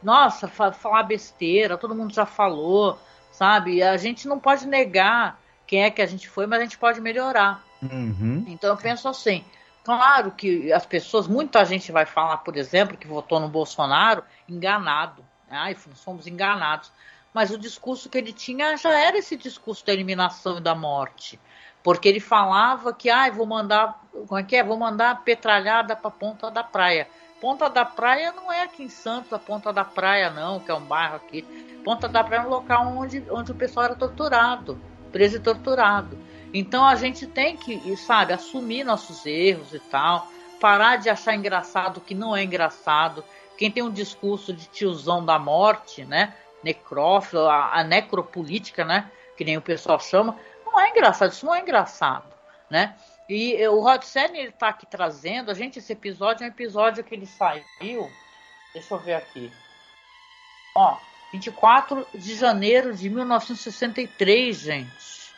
Nossa, 0.00 0.46
falar 0.46 1.02
besteira, 1.02 1.76
todo 1.76 1.94
mundo 1.94 2.14
já 2.14 2.24
falou, 2.24 2.98
sabe? 3.32 3.82
A 3.82 3.96
gente 3.96 4.28
não 4.28 4.38
pode 4.38 4.64
negar 4.66 5.40
quem 5.68 5.84
é 5.84 5.90
que 5.90 6.02
a 6.02 6.06
gente 6.06 6.28
foi, 6.28 6.46
mas 6.48 6.58
a 6.58 6.62
gente 6.64 6.78
pode 6.78 7.00
melhorar. 7.00 7.62
Uhum. 7.80 8.44
Então 8.48 8.70
eu 8.70 8.76
penso 8.76 9.08
assim, 9.08 9.44
Claro 9.88 10.32
que 10.32 10.70
as 10.70 10.84
pessoas, 10.84 11.26
muita 11.26 11.64
gente 11.64 11.90
vai 11.90 12.04
falar, 12.04 12.36
por 12.38 12.58
exemplo, 12.58 12.94
que 12.94 13.06
votou 13.06 13.40
no 13.40 13.48
Bolsonaro 13.48 14.22
enganado. 14.46 15.24
Ai, 15.50 15.74
somos 15.94 16.26
enganados. 16.26 16.92
Mas 17.32 17.50
o 17.50 17.56
discurso 17.56 18.10
que 18.10 18.18
ele 18.18 18.34
tinha 18.34 18.76
já 18.76 18.90
era 18.90 19.16
esse 19.16 19.34
discurso 19.34 19.86
da 19.86 19.94
eliminação 19.94 20.58
e 20.58 20.60
da 20.60 20.74
morte. 20.74 21.40
Porque 21.82 22.06
ele 22.06 22.20
falava 22.20 22.92
que, 22.92 23.08
ai, 23.08 23.30
vou 23.30 23.46
mandar, 23.46 23.98
como 24.12 24.38
é 24.38 24.42
que 24.42 24.56
é? 24.56 24.62
Vou 24.62 24.76
mandar 24.76 25.24
petralhada 25.24 25.96
para 25.96 26.10
Ponta 26.10 26.50
da 26.50 26.62
Praia. 26.62 27.08
Ponta 27.40 27.70
da 27.70 27.86
Praia 27.86 28.30
não 28.32 28.52
é 28.52 28.64
aqui 28.64 28.82
em 28.82 28.90
Santos, 28.90 29.32
a 29.32 29.38
Ponta 29.38 29.72
da 29.72 29.86
Praia 29.86 30.28
não, 30.28 30.60
que 30.60 30.70
é 30.70 30.74
um 30.74 30.84
bairro 30.84 31.16
aqui. 31.16 31.42
Ponta 31.82 32.06
da 32.06 32.22
Praia 32.22 32.42
é 32.42 32.46
um 32.46 32.50
local 32.50 32.88
onde, 32.88 33.24
onde 33.30 33.52
o 33.52 33.54
pessoal 33.54 33.86
era 33.86 33.94
torturado, 33.94 34.78
preso 35.08 35.36
e 35.36 35.40
torturado. 35.40 36.18
Então 36.52 36.84
a 36.84 36.94
gente 36.94 37.26
tem 37.26 37.56
que, 37.56 37.96
sabe, 37.96 38.32
assumir 38.32 38.84
nossos 38.84 39.26
erros 39.26 39.74
e 39.74 39.78
tal, 39.78 40.26
parar 40.60 40.96
de 40.96 41.10
achar 41.10 41.34
engraçado 41.34 41.98
o 41.98 42.00
que 42.00 42.14
não 42.14 42.36
é 42.36 42.42
engraçado. 42.42 43.24
Quem 43.56 43.70
tem 43.70 43.82
um 43.82 43.90
discurso 43.90 44.52
de 44.52 44.66
tiozão 44.66 45.24
da 45.24 45.38
morte, 45.38 46.04
né? 46.04 46.34
Necrófilo, 46.62 47.46
a, 47.46 47.78
a 47.78 47.84
necropolítica, 47.84 48.84
né? 48.84 49.10
Que 49.36 49.44
nem 49.44 49.56
o 49.56 49.62
pessoal 49.62 50.00
chama, 50.00 50.36
não 50.64 50.80
é 50.80 50.90
engraçado, 50.90 51.32
isso 51.32 51.46
não 51.46 51.54
é 51.54 51.60
engraçado, 51.60 52.26
né? 52.70 52.96
E 53.28 53.66
o 53.68 53.80
Rod 53.80 54.02
Serling 54.02 54.38
ele 54.38 54.52
tá 54.52 54.68
aqui 54.68 54.86
trazendo, 54.86 55.50
a 55.50 55.54
gente, 55.54 55.78
esse 55.78 55.92
episódio 55.92 56.44
é 56.44 56.46
um 56.46 56.50
episódio 56.50 57.04
que 57.04 57.14
ele 57.14 57.26
saiu. 57.26 58.10
Deixa 58.72 58.94
eu 58.94 58.98
ver 58.98 59.14
aqui. 59.14 59.52
Ó, 60.74 60.96
24 61.32 62.06
de 62.14 62.34
janeiro 62.34 62.94
de 62.94 63.08
1963, 63.10 64.58
gente. 64.58 65.32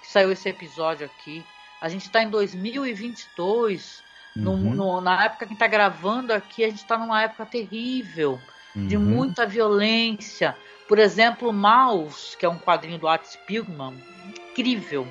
Que 0.00 0.10
saiu 0.10 0.30
esse 0.30 0.48
episódio 0.48 1.06
aqui. 1.06 1.44
A 1.80 1.88
gente 1.88 2.06
está 2.06 2.22
em 2.22 2.30
2022. 2.30 4.02
Uhum. 4.36 4.42
No, 4.42 4.56
no, 4.56 5.00
na 5.00 5.24
época 5.24 5.46
que 5.46 5.52
está 5.52 5.66
gravando 5.66 6.32
aqui, 6.32 6.64
a 6.64 6.68
gente 6.68 6.78
está 6.78 6.96
numa 6.96 7.22
época 7.22 7.44
terrível, 7.44 8.40
uhum. 8.74 8.86
de 8.86 8.96
muita 8.96 9.44
violência. 9.46 10.56
Por 10.88 10.98
exemplo, 10.98 11.52
Maus, 11.52 12.34
que 12.34 12.46
é 12.46 12.48
um 12.48 12.58
quadrinho 12.58 12.98
do 12.98 13.08
Art 13.08 13.24
Spiegelman, 13.24 14.02
incrível, 14.26 15.06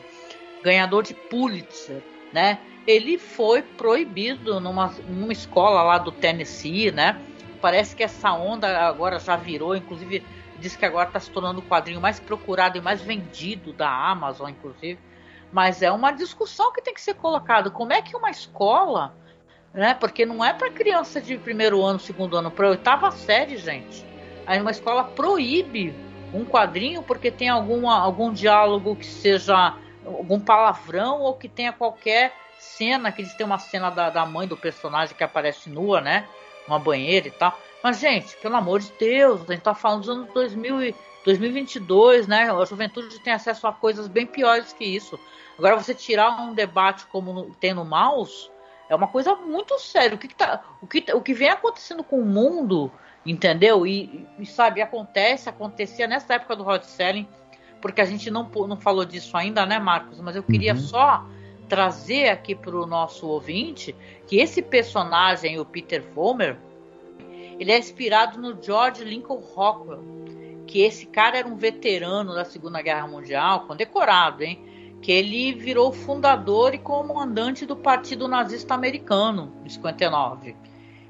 ganhador 0.64 1.04
de 1.04 1.14
Pulitzer, 1.14 2.02
né? 2.32 2.60
Ele 2.88 3.18
foi 3.18 3.62
proibido 3.62 4.60
numa, 4.60 4.88
numa 5.08 5.32
escola 5.32 5.84
lá 5.84 5.98
do 5.98 6.12
Tennessee, 6.12 6.92
né? 6.92 7.20
Parece 7.62 7.96
que 7.96 8.04
essa 8.04 8.34
onda 8.34 8.88
agora 8.88 9.20
já 9.20 9.36
virou, 9.36 9.76
inclusive 9.76 10.26
diz 10.58 10.76
que 10.76 10.86
agora 10.86 11.08
está 11.08 11.20
se 11.20 11.30
tornando 11.30 11.60
o 11.60 11.64
quadrinho 11.64 12.00
mais 12.00 12.20
procurado 12.20 12.78
e 12.78 12.82
mais 12.82 13.02
vendido 13.02 13.74
da 13.74 13.90
Amazon, 13.90 14.50
inclusive. 14.50 15.00
Mas 15.52 15.82
é 15.82 15.92
uma 15.92 16.12
discussão 16.12 16.72
que 16.72 16.82
tem 16.82 16.94
que 16.94 17.02
ser 17.02 17.16
colocada. 17.16 17.70
Como 17.70 17.92
é 17.92 18.02
que 18.02 18.16
uma 18.16 18.30
escola, 18.30 19.14
né? 19.74 19.94
Porque 19.94 20.26
não 20.26 20.44
é 20.44 20.54
para 20.54 20.72
criança 20.72 21.20
de 21.20 21.38
primeiro 21.38 21.84
ano, 21.84 22.00
segundo 22.00 22.38
ano, 22.38 22.50
para 22.50 22.70
oitava 22.70 23.12
série, 23.12 23.58
gente. 23.58 24.06
Aí 24.46 24.62
uma 24.62 24.72
escola 24.72 25.04
proíbe 25.04 25.94
um 26.34 26.46
quadrinho 26.46 27.04
porque 27.04 27.30
tem 27.30 27.50
alguma, 27.50 28.00
algum 28.00 28.32
diálogo 28.32 28.96
que 28.96 29.06
seja 29.06 29.76
algum 30.06 30.40
palavrão 30.40 31.22
ou 31.22 31.34
que 31.34 31.50
tenha 31.50 31.74
qualquer 31.74 32.34
cena, 32.58 33.12
que 33.12 33.22
eles 33.22 33.34
têm 33.34 33.46
uma 33.46 33.60
cena 33.60 33.90
da, 33.90 34.10
da 34.10 34.26
mãe 34.26 34.48
do 34.48 34.56
personagem 34.56 35.16
que 35.16 35.24
aparece 35.24 35.70
nua, 35.70 36.00
né? 36.00 36.28
Uma 36.68 36.80
banheira 36.80 37.28
e 37.28 37.32
tal. 37.32 37.58
Mas, 37.84 38.00
gente, 38.00 38.38
pelo 38.38 38.56
amor 38.56 38.80
de 38.80 38.92
Deus, 39.00 39.42
a 39.42 39.54
gente 39.54 39.64
tá 39.64 39.74
falando 39.74 40.02
dos 40.02 40.10
anos 40.10 40.34
2000 40.34 40.84
e 40.84 40.96
2022, 41.26 42.28
né? 42.28 42.52
A 42.52 42.66
juventude 42.66 43.20
tem 43.20 43.34
acesso 43.34 43.68
a 43.68 43.74
coisas 43.74 44.08
bem 44.08 44.26
piores 44.26 44.74
que 44.74 44.84
isso. 44.84 45.20
Agora, 45.58 45.76
você 45.76 45.94
tirar 45.94 46.42
um 46.42 46.54
debate 46.54 47.06
como 47.08 47.54
tem 47.60 47.74
no 47.74 47.86
Mouse 47.86 48.50
é 48.90 48.96
uma 48.96 49.08
coisa 49.08 49.36
muito 49.36 49.80
séria. 49.80 50.16
O 50.16 50.18
que, 50.18 50.28
que, 50.28 50.36
tá, 50.36 50.62
o 50.82 50.88
que, 50.88 51.06
o 51.14 51.22
que 51.22 51.34
vem 51.34 51.50
acontecendo 51.50 52.04
com 52.04 52.20
o 52.20 52.26
mundo, 52.26 52.92
entendeu? 53.26 53.86
E, 53.86 54.28
e 54.40 54.46
sabe, 54.46 54.82
acontece, 54.82 55.50
acontecia 55.50 56.08
nessa 56.08 56.34
época 56.34 56.56
do 56.56 56.68
hot 56.68 56.86
selling, 56.86 57.28
porque 57.80 58.02
a 58.02 58.06
gente 58.06 58.30
não, 58.30 58.50
não 58.68 58.78
falou 58.78 59.06
disso 59.06 59.38
ainda, 59.38 59.66
né, 59.66 59.80
Marcos? 59.80 60.20
Mas 60.20 60.36
eu 60.36 60.44
queria 60.44 60.74
uhum. 60.74 60.80
só 60.80 61.26
trazer 61.72 62.28
aqui 62.28 62.54
para 62.54 62.76
o 62.76 62.86
nosso 62.86 63.26
ouvinte 63.26 63.96
que 64.28 64.40
esse 64.40 64.62
personagem, 64.62 65.58
o 65.58 65.64
Peter 65.64 66.04
Fomer, 66.04 66.58
ele 67.58 67.72
é 67.72 67.80
inspirado 67.80 68.42
no 68.42 68.62
George 68.62 69.06
Lincoln 69.06 69.38
Rockwell, 69.40 70.04
que 70.68 70.82
esse 70.82 71.06
cara 71.06 71.38
era 71.38 71.48
um 71.48 71.56
veterano 71.56 72.36
da 72.36 72.44
Segunda 72.44 72.82
Guerra 72.82 73.08
Mundial, 73.08 73.68
condecorado, 73.68 74.44
hein? 74.44 74.62
Que 75.02 75.14
ele 75.14 75.54
virou 75.54 75.94
fundador 75.94 76.74
e 76.74 76.78
comandante 76.78 77.66
do 77.66 77.78
Partido 77.78 78.28
Nazista 78.28 78.74
Americano, 78.74 79.54
em 79.64 79.70
59. 79.70 80.54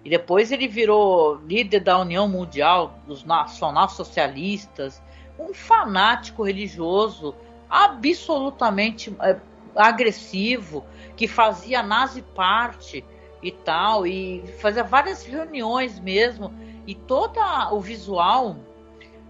E 0.05 0.11
depois 0.11 0.51
ele 0.51 0.67
virou 0.67 1.37
líder 1.37 1.79
da 1.79 1.97
União 1.97 2.27
Mundial 2.27 2.99
dos 3.07 3.23
Nacional-Socialistas, 3.23 5.01
um 5.39 5.55
fanático 5.55 6.43
religioso 6.43 7.33
absolutamente 7.67 9.11
é, 9.21 9.39
agressivo, 9.75 10.85
que 11.15 11.27
fazia 11.27 11.83
nazi 11.83 12.21
parte 12.21 13.03
e 13.41 13.51
tal, 13.51 14.05
e 14.05 14.43
fazia 14.59 14.83
várias 14.83 15.25
reuniões 15.25 15.99
mesmo, 15.99 16.53
e 16.85 16.93
todo 16.95 17.39
o 17.71 17.79
visual, 17.79 18.55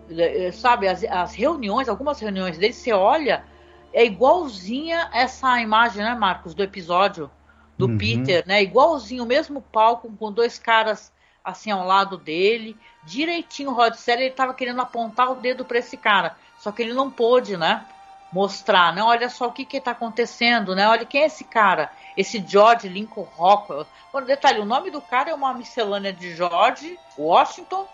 é, 0.10 0.48
é, 0.48 0.52
sabe, 0.52 0.88
as, 0.88 1.04
as 1.04 1.34
reuniões, 1.34 1.88
algumas 1.88 2.20
reuniões 2.20 2.58
dele, 2.58 2.74
você 2.74 2.92
olha, 2.92 3.46
é 3.94 4.06
igualzinha 4.06 5.10
essa 5.14 5.60
imagem, 5.62 6.04
né, 6.04 6.16
Marcos, 6.16 6.54
do 6.54 6.64
episódio 6.64 7.30
do 7.78 7.88
uhum. 7.88 7.98
Peter, 7.98 8.44
né? 8.46 8.62
Igualzinho, 8.62 9.24
o 9.24 9.28
mesmo 9.28 9.62
palco 9.62 10.12
com 10.18 10.32
dois 10.32 10.60
caras 10.60 11.12
assim 11.44 11.72
ao 11.72 11.86
lado 11.86 12.18
dele, 12.18 12.78
direitinho 13.04 13.72
o 13.72 13.74
Rod 13.74 13.96
Serling, 13.96 14.26
ele 14.26 14.36
tava 14.36 14.54
querendo 14.54 14.80
apontar 14.80 15.32
o 15.32 15.36
dedo 15.36 15.66
para 15.66 15.80
esse 15.80 15.98
cara, 15.98 16.36
só 16.60 16.72
que 16.72 16.84
ele 16.84 16.94
não 16.94 17.10
pôde, 17.10 17.58
né? 17.58 17.84
Mostrar, 18.32 18.94
né? 18.94 19.04
Olha 19.04 19.30
só 19.30 19.48
o 19.48 19.52
que 19.52 19.66
que 19.66 19.82
tá 19.82 19.92
acontecendo, 19.92 20.74
né? 20.74 20.88
Olha 20.88 21.06
quem 21.06 21.22
é 21.22 21.26
esse 21.26 21.44
cara, 21.44 21.92
esse 22.16 22.44
George 22.46 22.88
Lincoln 22.88 23.28
Rockwell. 23.36 23.86
Bom, 24.12 24.22
detalhe, 24.22 24.60
o 24.60 24.66
nome 24.66 24.90
do 24.90 25.02
cara 25.02 25.32
é 25.32 25.34
uma 25.34 25.54
miscelânea 25.54 26.14
de 26.14 26.36
George 26.36 26.98
Washington 27.18 27.88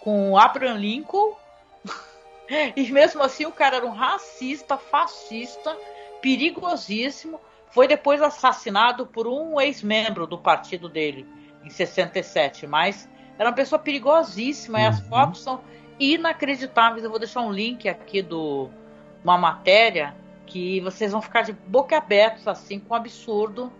com 0.00 0.36
Abraham 0.36 0.78
Lincoln. 0.78 1.36
e 2.74 2.90
mesmo 2.90 3.22
assim 3.22 3.44
o 3.44 3.52
cara 3.52 3.76
era 3.76 3.86
um 3.86 3.92
racista, 3.92 4.76
fascista, 4.78 5.76
perigosíssimo. 6.20 7.40
Foi 7.70 7.86
depois 7.86 8.20
assassinado 8.20 9.06
por 9.06 9.26
um 9.26 9.60
ex-membro 9.60 10.26
do 10.26 10.38
partido 10.38 10.88
dele 10.88 11.26
em 11.64 11.70
67, 11.70 12.66
mas 12.66 13.08
era 13.38 13.48
uma 13.48 13.54
pessoa 13.54 13.78
perigosíssima 13.78 14.78
uhum. 14.78 14.84
e 14.84 14.86
as 14.86 15.00
uhum. 15.00 15.08
fotos 15.08 15.42
são 15.42 15.60
inacreditáveis. 15.98 17.04
Eu 17.04 17.10
vou 17.10 17.18
deixar 17.18 17.40
um 17.40 17.52
link 17.52 17.88
aqui 17.88 18.22
do 18.22 18.70
uma 19.24 19.38
matéria 19.38 20.14
que 20.46 20.80
vocês 20.80 21.12
vão 21.12 21.22
ficar 21.22 21.42
de 21.42 21.52
boca 21.52 21.96
abertos 21.96 22.46
assim 22.46 22.78
com 22.78 22.94
o 22.94 22.96
absurdo 22.96 23.72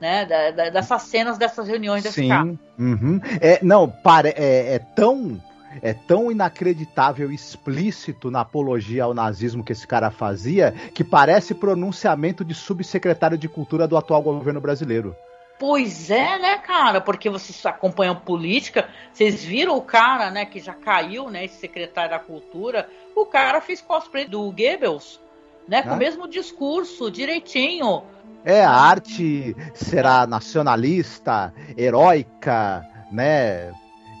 né, 0.00 0.26
da, 0.26 0.50
da, 0.50 0.70
dessas 0.70 1.02
cenas 1.02 1.38
dessas 1.38 1.68
reuniões 1.68 2.02
desse 2.02 2.22
Sim. 2.22 2.28
cara. 2.28 2.54
Uhum. 2.78 3.20
É, 3.40 3.58
não, 3.62 3.88
para, 3.88 4.28
é, 4.28 4.74
é 4.74 4.78
tão 4.78 5.40
é 5.82 5.92
tão 5.92 6.30
inacreditável 6.32 7.30
e 7.30 7.34
explícito 7.34 8.30
na 8.30 8.40
apologia 8.40 9.04
ao 9.04 9.12
nazismo 9.12 9.62
que 9.62 9.72
esse 9.72 9.86
cara 9.86 10.10
fazia 10.10 10.72
que 10.94 11.04
parece 11.04 11.54
pronunciamento 11.54 12.44
de 12.44 12.54
subsecretário 12.54 13.36
de 13.36 13.48
cultura 13.48 13.86
do 13.86 13.96
atual 13.96 14.22
governo 14.22 14.60
brasileiro. 14.60 15.14
Pois 15.58 16.10
é, 16.10 16.38
né, 16.38 16.58
cara? 16.58 17.00
Porque 17.00 17.30
vocês 17.30 17.64
acompanham 17.64 18.14
política, 18.14 18.88
vocês 19.12 19.42
viram 19.42 19.76
o 19.76 19.82
cara, 19.82 20.30
né, 20.30 20.44
que 20.44 20.60
já 20.60 20.74
caiu, 20.74 21.30
né, 21.30 21.44
esse 21.46 21.58
secretário 21.58 22.10
da 22.10 22.18
cultura, 22.18 22.88
o 23.14 23.24
cara 23.24 23.60
fez 23.60 23.80
cosplay 23.80 24.26
do 24.26 24.42
Goebbels, 24.52 25.18
né, 25.66 25.82
com 25.82 25.94
o 25.94 25.96
mesmo 25.96 26.28
discurso, 26.28 27.10
direitinho. 27.10 28.02
É, 28.44 28.64
a 28.64 28.70
arte 28.70 29.56
será 29.74 30.26
nacionalista, 30.26 31.54
heróica, 31.76 32.86
né, 33.10 33.72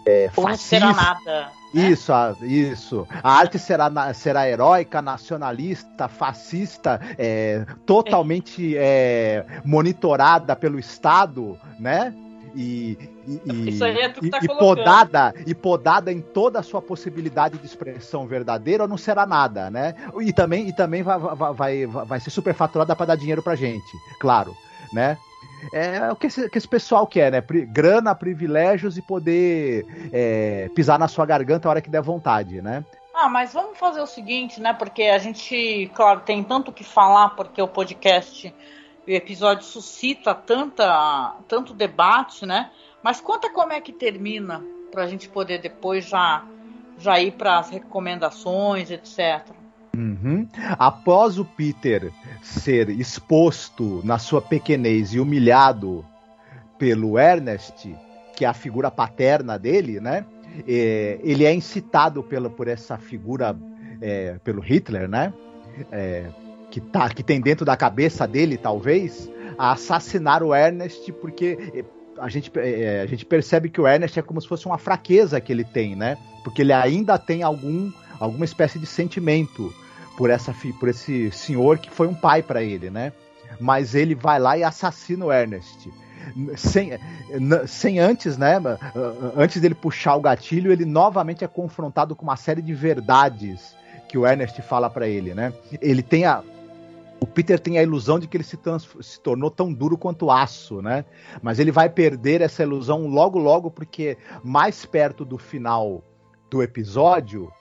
é, 0.06 0.30
Ou 0.36 0.48
não 0.48 0.56
será 0.56 0.92
nada. 0.92 1.50
Isso, 1.76 2.12
a, 2.12 2.34
isso. 2.42 3.06
A 3.22 3.32
arte 3.32 3.58
será, 3.58 3.90
será 4.14 4.48
heróica, 4.48 5.02
nacionalista, 5.02 6.08
fascista, 6.08 7.00
é, 7.18 7.64
totalmente 7.84 8.76
é, 8.76 9.44
monitorada 9.64 10.56
pelo 10.56 10.78
Estado, 10.78 11.58
né? 11.78 12.14
E, 12.54 12.96
e, 13.44 13.68
Isso 13.68 13.84
aí 13.84 13.98
é 13.98 14.08
tu 14.08 14.20
que 14.20 14.30
tá 14.30 14.38
e, 14.40 14.48
podada 14.48 15.34
e 15.46 15.54
podada 15.54 16.10
em 16.10 16.22
toda 16.22 16.58
a 16.58 16.62
sua 16.62 16.80
possibilidade 16.80 17.58
de 17.58 17.66
expressão 17.66 18.26
verdadeira 18.26 18.88
não 18.88 18.96
será 18.96 19.26
nada, 19.26 19.70
né? 19.70 19.94
E 20.22 20.32
também, 20.32 20.66
e 20.66 20.72
também 20.72 21.02
vai, 21.02 21.18
vai, 21.18 21.52
vai, 21.52 21.86
vai 21.86 22.20
ser 22.20 22.30
superfaturada 22.30 22.96
para 22.96 23.06
dar 23.06 23.16
dinheiro 23.16 23.42
pra 23.42 23.54
gente, 23.54 23.92
claro, 24.18 24.56
né? 24.90 25.18
É 25.72 26.10
o 26.10 26.16
que 26.16 26.26
esse, 26.26 26.48
que 26.48 26.58
esse 26.58 26.68
pessoal 26.68 27.06
quer, 27.06 27.32
né? 27.32 27.40
Pri, 27.40 27.64
grana, 27.64 28.14
privilégios 28.14 28.96
e 28.96 29.02
poder 29.02 29.84
é, 30.12 30.68
pisar 30.74 30.98
na 30.98 31.08
sua 31.08 31.26
garganta 31.26 31.68
a 31.68 31.70
hora 31.70 31.80
que 31.80 31.90
der 31.90 32.02
vontade, 32.02 32.62
né? 32.62 32.84
Ah, 33.14 33.28
mas 33.28 33.54
vamos 33.54 33.78
fazer 33.78 34.00
o 34.00 34.06
seguinte, 34.06 34.60
né? 34.60 34.74
Porque 34.74 35.04
a 35.04 35.18
gente, 35.18 35.90
claro, 35.94 36.20
tem 36.20 36.44
tanto 36.44 36.70
que 36.70 36.84
falar, 36.84 37.30
porque 37.30 37.60
o 37.62 37.66
podcast, 37.66 38.54
o 39.06 39.10
episódio 39.10 39.64
suscita 39.64 40.34
tanta, 40.34 41.34
tanto 41.48 41.72
debate, 41.72 42.44
né? 42.44 42.70
Mas 43.02 43.20
conta 43.20 43.50
como 43.50 43.72
é 43.72 43.80
que 43.80 43.92
termina, 43.92 44.62
para 44.90 45.04
a 45.04 45.06
gente 45.06 45.28
poder 45.28 45.60
depois 45.60 46.04
já, 46.04 46.44
já 46.98 47.18
ir 47.18 47.32
para 47.32 47.58
as 47.58 47.70
recomendações, 47.70 48.90
etc. 48.90 49.46
Uhum. 49.96 50.46
Após 50.78 51.38
o 51.38 51.44
Peter 51.44 52.12
ser 52.42 52.90
exposto 52.90 54.02
na 54.04 54.18
sua 54.18 54.42
pequenez 54.42 55.14
e 55.14 55.20
humilhado 55.20 56.04
pelo 56.78 57.18
Ernest, 57.18 57.96
que 58.36 58.44
é 58.44 58.48
a 58.48 58.52
figura 58.52 58.90
paterna 58.90 59.58
dele, 59.58 59.98
né? 59.98 60.26
É, 60.68 61.18
ele 61.22 61.44
é 61.44 61.54
incitado 61.54 62.22
pela, 62.22 62.50
por 62.50 62.68
essa 62.68 62.98
figura, 62.98 63.56
é, 64.00 64.38
pelo 64.44 64.60
Hitler, 64.60 65.08
né? 65.08 65.32
É, 65.90 66.26
que, 66.70 66.80
tá, 66.80 67.08
que 67.08 67.22
tem 67.22 67.40
dentro 67.40 67.64
da 67.64 67.76
cabeça 67.76 68.26
dele, 68.26 68.58
talvez, 68.58 69.30
a 69.56 69.72
assassinar 69.72 70.42
o 70.42 70.54
Ernest, 70.54 71.10
porque 71.12 71.84
a 72.18 72.28
gente, 72.28 72.50
é, 72.56 73.00
a 73.00 73.06
gente 73.06 73.24
percebe 73.24 73.70
que 73.70 73.80
o 73.80 73.86
Ernest 73.86 74.18
é 74.18 74.22
como 74.22 74.40
se 74.40 74.48
fosse 74.48 74.66
uma 74.66 74.76
fraqueza 74.76 75.40
que 75.40 75.50
ele 75.50 75.64
tem, 75.64 75.96
né? 75.96 76.18
Porque 76.44 76.60
ele 76.60 76.72
ainda 76.72 77.18
tem 77.18 77.42
algum, 77.42 77.90
alguma 78.20 78.44
espécie 78.44 78.78
de 78.78 78.86
sentimento 78.86 79.72
por 80.16 80.30
essa 80.30 80.54
por 80.78 80.88
esse 80.88 81.30
senhor 81.30 81.78
que 81.78 81.90
foi 81.90 82.06
um 82.06 82.14
pai 82.14 82.42
para 82.42 82.62
ele, 82.62 82.90
né? 82.90 83.12
mas 83.60 83.94
ele 83.94 84.14
vai 84.14 84.38
lá 84.38 84.56
e 84.56 84.64
assassina 84.64 85.24
o 85.24 85.32
Ernest. 85.32 85.92
Sem, 86.56 86.90
sem 87.68 88.00
antes, 88.00 88.36
né? 88.36 88.56
Antes 89.36 89.60
dele 89.60 89.74
puxar 89.74 90.16
o 90.16 90.20
gatilho, 90.20 90.72
ele 90.72 90.84
novamente 90.84 91.44
é 91.44 91.48
confrontado 91.48 92.16
com 92.16 92.24
uma 92.24 92.36
série 92.36 92.60
de 92.60 92.74
verdades 92.74 93.76
que 94.08 94.18
o 94.18 94.26
Ernest 94.26 94.60
fala 94.62 94.90
para 94.90 95.06
ele, 95.06 95.34
né? 95.34 95.52
Ele 95.80 96.02
tem 96.02 96.24
a, 96.24 96.42
o 97.20 97.26
Peter 97.26 97.60
tem 97.60 97.78
a 97.78 97.82
ilusão 97.82 98.18
de 98.18 98.26
que 98.26 98.36
ele 98.36 98.44
se, 98.44 98.58
se, 99.02 99.20
tornou 99.20 99.50
tão 99.50 99.72
duro 99.72 99.96
quanto 99.96 100.30
aço, 100.30 100.82
né? 100.82 101.04
Mas 101.40 101.60
ele 101.60 101.70
vai 101.70 101.88
perder 101.88 102.40
essa 102.40 102.62
ilusão 102.64 103.06
logo, 103.06 103.38
logo, 103.38 103.70
porque 103.70 104.18
mais 104.42 104.84
perto 104.84 105.24
do 105.24 105.38
final 105.38 106.02
do 106.50 106.60
episódio, 106.62 107.52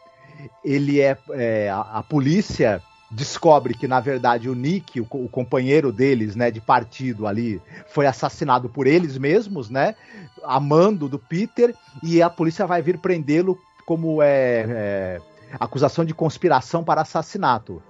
ele 0.63 1.01
é, 1.01 1.17
é 1.31 1.69
a, 1.69 1.99
a, 1.99 2.03
polícia 2.03 2.81
descobre 3.09 3.73
que 3.73 3.87
na 3.87 3.99
verdade 3.99 4.49
o 4.49 4.55
Nick, 4.55 4.99
o, 4.99 5.07
o, 5.09 5.29
companheiro 5.29 5.91
deles, 5.91 6.35
né, 6.35 6.51
de 6.51 6.59
partido 6.59 7.27
ali, 7.27 7.61
foi 7.87 8.05
assassinado 8.07 8.67
por 8.67 8.87
eles 8.87 9.17
mesmos, 9.17 9.69
né? 9.69 9.95
Amando 10.43 11.07
do 11.07 11.19
Peter 11.19 11.73
e 12.03 12.21
a 12.21 12.29
polícia 12.29 12.65
vai 12.65 12.81
vir 12.81 12.97
prendê-lo 12.97 13.57
como 13.85 14.21
é, 14.21 14.65
é 14.67 15.21
acusação 15.59 16.03
de 16.03 16.13
conspiração 16.13 16.83
para 16.83 17.01
assassinato. 17.01 17.81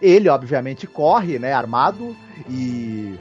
Ele, 0.00 0.28
obviamente, 0.28 0.86
corre, 0.86 1.38
né, 1.38 1.52
armado, 1.52 2.14
e 2.48 3.18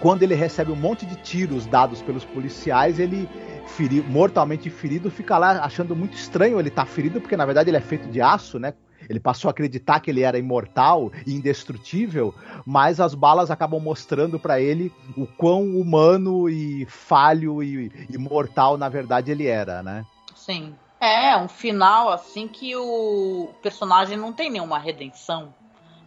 quando 0.00 0.22
ele 0.22 0.34
recebe 0.34 0.70
um 0.70 0.76
monte 0.76 1.06
de 1.06 1.16
tiros 1.16 1.66
dados 1.66 2.02
pelos 2.02 2.24
policiais, 2.24 2.98
ele 2.98 3.28
feri 3.66 4.00
mortalmente 4.00 4.70
ferido, 4.70 5.10
fica 5.10 5.36
lá 5.36 5.64
achando 5.64 5.94
muito 5.94 6.14
estranho 6.14 6.58
ele 6.58 6.68
estar 6.68 6.84
tá 6.84 6.90
ferido, 6.90 7.20
porque 7.20 7.36
na 7.36 7.44
verdade 7.44 7.70
ele 7.70 7.76
é 7.76 7.80
feito 7.80 8.08
de 8.08 8.20
aço, 8.20 8.58
né? 8.58 8.74
Ele 9.08 9.20
passou 9.20 9.48
a 9.48 9.50
acreditar 9.50 10.00
que 10.00 10.10
ele 10.10 10.22
era 10.22 10.38
imortal 10.38 11.12
e 11.26 11.34
indestrutível, 11.34 12.34
mas 12.64 12.98
as 12.98 13.14
balas 13.14 13.50
acabam 13.50 13.80
mostrando 13.80 14.38
para 14.38 14.60
ele 14.60 14.92
o 15.16 15.26
quão 15.26 15.62
humano 15.76 16.48
e 16.48 16.86
falho 16.86 17.62
e, 17.62 17.90
mortal 18.18 18.76
na 18.76 18.88
verdade 18.88 19.30
ele 19.30 19.46
era, 19.46 19.82
né? 19.82 20.04
Sim. 20.34 20.74
É, 20.98 21.36
um 21.36 21.48
final 21.48 22.08
assim 22.08 22.48
que 22.48 22.74
o 22.74 23.50
personagem 23.62 24.16
não 24.16 24.32
tem 24.32 24.50
nenhuma 24.50 24.78
redenção, 24.78 25.54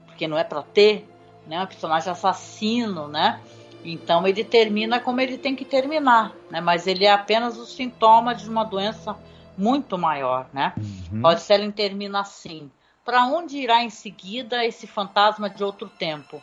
porque 0.07 0.27
não 0.27 0.37
é 0.37 0.43
para 0.43 0.63
ter, 0.63 1.07
né? 1.47 1.63
Um 1.63 1.67
personagem 1.67 2.11
assassino, 2.11 3.07
né? 3.07 3.39
Então 3.83 4.27
ele 4.27 4.43
termina 4.43 4.99
como 4.99 5.21
ele 5.21 5.37
tem 5.37 5.55
que 5.55 5.65
terminar, 5.65 6.33
né? 6.49 6.59
Mas 6.59 6.87
ele 6.87 7.05
é 7.05 7.11
apenas 7.11 7.57
o 7.57 7.65
sintoma 7.65 8.35
de 8.35 8.49
uma 8.49 8.63
doença 8.63 9.17
muito 9.57 9.97
maior, 9.97 10.47
né? 10.53 10.73
Uhum. 11.11 11.21
Odysseus 11.23 11.73
termina 11.73 12.21
assim: 12.21 12.69
para 13.05 13.25
onde 13.25 13.57
irá 13.57 13.83
em 13.83 13.89
seguida 13.89 14.65
esse 14.65 14.85
fantasma 14.85 15.49
de 15.49 15.63
outro 15.63 15.87
tempo? 15.87 16.41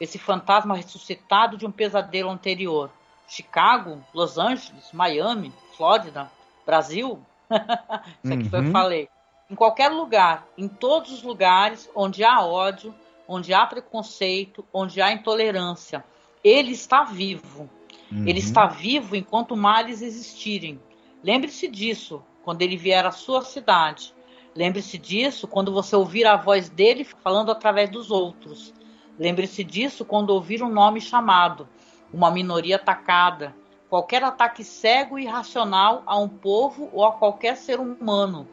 Esse 0.00 0.18
fantasma 0.18 0.76
ressuscitado 0.76 1.56
de 1.56 1.66
um 1.66 1.70
pesadelo 1.70 2.30
anterior? 2.30 2.90
Chicago, 3.26 4.02
Los 4.12 4.36
Angeles, 4.36 4.90
Miami, 4.92 5.52
Flórida, 5.76 6.30
Brasil, 6.66 7.24
Isso 8.22 8.32
aqui 8.32 8.44
uhum. 8.44 8.48
foi 8.48 8.48
o 8.48 8.50
que 8.50 8.56
eu 8.56 8.60
uhum. 8.60 8.72
falei. 8.72 9.08
Em 9.50 9.54
qualquer 9.54 9.88
lugar, 9.88 10.46
em 10.56 10.68
todos 10.68 11.12
os 11.12 11.22
lugares 11.22 11.90
onde 11.94 12.24
há 12.24 12.40
ódio, 12.40 12.94
onde 13.28 13.52
há 13.52 13.66
preconceito, 13.66 14.64
onde 14.72 15.00
há 15.00 15.12
intolerância, 15.12 16.04
ele 16.44 16.72
está 16.72 17.02
vivo. 17.04 17.70
Uhum. 18.12 18.28
Ele 18.28 18.38
está 18.38 18.66
vivo 18.66 19.16
enquanto 19.16 19.56
males 19.56 20.02
existirem. 20.02 20.78
Lembre-se 21.22 21.66
disso 21.66 22.22
quando 22.44 22.60
ele 22.60 22.76
vier 22.76 23.06
à 23.06 23.10
sua 23.10 23.42
cidade. 23.42 24.14
Lembre-se 24.54 24.98
disso 24.98 25.48
quando 25.48 25.72
você 25.72 25.96
ouvir 25.96 26.26
a 26.26 26.36
voz 26.36 26.68
dele 26.68 27.02
falando 27.02 27.50
através 27.50 27.88
dos 27.88 28.10
outros. 28.10 28.74
Lembre-se 29.18 29.64
disso 29.64 30.04
quando 30.04 30.30
ouvir 30.30 30.62
um 30.62 30.68
nome 30.68 31.00
chamado, 31.00 31.66
uma 32.12 32.30
minoria 32.30 32.76
atacada, 32.76 33.54
qualquer 33.88 34.22
ataque 34.22 34.62
cego 34.62 35.18
e 35.18 35.24
irracional 35.24 36.02
a 36.04 36.18
um 36.18 36.28
povo 36.28 36.90
ou 36.92 37.04
a 37.04 37.12
qualquer 37.12 37.56
ser 37.56 37.80
humano. 37.80 38.46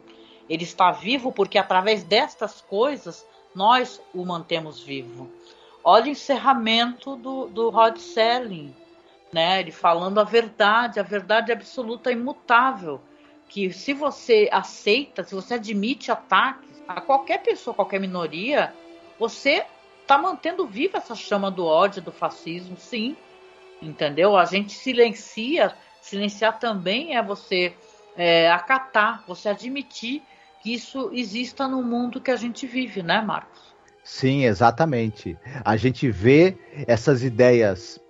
Ele 0.48 0.64
está 0.64 0.90
vivo 0.90 1.30
porque 1.30 1.58
através 1.58 2.02
destas 2.02 2.60
coisas 2.60 3.26
nós 3.54 4.00
o 4.14 4.24
mantemos 4.24 4.80
vivo. 4.80 5.30
Olha 5.84 6.06
o 6.06 6.08
encerramento 6.08 7.16
do, 7.16 7.46
do 7.46 7.70
Rod 7.70 7.96
Serling, 7.96 8.74
né? 9.32 9.60
Ele 9.60 9.72
falando 9.72 10.18
a 10.18 10.24
verdade, 10.24 11.00
a 11.00 11.02
verdade 11.02 11.52
absoluta 11.52 12.12
imutável. 12.12 13.00
Que 13.48 13.70
se 13.72 13.92
você 13.92 14.48
aceita, 14.50 15.24
se 15.24 15.34
você 15.34 15.54
admite 15.54 16.10
ataques 16.10 16.82
a 16.88 17.00
qualquer 17.00 17.42
pessoa, 17.42 17.74
qualquer 17.74 18.00
minoria, 18.00 18.72
você 19.18 19.66
está 20.00 20.16
mantendo 20.16 20.66
viva 20.66 20.98
essa 20.98 21.14
chama 21.14 21.50
do 21.50 21.66
ódio, 21.66 22.00
do 22.00 22.12
fascismo, 22.12 22.76
sim 22.76 23.16
entendeu? 23.82 24.36
A 24.36 24.44
gente 24.44 24.72
silencia, 24.72 25.74
silenciar 26.00 26.58
também 26.58 27.16
é 27.16 27.22
você 27.22 27.74
é, 28.16 28.50
acatar, 28.50 29.24
você 29.26 29.48
admitir 29.48 30.22
que 30.62 30.72
isso 30.72 31.10
exista 31.12 31.66
no 31.66 31.82
mundo 31.82 32.20
que 32.20 32.30
a 32.30 32.36
gente 32.36 32.66
vive, 32.66 33.02
né, 33.02 33.20
Marcos? 33.20 33.71
Sim, 34.04 34.44
exatamente. 34.44 35.38
A 35.64 35.76
gente 35.76 36.10
vê 36.10 36.56
essas 36.86 37.22
ideias 37.22 38.00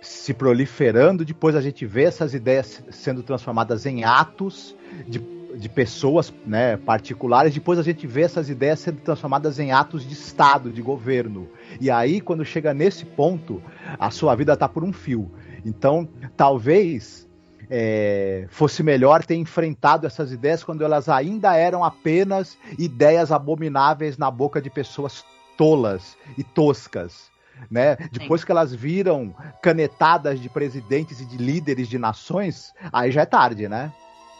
se 0.00 0.34
proliferando, 0.34 1.24
depois 1.24 1.54
a 1.54 1.60
gente 1.60 1.86
vê 1.86 2.04
essas 2.04 2.34
ideias 2.34 2.82
sendo 2.90 3.22
transformadas 3.22 3.86
em 3.86 4.04
atos 4.04 4.76
de 5.06 5.20
de 5.56 5.68
pessoas 5.68 6.32
né, 6.46 6.76
particulares, 6.76 7.54
depois 7.54 7.78
a 7.78 7.82
gente 7.82 8.06
vê 8.06 8.22
essas 8.22 8.48
ideias 8.48 8.80
sendo 8.80 9.00
transformadas 9.00 9.58
em 9.58 9.72
atos 9.72 10.06
de 10.06 10.14
Estado, 10.14 10.70
de 10.70 10.82
governo. 10.82 11.48
E 11.80 11.90
aí, 11.90 12.20
quando 12.20 12.44
chega 12.44 12.72
nesse 12.72 13.04
ponto, 13.04 13.62
a 13.98 14.10
sua 14.10 14.34
vida 14.34 14.54
está 14.54 14.68
por 14.68 14.84
um 14.84 14.92
fio. 14.92 15.30
Então, 15.64 16.08
talvez 16.36 17.28
é, 17.74 18.44
fosse 18.50 18.82
melhor 18.82 19.24
ter 19.24 19.34
enfrentado 19.36 20.06
essas 20.06 20.30
ideias 20.30 20.62
quando 20.62 20.84
elas 20.84 21.08
ainda 21.08 21.56
eram 21.56 21.82
apenas 21.82 22.58
ideias 22.78 23.32
abomináveis 23.32 24.18
na 24.18 24.30
boca 24.30 24.60
de 24.60 24.68
pessoas 24.68 25.24
tolas 25.56 26.14
e 26.36 26.44
toscas. 26.44 27.32
Né? 27.70 27.96
Depois 28.12 28.42
Sim. 28.42 28.46
que 28.46 28.52
elas 28.52 28.74
viram 28.74 29.34
canetadas 29.62 30.38
de 30.38 30.50
presidentes 30.50 31.20
e 31.22 31.24
de 31.24 31.38
líderes 31.38 31.88
de 31.88 31.98
nações, 31.98 32.74
aí 32.92 33.10
já 33.10 33.22
é 33.22 33.26
tarde, 33.26 33.68
né? 33.68 33.90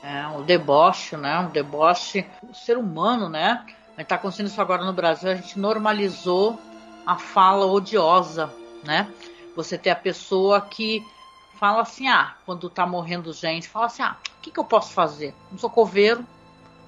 É, 0.03 0.27
o 0.37 0.43
deboche, 0.43 1.17
né? 1.17 1.39
O 1.41 1.49
deboche 1.49 2.27
do 2.43 2.55
ser 2.55 2.77
humano, 2.77 3.31
né? 3.31 3.65
A 3.97 4.01
gente 4.01 4.09
tá 4.09 4.17
acontecendo 4.17 4.49
isso 4.49 4.61
agora 4.61 4.85
no 4.85 4.93
Brasil, 4.93 5.31
a 5.31 5.37
gente 5.37 5.59
normalizou 5.59 6.59
a 7.07 7.17
fala 7.17 7.65
odiosa, 7.65 8.53
né? 8.85 9.09
Você 9.57 9.79
tem 9.79 9.93
a 9.93 9.97
pessoa 9.97 10.61
que 10.61 11.03
fala 11.63 11.83
assim, 11.83 12.09
ah, 12.09 12.35
quando 12.45 12.69
tá 12.69 12.85
morrendo 12.85 13.33
gente, 13.33 13.69
fala 13.69 13.87
assim, 13.87 14.03
ah, 14.03 14.17
o 14.37 14.43
que, 14.43 14.51
que 14.51 14.59
eu 14.59 14.65
posso 14.65 14.93
fazer? 14.93 15.33
Não 15.49 15.57
sou 15.57 15.71
coveiro, 15.71 16.27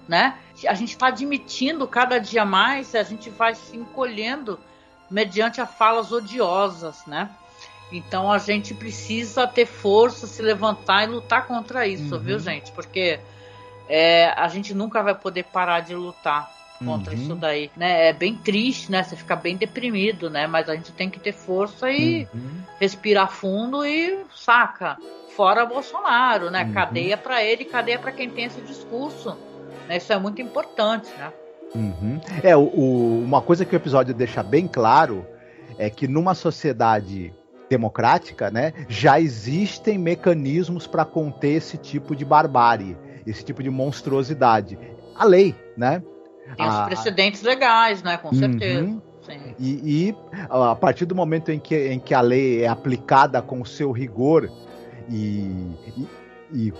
né? 0.08 0.36
A 0.66 0.74
gente 0.74 0.90
está 0.90 1.06
admitindo 1.06 1.86
cada 1.86 2.18
dia 2.18 2.44
mais, 2.44 2.92
a 2.92 3.04
gente 3.04 3.30
vai 3.30 3.54
se 3.54 3.76
encolhendo 3.76 4.58
mediante 5.08 5.60
a 5.60 5.66
falas 5.66 6.10
odiosas, 6.10 7.06
né? 7.06 7.30
Então 7.92 8.32
a 8.32 8.38
gente 8.38 8.74
precisa 8.74 9.46
ter 9.46 9.64
força, 9.64 10.26
se 10.26 10.42
levantar 10.42 11.04
e 11.04 11.06
lutar 11.06 11.46
contra 11.46 11.86
isso, 11.86 12.16
uhum. 12.16 12.20
viu, 12.20 12.40
gente? 12.40 12.72
Porque 12.72 13.20
é, 13.88 14.34
a 14.36 14.48
gente 14.48 14.74
nunca 14.74 15.04
vai 15.04 15.14
poder 15.14 15.44
parar 15.44 15.82
de 15.82 15.94
lutar 15.94 16.50
contra 16.78 17.14
uhum. 17.14 17.22
isso 17.22 17.34
daí, 17.34 17.70
né? 17.76 18.08
É 18.08 18.12
bem 18.12 18.34
triste, 18.34 18.90
né? 18.90 19.02
Você 19.02 19.16
fica 19.16 19.36
bem 19.36 19.56
deprimido, 19.56 20.28
né? 20.30 20.46
Mas 20.46 20.68
a 20.68 20.74
gente 20.74 20.92
tem 20.92 21.10
que 21.10 21.18
ter 21.18 21.32
força 21.32 21.90
e 21.90 22.26
uhum. 22.34 22.62
respirar 22.80 23.30
fundo 23.30 23.84
e 23.84 24.18
saca. 24.34 24.96
Fora 25.36 25.66
Bolsonaro, 25.66 26.50
né? 26.50 26.64
Uhum. 26.64 26.72
Cadeia 26.72 27.16
para 27.16 27.42
ele, 27.42 27.64
cadeia 27.64 27.98
para 27.98 28.12
quem 28.12 28.30
tem 28.30 28.44
esse 28.44 28.60
discurso. 28.60 29.36
Né? 29.88 29.96
Isso 29.96 30.12
é 30.12 30.18
muito 30.18 30.40
importante, 30.40 31.10
né? 31.18 31.32
Uhum. 31.74 32.20
É, 32.42 32.56
o, 32.56 32.62
o, 32.62 33.24
uma 33.24 33.42
coisa 33.42 33.64
que 33.64 33.74
o 33.74 33.76
episódio 33.76 34.14
deixa 34.14 34.42
bem 34.42 34.68
claro 34.68 35.26
é 35.76 35.90
que 35.90 36.06
numa 36.06 36.34
sociedade 36.34 37.34
democrática, 37.68 38.50
né, 38.50 38.72
já 38.88 39.18
existem 39.18 39.98
mecanismos 39.98 40.86
para 40.86 41.04
conter 41.04 41.54
esse 41.54 41.76
tipo 41.76 42.14
de 42.14 42.24
barbárie, 42.24 42.96
esse 43.26 43.44
tipo 43.44 43.62
de 43.62 43.70
monstruosidade. 43.70 44.78
A 45.16 45.24
lei, 45.24 45.54
né? 45.76 46.02
Tem 46.56 46.68
os 46.68 46.80
precedentes 46.86 47.42
legais, 47.42 48.02
né? 48.02 48.16
Com 48.16 48.32
certeza. 48.32 48.84
Uhum. 48.84 49.02
E, 49.58 50.08
e, 50.08 50.16
a 50.50 50.74
partir 50.74 51.06
do 51.06 51.14
momento 51.14 51.50
em 51.50 51.58
que, 51.58 51.74
em 51.88 51.98
que 51.98 52.12
a 52.12 52.20
lei 52.20 52.62
é 52.62 52.68
aplicada 52.68 53.40
com 53.40 53.60
o 53.60 53.66
seu 53.66 53.90
rigor 53.90 54.50
e, 55.08 55.50
e, 55.96 56.08
e 56.52 56.72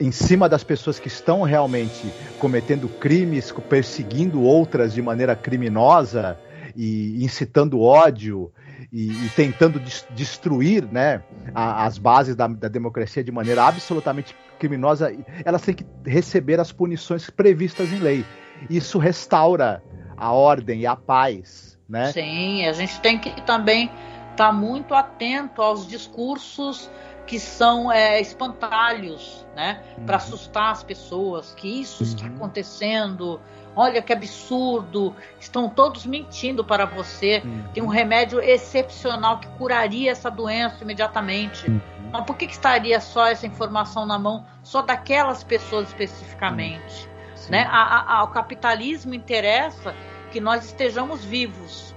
em 0.00 0.10
cima 0.10 0.48
das 0.48 0.64
pessoas 0.64 0.98
que 0.98 1.08
estão 1.08 1.42
realmente 1.42 2.12
cometendo 2.38 2.88
crimes, 2.88 3.52
perseguindo 3.68 4.42
outras 4.42 4.92
de 4.92 5.02
maneira 5.02 5.36
criminosa 5.36 6.38
e 6.74 7.22
incitando 7.24 7.80
ódio 7.80 8.52
e, 8.92 9.10
e 9.10 9.28
tentando 9.36 9.80
destruir 10.10 10.84
né, 10.90 11.22
a, 11.54 11.84
as 11.84 11.98
bases 11.98 12.34
da, 12.34 12.46
da 12.46 12.68
democracia 12.68 13.22
de 13.22 13.30
maneira 13.30 13.64
absolutamente 13.64 14.34
criminosa, 14.58 15.14
elas 15.44 15.62
têm 15.62 15.74
que 15.74 15.86
receber 16.04 16.60
as 16.60 16.72
punições 16.72 17.28
previstas 17.30 17.92
em 17.92 17.98
lei. 17.98 18.24
Isso 18.68 18.98
restaura 18.98 19.82
a 20.16 20.32
ordem 20.32 20.80
e 20.80 20.86
a 20.86 20.96
paz 20.96 21.70
né? 21.90 22.12
Sim, 22.12 22.64
a 22.66 22.72
gente 22.72 23.00
tem 23.00 23.18
que 23.18 23.42
também 23.42 23.86
estar 24.30 24.46
tá 24.46 24.52
muito 24.52 24.94
atento 24.94 25.60
aos 25.60 25.86
discursos 25.86 26.88
que 27.26 27.38
são 27.38 27.90
é, 27.90 28.20
espantalhos, 28.20 29.46
né? 29.56 29.82
Uhum. 29.98 30.06
Para 30.06 30.16
assustar 30.16 30.72
as 30.72 30.82
pessoas, 30.82 31.52
que 31.54 31.80
isso 31.80 32.02
uhum. 32.02 32.08
está 32.08 32.26
acontecendo, 32.26 33.40
olha 33.74 34.00
que 34.00 34.12
absurdo, 34.12 35.14
estão 35.38 35.68
todos 35.68 36.06
mentindo 36.06 36.64
para 36.64 36.86
você. 36.86 37.42
Uhum. 37.44 37.64
Tem 37.74 37.82
um 37.82 37.88
remédio 37.88 38.40
excepcional 38.40 39.38
que 39.38 39.48
curaria 39.58 40.12
essa 40.12 40.30
doença 40.30 40.82
imediatamente. 40.82 41.68
Uhum. 41.68 41.80
Mas 42.12 42.24
por 42.24 42.36
que, 42.36 42.46
que, 42.46 42.52
estaria 42.52 43.00
só 43.00 43.26
essa 43.26 43.46
informação 43.46 44.06
na 44.06 44.18
mão 44.18 44.44
só 44.62 44.82
daquelas 44.82 45.44
pessoas 45.44 45.88
especificamente? 45.88 47.08
Né? 47.48 47.66
A, 47.70 47.82
a, 47.82 48.18
ao 48.18 48.28
capitalismo 48.28 49.14
interessa 49.14 49.94
que 50.30 50.40
nós 50.40 50.64
estejamos 50.64 51.24
vivos. 51.24 51.94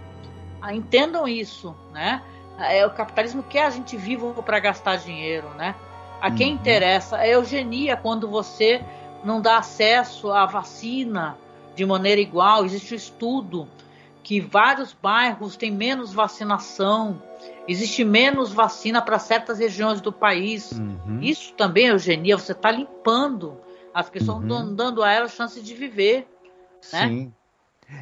Ah, 0.62 0.74
entendam 0.74 1.28
isso, 1.28 1.76
né? 1.92 2.22
É, 2.58 2.86
o 2.86 2.92
capitalismo 2.92 3.44
quer 3.44 3.66
a 3.66 3.70
gente 3.70 3.98
vivo 3.98 4.42
para 4.44 4.60
gastar 4.60 4.98
dinheiro, 4.98 5.50
né? 5.56 5.76
A 6.22 6.32
quem 6.32 6.50
uhum. 6.50 6.56
interessa 6.56 7.18
é 7.18 7.36
eugenia 7.36 7.98
quando 7.98 8.30
você 8.30 8.82
não 9.24 9.42
dá 9.42 9.58
acesso 9.58 10.32
à 10.32 10.46
vacina 10.46 11.38
de 11.76 11.86
maneira 11.86 12.22
igual. 12.22 12.64
Existe 12.64 12.94
um 12.94 12.98
estudo 12.98 13.68
que 14.24 14.40
vários 14.40 14.94
bairros 14.94 15.58
têm 15.58 15.70
menos 15.72 16.14
vacinação, 16.14 17.22
existe 17.68 18.06
menos 18.06 18.54
vacina 18.54 19.02
para 19.02 19.20
certas 19.20 19.60
regiões 19.60 20.00
do 20.00 20.14
país. 20.14 20.72
Uhum. 20.72 21.20
Isso 21.22 21.54
também 21.54 21.88
é 21.88 21.92
eugenia, 21.92 22.38
você 22.38 22.54
está 22.54 22.72
limpando 22.72 23.58
as 23.94 24.10
pessoas, 24.10 24.44
uhum. 24.44 24.76
dando 24.76 25.04
a 25.04 25.12
elas 25.12 25.34
chance 25.34 25.62
de 25.62 25.74
viver. 25.74 26.28
Né? 26.92 27.08
Sim. 27.08 27.34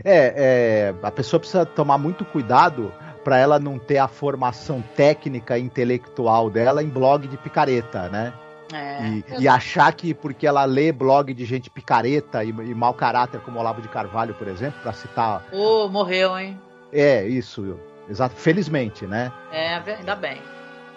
É, 0.04 0.94
é, 0.94 1.06
a 1.06 1.12
pessoa 1.12 1.40
precisa 1.40 1.66
tomar 1.66 1.98
muito 1.98 2.24
cuidado 2.24 2.94
para 3.24 3.38
ela 3.38 3.60
não 3.60 3.78
ter 3.78 3.98
a 3.98 4.08
formação 4.08 4.82
técnica 4.96 5.58
e 5.58 5.62
intelectual 5.62 6.50
dela 6.50 6.82
em 6.82 6.88
blog 6.88 7.28
de 7.28 7.38
picareta, 7.38 8.10
né? 8.10 8.34
É, 8.74 9.06
e, 9.06 9.44
e, 9.44 9.48
achar 9.50 9.92
que 9.92 10.14
porque 10.14 10.48
ela 10.48 10.64
lê 10.64 10.94
blog 10.94 11.34
de 11.34 11.44
gente 11.44 11.70
picareta 11.70 12.42
e, 12.42 12.50
e 12.50 12.74
mau 12.74 12.94
caráter 12.94 13.42
como 13.42 13.60
Olavo 13.60 13.82
de 13.82 13.90
Carvalho, 13.90 14.34
por 14.36 14.48
exemplo, 14.48 14.80
para 14.82 14.94
citar. 14.94 15.46
Oh, 15.52 15.90
morreu, 15.90 16.40
hein? 16.40 16.58
É, 16.94 17.26
isso, 17.28 17.78
exato. 18.10 18.36
Felizmente, 18.36 19.06
né? 19.06 19.30
É, 19.52 19.76
ainda 19.76 20.16
bem. 20.16 20.42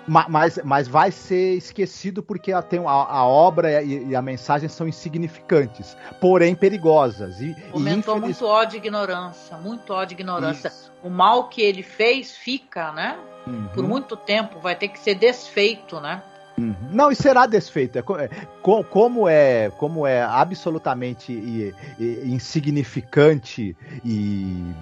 Mas, 0.07 0.59
mas 0.63 0.87
vai 0.87 1.11
ser 1.11 1.55
esquecido 1.55 2.23
porque 2.23 2.53
a, 2.53 2.61
tem, 2.61 2.79
a, 2.81 2.91
a 2.91 3.27
obra 3.27 3.83
e, 3.83 4.09
e, 4.09 4.17
a 4.17 4.21
mensagem 4.21 4.69
são 4.69 4.87
insignificantes, 4.87 5.97
porém 6.21 6.55
perigosas. 6.55 7.41
E, 7.41 7.57
Aumentou 7.73 8.19
infeliz... 8.19 8.41
muito 8.41 8.53
ódio 8.53 8.77
e 8.77 8.79
ignorância, 8.79 9.57
muito 9.57 9.93
ódio 9.93 10.15
e 10.15 10.21
ignorância. 10.21 10.69
Isso. 10.69 10.93
O 11.03 11.09
mal 11.09 11.49
que 11.49 11.63
ele 11.63 11.83
fez 11.83 12.33
fica, 12.33 12.93
né? 12.93 13.17
Uhum. 13.47 13.69
Por 13.75 13.87
muito 13.87 14.17
tempo, 14.17 14.59
vai 14.61 14.75
ter 14.75 14.89
que 14.89 14.99
ser 14.99 15.15
desfeito, 15.15 16.01
né? 16.01 16.23
Uhum. 16.57 16.75
Não, 16.91 17.11
e 17.11 17.17
será 17.17 17.47
desfeito. 17.47 17.99
É, 17.99 18.01
é 18.01 18.83
como 18.85 19.29
é, 19.29 19.71
como 19.71 20.07
é 20.07 20.23
absolutamente 20.23 21.75
insignificante 21.99 23.77
e, 24.05 24.75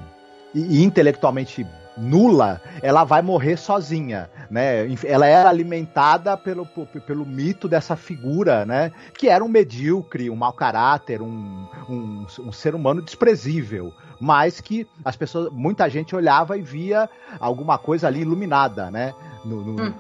e 0.54 0.82
intelectualmente 0.82 1.66
nula, 1.96 2.60
ela 2.82 3.04
vai 3.04 3.22
morrer 3.22 3.56
sozinha, 3.56 4.30
né? 4.50 4.86
Ela 5.04 5.26
era 5.26 5.48
alimentada 5.48 6.36
pelo, 6.36 6.66
pelo 7.06 7.26
mito 7.26 7.68
dessa 7.68 7.96
figura, 7.96 8.64
né? 8.64 8.92
Que 9.16 9.28
era 9.28 9.44
um 9.44 9.48
medíocre, 9.48 10.30
um 10.30 10.36
mau 10.36 10.52
caráter, 10.52 11.20
um, 11.20 11.66
um, 11.88 12.26
um 12.40 12.52
ser 12.52 12.74
humano 12.74 13.02
desprezível, 13.02 13.92
mas 14.20 14.60
que 14.60 14.86
as 15.04 15.16
pessoas, 15.16 15.52
muita 15.52 15.88
gente 15.88 16.14
olhava 16.14 16.56
e 16.56 16.62
via 16.62 17.08
alguma 17.40 17.78
coisa 17.78 18.06
ali 18.06 18.20
iluminada, 18.20 18.90
né? 18.90 19.14
No, 19.44 19.62
no, 19.62 19.82
hum. 19.82 19.94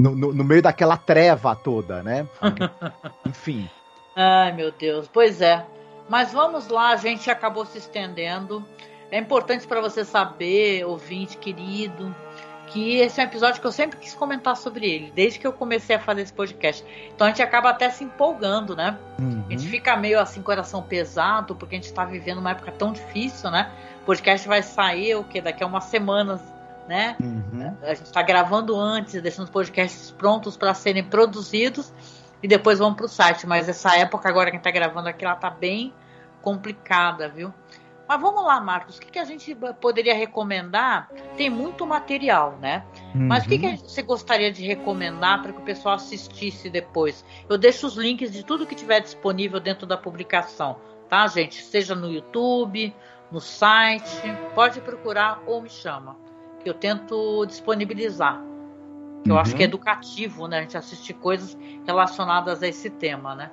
no, 0.00 0.16
no, 0.16 0.32
no 0.34 0.44
meio 0.44 0.62
daquela 0.62 0.96
treva 0.96 1.54
toda, 1.54 2.02
né? 2.02 2.26
Enfim. 3.26 3.68
Ai, 4.14 4.52
meu 4.52 4.70
Deus. 4.72 5.08
Pois 5.08 5.40
é. 5.40 5.64
Mas 6.08 6.32
vamos 6.32 6.68
lá, 6.68 6.90
a 6.90 6.96
gente 6.96 7.30
acabou 7.30 7.64
se 7.64 7.78
estendendo. 7.78 8.62
É 9.12 9.18
importante 9.18 9.66
para 9.66 9.78
você 9.78 10.06
saber, 10.06 10.86
ouvinte 10.86 11.36
querido, 11.36 12.16
que 12.68 12.96
esse 12.96 13.20
é 13.20 13.24
um 13.24 13.26
episódio 13.26 13.60
que 13.60 13.66
eu 13.66 13.70
sempre 13.70 13.98
quis 13.98 14.14
comentar 14.14 14.56
sobre 14.56 14.86
ele, 14.86 15.12
desde 15.14 15.38
que 15.38 15.46
eu 15.46 15.52
comecei 15.52 15.94
a 15.96 16.00
fazer 16.00 16.22
esse 16.22 16.32
podcast. 16.32 16.82
Então 17.14 17.26
a 17.26 17.30
gente 17.30 17.42
acaba 17.42 17.68
até 17.68 17.90
se 17.90 18.02
empolgando, 18.04 18.74
né? 18.74 18.98
Uhum. 19.18 19.44
A 19.46 19.50
gente 19.50 19.68
fica 19.68 19.94
meio 19.98 20.18
assim, 20.18 20.40
coração 20.40 20.82
pesado, 20.82 21.54
porque 21.54 21.74
a 21.74 21.78
gente 21.78 21.88
está 21.88 22.06
vivendo 22.06 22.38
uma 22.38 22.52
época 22.52 22.72
tão 22.72 22.90
difícil, 22.90 23.50
né? 23.50 23.70
O 24.00 24.06
podcast 24.06 24.48
vai 24.48 24.62
sair 24.62 25.14
o 25.14 25.24
que? 25.24 25.42
Daqui 25.42 25.62
a 25.62 25.66
umas 25.66 25.84
semanas, 25.84 26.40
né? 26.88 27.14
Uhum. 27.20 27.76
A 27.82 27.92
gente 27.92 28.06
está 28.06 28.22
gravando 28.22 28.80
antes, 28.80 29.20
deixando 29.20 29.44
os 29.44 29.50
podcasts 29.50 30.10
prontos 30.10 30.56
para 30.56 30.72
serem 30.72 31.04
produzidos 31.04 31.92
e 32.42 32.48
depois 32.48 32.78
vão 32.78 32.94
para 32.94 33.04
o 33.04 33.08
site. 33.10 33.46
Mas 33.46 33.68
essa 33.68 33.94
época 33.94 34.26
agora 34.26 34.46
que 34.46 34.56
a 34.56 34.58
gente 34.58 34.66
está 34.66 34.70
gravando 34.70 35.06
aqui, 35.06 35.22
ela 35.22 35.36
tá 35.36 35.50
bem 35.50 35.92
complicada, 36.40 37.28
viu? 37.28 37.52
Mas 38.08 38.20
vamos 38.20 38.44
lá, 38.44 38.60
Marcos, 38.60 38.98
o 38.98 39.00
que, 39.00 39.10
que 39.10 39.18
a 39.18 39.24
gente 39.24 39.56
poderia 39.80 40.14
recomendar? 40.14 41.10
Tem 41.36 41.48
muito 41.48 41.86
material, 41.86 42.58
né? 42.60 42.84
Uhum. 43.14 43.26
Mas 43.28 43.44
o 43.44 43.48
que, 43.48 43.58
que 43.58 43.66
uhum. 43.66 43.76
você 43.76 44.02
gostaria 44.02 44.52
de 44.52 44.66
recomendar 44.66 45.40
para 45.42 45.52
que 45.52 45.58
o 45.58 45.64
pessoal 45.64 45.94
assistisse 45.94 46.68
depois? 46.68 47.24
Eu 47.48 47.56
deixo 47.56 47.86
os 47.86 47.96
links 47.96 48.32
de 48.32 48.44
tudo 48.44 48.66
que 48.66 48.74
tiver 48.74 49.00
disponível 49.00 49.60
dentro 49.60 49.86
da 49.86 49.96
publicação, 49.96 50.76
tá, 51.08 51.26
gente? 51.26 51.62
Seja 51.62 51.94
no 51.94 52.10
YouTube, 52.10 52.94
no 53.30 53.40
site, 53.40 54.22
pode 54.54 54.80
procurar 54.80 55.42
ou 55.46 55.62
me 55.62 55.70
chama, 55.70 56.16
que 56.62 56.68
eu 56.68 56.74
tento 56.74 57.46
disponibilizar. 57.46 58.42
Eu 59.24 59.34
uhum. 59.34 59.40
acho 59.40 59.54
que 59.54 59.62
é 59.62 59.66
uhum. 59.66 59.70
educativo, 59.70 60.48
né? 60.48 60.58
A 60.58 60.62
gente 60.62 60.76
assistir 60.76 61.14
coisas 61.14 61.56
relacionadas 61.86 62.62
a 62.62 62.68
esse 62.68 62.90
tema, 62.90 63.34
né? 63.34 63.50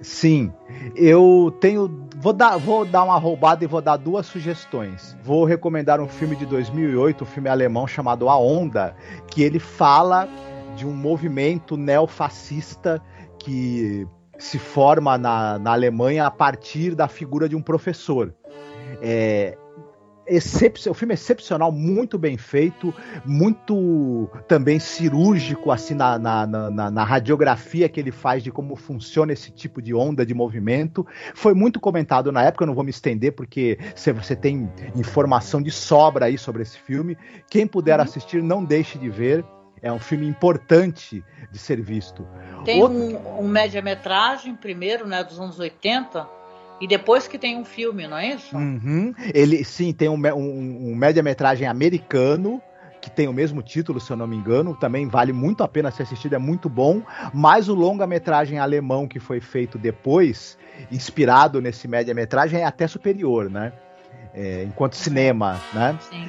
Sim, 0.00 0.52
eu 0.96 1.56
tenho. 1.60 2.08
Vou 2.16 2.32
dar, 2.32 2.56
vou 2.56 2.84
dar 2.84 3.04
uma 3.04 3.16
roubada 3.16 3.62
e 3.62 3.66
vou 3.68 3.80
dar 3.80 3.96
duas 3.96 4.26
sugestões. 4.26 5.16
Vou 5.22 5.44
recomendar 5.44 6.00
um 6.00 6.08
filme 6.08 6.34
de 6.34 6.44
2008, 6.44 7.22
um 7.22 7.26
filme 7.26 7.48
alemão 7.48 7.86
chamado 7.86 8.28
A 8.28 8.36
Onda, 8.36 8.96
que 9.28 9.42
ele 9.42 9.60
fala 9.60 10.28
de 10.76 10.86
um 10.86 10.92
movimento 10.92 11.76
neofascista 11.76 13.00
que 13.38 14.06
se 14.38 14.58
forma 14.58 15.16
na, 15.16 15.58
na 15.58 15.72
Alemanha 15.72 16.26
a 16.26 16.30
partir 16.30 16.94
da 16.96 17.06
figura 17.06 17.48
de 17.48 17.54
um 17.54 17.62
professor. 17.62 18.34
É, 19.00 19.56
excep... 20.26 20.88
o 20.88 20.94
filme 20.94 21.12
é 21.12 21.14
excepcional, 21.14 21.72
muito 21.72 22.18
bem 22.18 22.36
feito, 22.36 22.94
muito 23.24 24.28
também 24.46 24.78
cirúrgico 24.78 25.70
assim 25.70 25.94
na, 25.94 26.18
na, 26.18 26.46
na, 26.46 26.90
na, 26.90 27.04
radiografia 27.04 27.88
que 27.88 28.00
ele 28.00 28.10
faz 28.10 28.42
de 28.42 28.50
como 28.50 28.76
funciona 28.76 29.32
esse 29.32 29.50
tipo 29.50 29.80
de 29.82 29.94
onda 29.94 30.24
de 30.24 30.34
movimento. 30.34 31.06
Foi 31.34 31.54
muito 31.54 31.80
comentado 31.80 32.30
na 32.30 32.42
época, 32.42 32.64
eu 32.64 32.68
não 32.68 32.74
vou 32.74 32.84
me 32.84 32.90
estender 32.90 33.32
porque 33.32 33.78
você 34.14 34.36
tem 34.36 34.70
informação 34.94 35.60
de 35.62 35.70
sobra 35.70 36.26
aí 36.26 36.38
sobre 36.38 36.62
esse 36.62 36.78
filme. 36.78 37.16
Quem 37.50 37.66
puder 37.66 37.98
uhum. 37.98 38.04
assistir, 38.04 38.42
não 38.42 38.64
deixe 38.64 38.98
de 38.98 39.08
ver. 39.08 39.44
É 39.80 39.92
um 39.92 39.98
filme 39.98 40.28
importante 40.28 41.24
de 41.50 41.58
ser 41.58 41.82
visto. 41.82 42.24
Tem 42.64 42.80
Outro... 42.80 42.96
um, 42.96 43.40
um 43.40 43.48
média-metragem, 43.48 44.54
primeiro, 44.54 45.08
né, 45.08 45.24
dos 45.24 45.40
anos 45.40 45.58
80, 45.58 46.24
e 46.82 46.86
depois 46.88 47.28
que 47.28 47.38
tem 47.38 47.56
um 47.56 47.64
filme, 47.64 48.08
não 48.08 48.18
é 48.18 48.34
isso? 48.34 48.56
Uhum. 48.56 49.14
Ele, 49.32 49.62
sim, 49.62 49.92
tem 49.92 50.08
um, 50.08 50.16
um, 50.16 50.90
um 50.90 50.96
média-metragem 50.96 51.64
americano 51.64 52.60
que 53.00 53.08
tem 53.08 53.28
o 53.28 53.32
mesmo 53.32 53.62
título, 53.62 54.00
se 54.00 54.10
eu 54.10 54.16
não 54.16 54.26
me 54.26 54.34
engano, 54.34 54.74
também 54.74 55.06
vale 55.06 55.32
muito 55.32 55.62
a 55.62 55.68
pena 55.68 55.92
ser 55.92 56.02
assistido, 56.02 56.34
é 56.34 56.38
muito 56.38 56.68
bom. 56.68 57.00
Mas 57.32 57.68
o 57.68 57.74
longa-metragem 57.74 58.58
alemão 58.58 59.06
que 59.06 59.20
foi 59.20 59.40
feito 59.40 59.78
depois, 59.78 60.58
inspirado 60.90 61.60
nesse 61.60 61.86
média-metragem, 61.86 62.60
é 62.60 62.64
até 62.64 62.88
superior, 62.88 63.48
né? 63.48 63.72
É, 64.34 64.64
enquanto 64.64 64.96
cinema, 64.96 65.60
né? 65.72 65.96
Sim. 66.10 66.28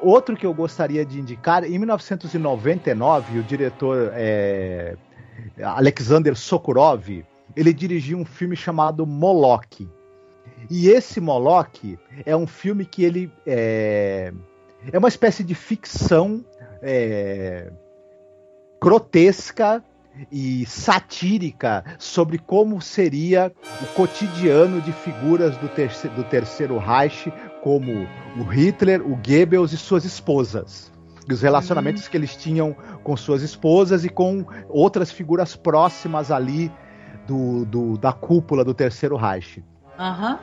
Outro 0.00 0.34
que 0.34 0.46
eu 0.46 0.54
gostaria 0.54 1.04
de 1.04 1.20
indicar, 1.20 1.62
em 1.62 1.78
1999, 1.78 3.38
o 3.38 3.42
diretor 3.42 4.12
é, 4.14 4.96
Alexander 5.62 6.34
Sokurov, 6.34 7.22
ele 7.56 7.72
dirigiu 7.72 8.18
um 8.18 8.24
filme 8.24 8.56
chamado 8.56 9.06
Moloch. 9.06 9.88
E 10.70 10.88
esse 10.88 11.20
Moloch 11.20 11.98
é 12.24 12.36
um 12.36 12.46
filme 12.46 12.84
que 12.84 13.04
ele 13.04 13.30
é, 13.46 14.32
é 14.92 14.98
uma 14.98 15.08
espécie 15.08 15.44
de 15.44 15.54
ficção 15.54 16.44
é, 16.82 17.70
grotesca 18.82 19.82
e 20.30 20.64
satírica 20.66 21.84
sobre 21.98 22.38
como 22.38 22.80
seria 22.80 23.52
o 23.82 23.86
cotidiano 23.94 24.80
de 24.80 24.92
figuras 24.92 25.56
do, 25.56 25.68
terce 25.68 26.08
do 26.08 26.22
terceiro 26.24 26.78
Reich, 26.78 27.32
como 27.62 28.06
o 28.36 28.42
Hitler, 28.42 29.02
o 29.02 29.16
Goebbels 29.16 29.72
e 29.72 29.76
suas 29.76 30.04
esposas. 30.04 30.92
E 31.28 31.32
os 31.32 31.40
relacionamentos 31.40 32.04
uhum. 32.04 32.10
que 32.10 32.16
eles 32.16 32.36
tinham 32.36 32.76
com 33.02 33.16
suas 33.16 33.42
esposas 33.42 34.04
e 34.04 34.08
com 34.08 34.44
outras 34.68 35.10
figuras 35.10 35.56
próximas 35.56 36.30
ali 36.30 36.70
do, 37.26 37.64
do, 37.64 37.98
da 37.98 38.12
cúpula 38.12 38.64
do 38.64 38.74
Terceiro 38.74 39.16
Reich. 39.16 39.62
Uhum. 39.98 40.38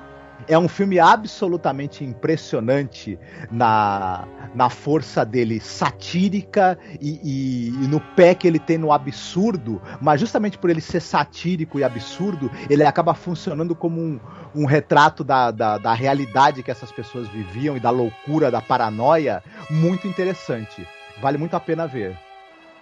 É 0.48 0.58
um 0.58 0.68
filme 0.68 1.00
absolutamente 1.00 2.04
impressionante 2.04 3.20
na, 3.52 4.28
na 4.56 4.70
força 4.70 5.24
dele 5.24 5.60
satírica 5.60 6.80
e, 7.00 7.20
e, 7.24 7.68
e, 7.70 7.88
no 7.88 8.00
pé 8.00 8.34
que 8.34 8.48
ele 8.48 8.58
tem 8.58 8.78
no 8.78 8.92
absurdo, 8.92 9.80
mas 10.02 10.20
justamente 10.20 10.58
por 10.58 10.70
ele 10.70 10.82
ser 10.82 11.00
satírico 11.00 11.80
e 11.80 11.84
absurdo, 11.84 12.50
ele 12.70 12.84
acaba 12.84 13.14
funcionando 13.14 13.76
como 13.76 14.02
um, 14.02 14.20
um 14.56 14.66
retrato 14.66 15.24
da, 15.24 15.52
da, 15.52 15.78
da 15.78 15.94
realidade 15.94 16.64
que 16.64 16.72
essas 16.72 16.92
pessoas 16.92 17.28
viviam 17.28 17.78
e 17.78 17.80
da 17.80 17.92
loucura, 17.92 18.50
da 18.50 18.62
paranoia, 18.62 19.44
muito 19.70 20.08
interessante. 20.08 20.88
Vale 21.22 21.38
muito 21.38 21.56
a 21.56 21.60
pena 21.60 21.86
ver. 21.86 22.18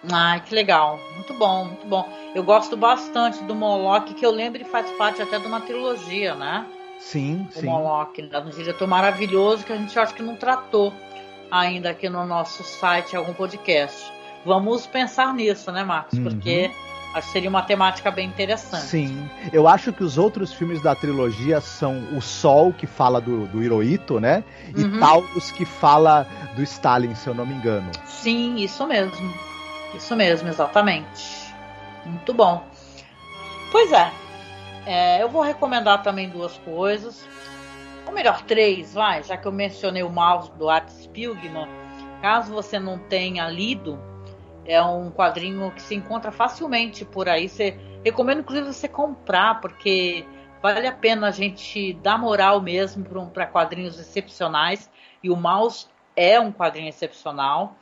Ai, 0.08 0.40
que 0.40 0.54
legal. 0.54 0.98
Muito 1.14 1.34
bom, 1.34 1.64
muito 1.66 1.86
bom. 1.86 2.08
Eu 2.34 2.42
gosto 2.42 2.76
bastante 2.76 3.42
do 3.44 3.54
Moloch, 3.54 4.14
que 4.14 4.24
eu 4.24 4.30
lembro 4.30 4.62
e 4.62 4.64
faz 4.64 4.90
parte 4.92 5.20
até 5.20 5.38
de 5.38 5.46
uma 5.46 5.60
trilogia, 5.60 6.34
né? 6.34 6.66
Sim, 6.98 7.46
o 7.54 7.60
sim. 7.60 7.66
Moloch, 7.66 8.20
né? 8.22 8.38
um 8.38 8.50
diretor 8.50 8.86
maravilhoso 8.86 9.64
que 9.64 9.72
a 9.72 9.76
gente 9.76 9.98
acha 9.98 10.12
que 10.12 10.22
não 10.22 10.36
tratou 10.36 10.92
ainda 11.50 11.90
aqui 11.90 12.08
no 12.08 12.24
nosso 12.26 12.62
site, 12.62 13.16
algum 13.16 13.32
podcast. 13.32 14.10
Vamos 14.44 14.86
pensar 14.86 15.34
nisso, 15.34 15.70
né, 15.72 15.82
Marcos? 15.84 16.18
Uhum. 16.18 16.24
Porque 16.24 16.70
acho 17.14 17.26
que 17.26 17.32
seria 17.32 17.50
uma 17.50 17.62
temática 17.62 18.10
bem 18.10 18.28
interessante. 18.28 18.84
Sim. 18.84 19.28
Eu 19.52 19.66
acho 19.66 19.92
que 19.92 20.04
os 20.04 20.16
outros 20.16 20.52
filmes 20.52 20.80
da 20.80 20.94
trilogia 20.94 21.60
são 21.60 22.16
O 22.16 22.22
Sol, 22.22 22.72
que 22.72 22.86
fala 22.86 23.20
do, 23.20 23.46
do 23.46 23.62
Hirohito, 23.62 24.20
né? 24.20 24.44
E 24.76 24.82
uhum. 24.82 25.00
Taurus, 25.00 25.50
que 25.50 25.64
fala 25.64 26.26
do 26.54 26.62
Stalin, 26.62 27.14
se 27.14 27.28
eu 27.28 27.34
não 27.34 27.44
me 27.44 27.54
engano. 27.54 27.90
Sim, 28.06 28.56
isso 28.56 28.86
mesmo. 28.86 29.34
Isso 29.94 30.14
mesmo, 30.16 30.48
exatamente. 30.48 31.54
Muito 32.04 32.32
bom. 32.32 32.64
Pois 33.70 33.92
é, 33.92 34.10
é, 34.86 35.22
eu 35.22 35.28
vou 35.28 35.42
recomendar 35.42 36.02
também 36.02 36.28
duas 36.28 36.56
coisas. 36.58 37.26
Ou 38.06 38.12
melhor, 38.12 38.42
três, 38.42 38.94
vai, 38.94 39.22
já 39.22 39.36
que 39.36 39.46
eu 39.46 39.52
mencionei 39.52 40.02
o 40.02 40.10
mouse 40.10 40.50
do 40.52 40.68
Art 40.68 40.88
Spiegelman. 40.88 41.68
Caso 42.20 42.52
você 42.52 42.78
não 42.78 42.98
tenha 42.98 43.48
lido, 43.48 43.98
é 44.64 44.82
um 44.82 45.10
quadrinho 45.10 45.70
que 45.72 45.82
se 45.82 45.94
encontra 45.94 46.32
facilmente 46.32 47.04
por 47.04 47.28
aí. 47.28 47.48
Você, 47.48 47.78
recomendo, 48.04 48.40
inclusive, 48.40 48.72
você 48.72 48.88
comprar, 48.88 49.60
porque 49.60 50.24
vale 50.62 50.86
a 50.86 50.92
pena 50.92 51.28
a 51.28 51.30
gente 51.30 51.92
dar 51.94 52.18
moral 52.18 52.60
mesmo 52.60 53.04
para 53.32 53.46
quadrinhos 53.46 53.98
excepcionais. 53.98 54.90
E 55.22 55.30
o 55.30 55.36
mouse 55.36 55.86
é 56.16 56.40
um 56.40 56.52
quadrinho 56.52 56.88
excepcional 56.88 57.76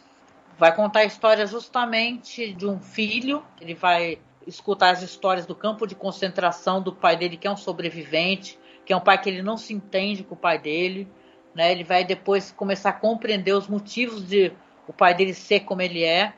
vai 0.58 0.74
contar 0.74 1.00
a 1.00 1.04
história 1.04 1.46
justamente 1.46 2.52
de 2.52 2.66
um 2.66 2.80
filho. 2.80 3.44
Ele 3.60 3.74
vai 3.74 4.18
escutar 4.46 4.90
as 4.90 5.02
histórias 5.02 5.46
do 5.46 5.54
campo 5.54 5.86
de 5.86 5.94
concentração 5.94 6.82
do 6.82 6.92
pai 6.92 7.16
dele, 7.16 7.36
que 7.36 7.46
é 7.46 7.50
um 7.50 7.56
sobrevivente, 7.56 8.58
que 8.84 8.92
é 8.92 8.96
um 8.96 9.00
pai 9.00 9.20
que 9.20 9.28
ele 9.28 9.42
não 9.42 9.56
se 9.56 9.72
entende 9.72 10.24
com 10.24 10.34
o 10.34 10.38
pai 10.38 10.58
dele. 10.58 11.08
Né? 11.54 11.70
Ele 11.70 11.84
vai 11.84 12.04
depois 12.04 12.50
começar 12.50 12.90
a 12.90 12.94
compreender 12.94 13.52
os 13.52 13.68
motivos 13.68 14.26
de 14.26 14.52
o 14.86 14.92
pai 14.92 15.14
dele 15.14 15.34
ser 15.34 15.60
como 15.60 15.80
ele 15.80 16.02
é. 16.02 16.32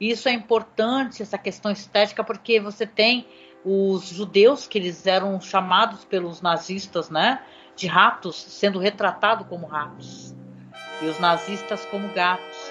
E 0.00 0.10
isso 0.10 0.28
é 0.28 0.32
importante, 0.32 1.22
essa 1.22 1.38
questão 1.38 1.72
estética, 1.72 2.22
porque 2.22 2.60
você 2.60 2.86
tem 2.86 3.26
os 3.64 4.08
judeus, 4.08 4.66
que 4.66 4.78
eles 4.78 5.06
eram 5.06 5.40
chamados 5.40 6.04
pelos 6.04 6.42
nazistas, 6.42 7.08
né, 7.08 7.42
de 7.74 7.86
ratos, 7.86 8.36
sendo 8.36 8.78
retratados 8.78 9.46
como 9.46 9.66
ratos, 9.66 10.34
e 11.00 11.06
os 11.06 11.18
nazistas 11.18 11.86
como 11.86 12.08
gatos. 12.08 12.63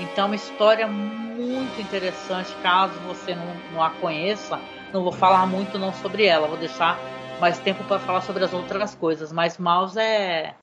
Então, 0.00 0.24
é 0.24 0.26
uma 0.28 0.34
história 0.34 0.86
muito 0.86 1.80
interessante. 1.80 2.54
Caso 2.62 2.94
você 3.00 3.34
não, 3.34 3.54
não 3.72 3.82
a 3.82 3.90
conheça, 3.90 4.58
não 4.92 5.02
vou 5.02 5.12
falar 5.12 5.46
muito 5.46 5.78
não 5.78 5.92
sobre 5.92 6.24
ela. 6.24 6.48
Vou 6.48 6.56
deixar 6.56 6.98
mais 7.38 7.58
tempo 7.58 7.84
para 7.84 7.98
falar 7.98 8.22
sobre 8.22 8.42
as 8.42 8.52
outras 8.52 8.94
coisas. 8.94 9.30
Mas 9.30 9.58
Mouse 9.58 9.98
é, 9.98 10.54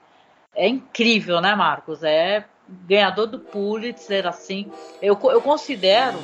é 0.56 0.68
incrível, 0.68 1.40
né, 1.40 1.56
Marcos? 1.56 2.04
É 2.04 2.46
ganhador 2.68 3.28
do 3.28 3.40
Pulitzer, 3.40 4.26
assim. 4.26 4.72
Eu, 5.02 5.18
eu 5.24 5.42
considero 5.42 6.18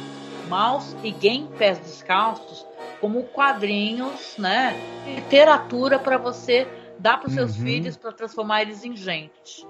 Mouse 0.49 0.95
e 1.03 1.11
Game 1.11 1.47
Pés 1.57 1.77
Descalços 1.79 2.65
como 2.99 3.23
quadrinhos, 3.23 4.35
né? 4.37 4.75
Literatura 5.05 5.99
para 5.99 6.17
você 6.17 6.67
dar 6.97 7.19
para 7.19 7.27
os 7.27 7.33
seus 7.33 7.57
uhum. 7.57 7.63
filhos 7.63 7.97
para 7.97 8.11
transformar 8.11 8.63
eles 8.63 8.83
em 8.83 8.95
gente 8.95 9.67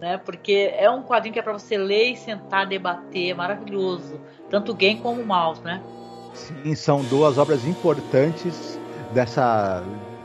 né? 0.00 0.18
Porque 0.18 0.72
é 0.76 0.90
um 0.90 1.02
quadrinho 1.02 1.32
que 1.32 1.38
é 1.38 1.42
para 1.42 1.52
você 1.52 1.76
ler 1.76 2.12
e 2.12 2.16
sentar, 2.16 2.66
debater, 2.66 3.30
é 3.30 3.34
maravilhoso, 3.34 4.20
tanto 4.50 4.72
o 4.72 4.74
Game 4.74 5.00
como 5.00 5.20
o 5.20 5.26
Mouse, 5.26 5.62
né? 5.62 5.82
Sim, 6.32 6.74
são 6.74 7.02
duas 7.02 7.38
obras 7.38 7.64
importantes 7.66 8.78
dessa 9.12 9.82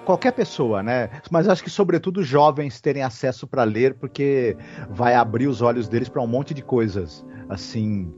qualquer 0.10 0.32
pessoa, 0.32 0.82
né? 0.82 1.10
Mas 1.30 1.48
acho 1.48 1.64
que 1.64 1.70
sobretudo 1.70 2.24
jovens 2.24 2.82
terem 2.82 3.04
acesso 3.04 3.46
para 3.46 3.64
ler, 3.64 3.94
porque 3.94 4.58
vai 4.90 5.14
abrir 5.14 5.46
os 5.48 5.62
olhos 5.62 5.88
deles 5.88 6.10
para 6.10 6.20
um 6.20 6.28
monte 6.28 6.52
de 6.52 6.64
coisas, 6.64 7.24
assim, 7.48 8.12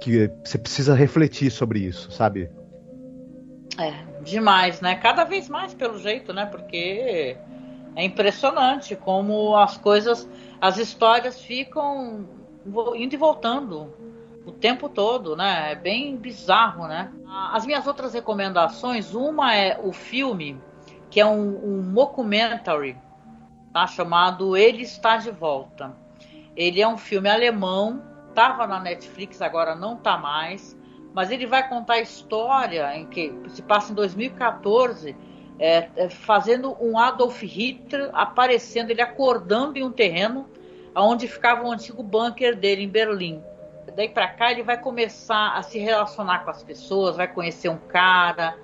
que 0.00 0.28
você 0.44 0.58
precisa 0.58 0.92
refletir 0.92 1.52
sobre 1.52 1.78
isso, 1.78 2.10
sabe? 2.10 2.50
É, 3.78 3.92
demais, 4.24 4.80
né? 4.80 4.96
Cada 4.96 5.22
vez 5.22 5.48
mais 5.48 5.72
pelo 5.72 6.00
jeito, 6.00 6.32
né? 6.32 6.46
Porque 6.46 7.36
é 7.96 8.04
impressionante 8.04 8.96
como 8.96 9.56
as 9.56 9.76
coisas, 9.76 10.28
as 10.64 10.78
histórias 10.78 11.42
ficam 11.42 12.26
indo 12.96 13.12
e 13.12 13.18
voltando 13.18 13.92
o 14.46 14.50
tempo 14.50 14.88
todo, 14.88 15.36
né? 15.36 15.72
É 15.72 15.74
bem 15.74 16.16
bizarro, 16.16 16.86
né? 16.86 17.12
As 17.52 17.66
minhas 17.66 17.86
outras 17.86 18.14
recomendações, 18.14 19.12
uma 19.12 19.54
é 19.54 19.78
o 19.78 19.92
filme, 19.92 20.58
que 21.10 21.20
é 21.20 21.26
um, 21.26 21.62
um 21.62 21.82
mockumentary, 21.82 22.96
tá? 23.74 23.86
chamado 23.86 24.56
Ele 24.56 24.84
Está 24.84 25.18
de 25.18 25.30
Volta. 25.30 25.94
Ele 26.56 26.80
é 26.80 26.88
um 26.88 26.96
filme 26.96 27.28
alemão, 27.28 28.02
estava 28.30 28.66
na 28.66 28.80
Netflix, 28.80 29.42
agora 29.42 29.74
não 29.74 29.96
está 29.96 30.16
mais, 30.16 30.74
mas 31.12 31.30
ele 31.30 31.46
vai 31.46 31.68
contar 31.68 31.94
a 31.94 32.00
história 32.00 32.96
em 32.96 33.04
que 33.04 33.38
se 33.48 33.60
passa 33.60 33.92
em 33.92 33.94
2014 33.94 35.14
é, 35.58 35.88
é, 35.96 36.08
fazendo 36.08 36.76
um 36.80 36.98
Adolf 36.98 37.42
Hitler 37.42 38.10
aparecendo, 38.12 38.90
ele 38.90 39.02
acordando 39.02 39.78
em 39.78 39.82
um 39.82 39.92
terreno 39.92 40.48
onde 40.94 41.28
ficava 41.28 41.64
o 41.64 41.70
antigo 41.70 42.02
bunker 42.02 42.56
dele 42.56 42.84
em 42.84 42.88
Berlim. 42.88 43.42
Daí 43.96 44.08
para 44.08 44.28
cá 44.28 44.50
ele 44.50 44.62
vai 44.62 44.78
começar 44.78 45.54
a 45.56 45.62
se 45.62 45.78
relacionar 45.78 46.44
com 46.44 46.50
as 46.50 46.62
pessoas, 46.62 47.16
vai 47.16 47.28
conhecer 47.28 47.68
um 47.68 47.76
cara, 47.76 48.56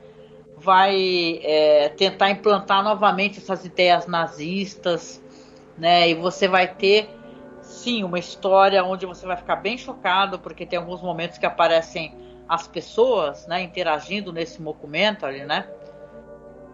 vai 0.56 1.40
é, 1.42 1.88
tentar 1.90 2.30
implantar 2.30 2.82
novamente 2.82 3.38
essas 3.38 3.64
ideias 3.64 4.06
nazistas, 4.06 5.22
né? 5.78 6.08
E 6.08 6.14
você 6.14 6.48
vai 6.48 6.66
ter 6.66 7.08
sim 7.62 8.02
uma 8.02 8.18
história 8.18 8.82
onde 8.82 9.06
você 9.06 9.24
vai 9.24 9.36
ficar 9.36 9.56
bem 9.56 9.78
chocado 9.78 10.38
porque 10.38 10.66
tem 10.66 10.78
alguns 10.78 11.00
momentos 11.00 11.38
que 11.38 11.46
aparecem 11.46 12.14
as 12.48 12.66
pessoas, 12.66 13.46
né, 13.46 13.62
interagindo 13.62 14.32
nesse 14.32 14.60
documentário, 14.60 15.46
né? 15.46 15.68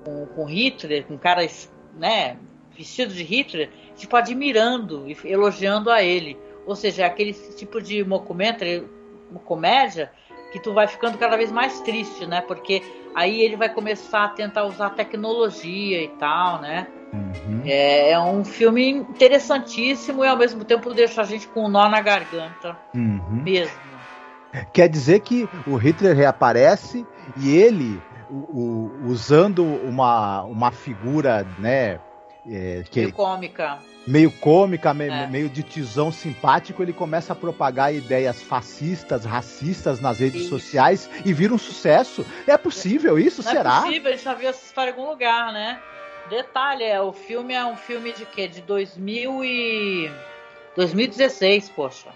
com, 0.06 0.26
com 0.26 0.44
Hitler, 0.44 1.04
com 1.04 1.18
caras, 1.18 1.70
né, 1.98 2.36
vestidos 2.76 3.16
de 3.16 3.24
Hitler, 3.24 3.68
tipo, 3.96 4.16
admirando 4.16 5.04
e 5.08 5.16
elogiando 5.24 5.90
a 5.90 6.02
ele. 6.02 6.38
Ou 6.66 6.74
seja, 6.76 7.02
é 7.02 7.06
aquele 7.06 7.32
tipo 7.32 7.80
de 7.80 8.02
documentário, 8.02 8.88
uma 9.30 9.40
comédia, 9.40 10.10
que 10.52 10.60
tu 10.60 10.72
vai 10.72 10.86
ficando 10.86 11.18
cada 11.18 11.36
vez 11.36 11.50
mais 11.50 11.80
triste, 11.80 12.26
né? 12.26 12.40
Porque 12.40 12.82
aí 13.14 13.40
ele 13.40 13.56
vai 13.56 13.68
começar 13.68 14.24
a 14.24 14.28
tentar 14.28 14.64
usar 14.64 14.90
tecnologia 14.90 16.02
e 16.02 16.08
tal, 16.08 16.60
né? 16.60 16.86
Uhum. 17.12 17.62
É, 17.64 18.10
é, 18.10 18.20
um 18.20 18.44
filme 18.44 18.88
interessantíssimo 18.88 20.24
e 20.24 20.28
ao 20.28 20.36
mesmo 20.36 20.64
tempo 20.64 20.92
deixa 20.92 21.22
a 21.22 21.24
gente 21.24 21.48
com 21.48 21.64
um 21.64 21.68
nó 21.68 21.88
na 21.88 22.00
garganta 22.00 22.76
uhum. 22.94 23.42
mesmo. 23.42 23.76
Quer 24.72 24.88
dizer 24.88 25.20
que 25.20 25.48
o 25.66 25.76
Hitler 25.76 26.16
reaparece 26.16 27.06
e 27.36 27.56
ele 27.56 28.00
o, 28.30 28.90
usando 29.04 29.64
uma, 29.64 30.42
uma 30.42 30.70
figura, 30.70 31.46
né? 31.58 32.00
É, 32.48 32.84
que, 32.90 33.00
meio 33.00 33.12
cômica. 33.12 33.78
Meio 34.06 34.30
cômica, 34.30 34.94
me, 34.94 35.08
é. 35.08 35.26
meio 35.26 35.48
de 35.48 35.62
tizão 35.64 36.12
simpático, 36.12 36.80
ele 36.80 36.92
começa 36.92 37.32
a 37.32 37.36
propagar 37.36 37.92
ideias 37.92 38.40
fascistas, 38.40 39.24
racistas 39.24 40.00
nas 40.00 40.20
redes 40.20 40.42
isso. 40.42 40.50
sociais 40.50 41.10
e 41.24 41.32
vira 41.32 41.52
um 41.52 41.58
sucesso. 41.58 42.24
É 42.46 42.56
possível 42.56 43.18
isso? 43.18 43.42
Não 43.42 43.50
é 43.50 43.54
será? 43.54 43.78
É 43.78 43.82
possível, 43.82 44.08
a 44.08 44.14
gente 44.14 44.24
já 44.24 44.34
viu 44.34 44.48
essa 44.48 44.64
história 44.64 44.90
em 44.90 44.94
algum 44.94 45.10
lugar, 45.10 45.52
né? 45.52 45.80
Detalhe, 46.30 46.84
é, 46.84 47.00
o 47.00 47.12
filme 47.12 47.54
é 47.54 47.64
um 47.64 47.76
filme 47.76 48.12
de 48.12 48.24
quê? 48.26 48.46
De 48.46 48.60
2000 48.60 49.44
e... 49.44 50.10
2016, 50.76 51.70
poxa. 51.70 52.10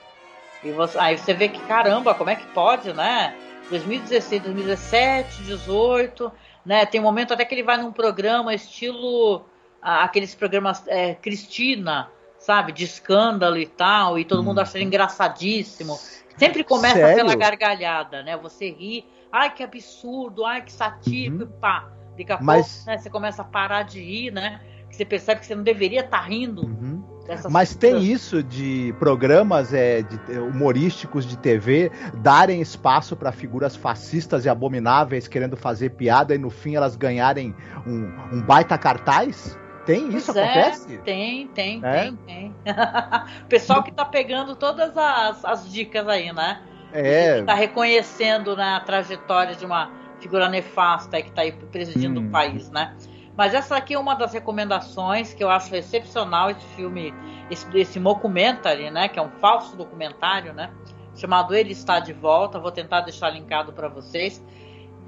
E 0.63 0.71
você, 0.71 0.99
aí 0.99 1.19
você 1.19 1.33
vê 1.33 1.49
que, 1.49 1.61
caramba, 1.63 2.15
como 2.15 2.31
é 2.31 2.37
que 2.37 2.47
pode, 2.49 2.93
né? 2.93 3.35
2016, 3.71 4.43
2017, 4.43 5.43
18, 5.43 6.31
né? 6.65 6.85
Tem 6.87 7.01
um 7.01 7.05
momento 7.05 7.33
até 7.33 7.45
que 7.45 7.55
ele 7.55 7.63
vai 7.63 7.79
num 7.79 7.93
programa 7.93 8.55
estilo 8.55 9.45
aqueles 9.83 10.35
programas 10.35 10.83
é, 10.87 11.15
Cristina, 11.15 12.09
sabe, 12.39 12.73
de 12.73 12.85
escândalo 12.85 13.59
e 13.59 13.67
tal, 13.67 14.19
e 14.19 14.25
todo 14.25 14.41
hum. 14.41 14.45
mundo 14.45 14.61
acha 14.61 14.77
ele 14.77 14.85
engraçadíssimo. 14.85 15.99
Sempre 16.37 16.65
começa 16.65 16.97
Sério? 16.97 17.17
pela 17.17 17.35
gargalhada, 17.35 18.23
né? 18.23 18.37
Você 18.37 18.71
ri, 18.71 19.05
ai 19.31 19.53
que 19.53 19.63
absurdo, 19.63 20.45
ai 20.45 20.63
que 20.63 20.73
satírico, 20.73 21.45
uhum. 21.45 21.61
pá. 21.61 21.91
Daqui 22.17 22.33
a 22.33 22.39
Mas... 22.41 22.77
pouco 22.77 22.91
né, 22.91 22.99
você 22.99 23.11
começa 23.11 23.43
a 23.43 23.45
parar 23.45 23.83
de 23.83 24.01
rir, 24.03 24.31
né? 24.31 24.61
você 24.91 25.05
percebe 25.05 25.41
que 25.41 25.47
você 25.47 25.55
não 25.55 25.63
deveria 25.63 26.01
estar 26.01 26.19
tá 26.19 26.25
rindo. 26.25 26.63
Uhum. 26.63 27.03
Mas 27.49 27.77
tem 27.77 28.03
isso 28.03 28.43
de 28.43 28.93
programas 28.99 29.73
é, 29.73 30.03
de, 30.03 30.39
humorísticos 30.39 31.25
de 31.25 31.39
TV 31.39 31.91
darem 32.15 32.61
espaço 32.61 33.15
para 33.15 33.31
figuras 33.31 33.77
fascistas 33.77 34.45
e 34.45 34.49
abomináveis 34.49 35.29
querendo 35.29 35.57
fazer 35.57 35.91
piada 35.91 36.35
e 36.35 36.39
no 36.39 36.51
fim 36.51 36.75
elas 36.75 36.97
ganharem 36.97 37.55
um, 37.87 38.37
um 38.37 38.43
baita 38.43 38.77
cartaz? 38.77 39.57
Tem 39.87 40.09
isso? 40.15 40.33
Pois 40.33 40.37
é, 40.37 40.45
acontece? 40.45 40.99
Tem, 40.99 41.49
tem, 41.49 41.81
é? 41.85 42.03
tem, 42.05 42.17
tem. 42.27 42.55
Pessoal 43.49 43.83
que 43.83 43.91
tá 43.93 44.05
pegando 44.05 44.55
todas 44.55 44.97
as, 44.97 45.45
as 45.45 45.71
dicas 45.71 46.07
aí, 46.07 46.33
né? 46.33 46.63
É. 46.93 47.43
Tá 47.43 47.55
reconhecendo 47.55 48.57
né, 48.57 48.75
a 48.75 48.81
trajetória 48.81 49.55
de 49.55 49.65
uma 49.65 49.91
figura 50.21 50.49
nefasta 50.49 51.21
que 51.23 51.33
tá 51.33 51.43
aí 51.43 51.53
presidindo 51.53 52.21
hum. 52.21 52.27
o 52.27 52.31
país, 52.31 52.71
né? 52.71 52.97
Mas 53.37 53.55
essa 53.55 53.77
aqui 53.77 53.95
é 53.95 53.99
uma 53.99 54.15
das 54.15 54.35
recomendações 54.35 55.33
que 55.33 55.43
eu 55.43 55.49
acho 55.49 55.75
excepcional 55.75 56.51
esse 56.51 56.67
filme, 56.77 57.15
esse, 57.51 57.67
esse 57.79 57.99
documentary, 57.99 58.91
né? 58.91 59.09
Que 59.09 59.19
é 59.19 59.23
um 59.23 59.31
falso 59.31 59.77
documentário, 59.77 60.53
né? 60.53 60.71
Chamado 61.17 61.55
Ele 61.55 61.73
Está 61.73 62.01
de 62.01 62.13
Volta. 62.13 62.59
Vou 62.59 62.71
tentar 62.71 63.01
deixar 63.01 63.31
linkado 63.31 63.73
para 63.73 63.89
vocês. 63.89 64.45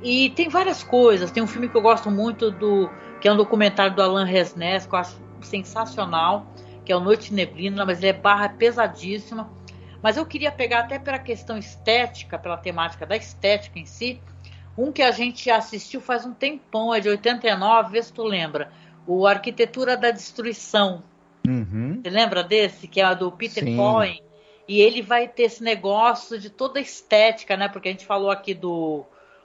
E 0.02 0.30
tem 0.30 0.48
várias 0.48 0.82
coisas. 0.82 1.30
Tem 1.30 1.42
um 1.42 1.46
filme 1.46 1.68
que 1.68 1.76
eu 1.76 1.82
gosto 1.82 2.10
muito 2.10 2.50
do 2.50 2.90
que 3.20 3.28
é 3.28 3.32
um 3.32 3.36
documentário 3.36 3.94
do 3.94 4.02
Alan 4.02 4.24
Resnés, 4.24 4.84
que 4.84 4.94
eu 4.94 4.98
acho 4.98 5.16
sensacional, 5.42 6.46
que 6.84 6.92
é 6.92 6.96
o 6.96 7.00
Noite 7.00 7.32
Neblina, 7.32 7.84
mas 7.86 7.98
ele 7.98 8.08
é 8.08 8.12
barra 8.12 8.48
pesadíssima. 8.48 9.48
Mas 10.02 10.16
eu 10.16 10.26
queria 10.26 10.50
pegar 10.50 10.80
até 10.80 10.98
pela 10.98 11.18
questão 11.18 11.56
estética, 11.56 12.36
pela 12.36 12.56
temática 12.56 13.06
da 13.06 13.16
estética 13.16 13.78
em 13.78 13.86
si, 13.86 14.20
um 14.76 14.90
que 14.90 15.02
a 15.02 15.10
gente 15.10 15.50
assistiu 15.50 16.00
faz 16.00 16.24
um 16.24 16.32
tempão, 16.32 16.94
é 16.94 16.98
de 16.98 17.08
89, 17.08 17.92
vê 17.92 18.02
se 18.02 18.12
tu 18.12 18.24
lembra. 18.24 18.72
O 19.06 19.26
Arquitetura 19.26 19.96
da 19.96 20.10
Destruição. 20.10 21.02
Uhum. 21.46 22.00
Você 22.02 22.10
lembra 22.10 22.42
desse? 22.42 22.88
Que 22.88 23.00
é 23.00 23.14
do 23.14 23.30
Peter 23.30 23.64
Cohen. 23.76 24.22
E 24.66 24.80
ele 24.80 25.02
vai 25.02 25.28
ter 25.28 25.44
esse 25.44 25.62
negócio 25.62 26.38
de 26.38 26.48
toda 26.48 26.78
a 26.78 26.82
estética, 26.82 27.56
né? 27.56 27.68
Porque 27.68 27.88
a 27.88 27.92
gente 27.92 28.06
falou 28.06 28.30
aqui 28.30 28.54
do 28.54 29.04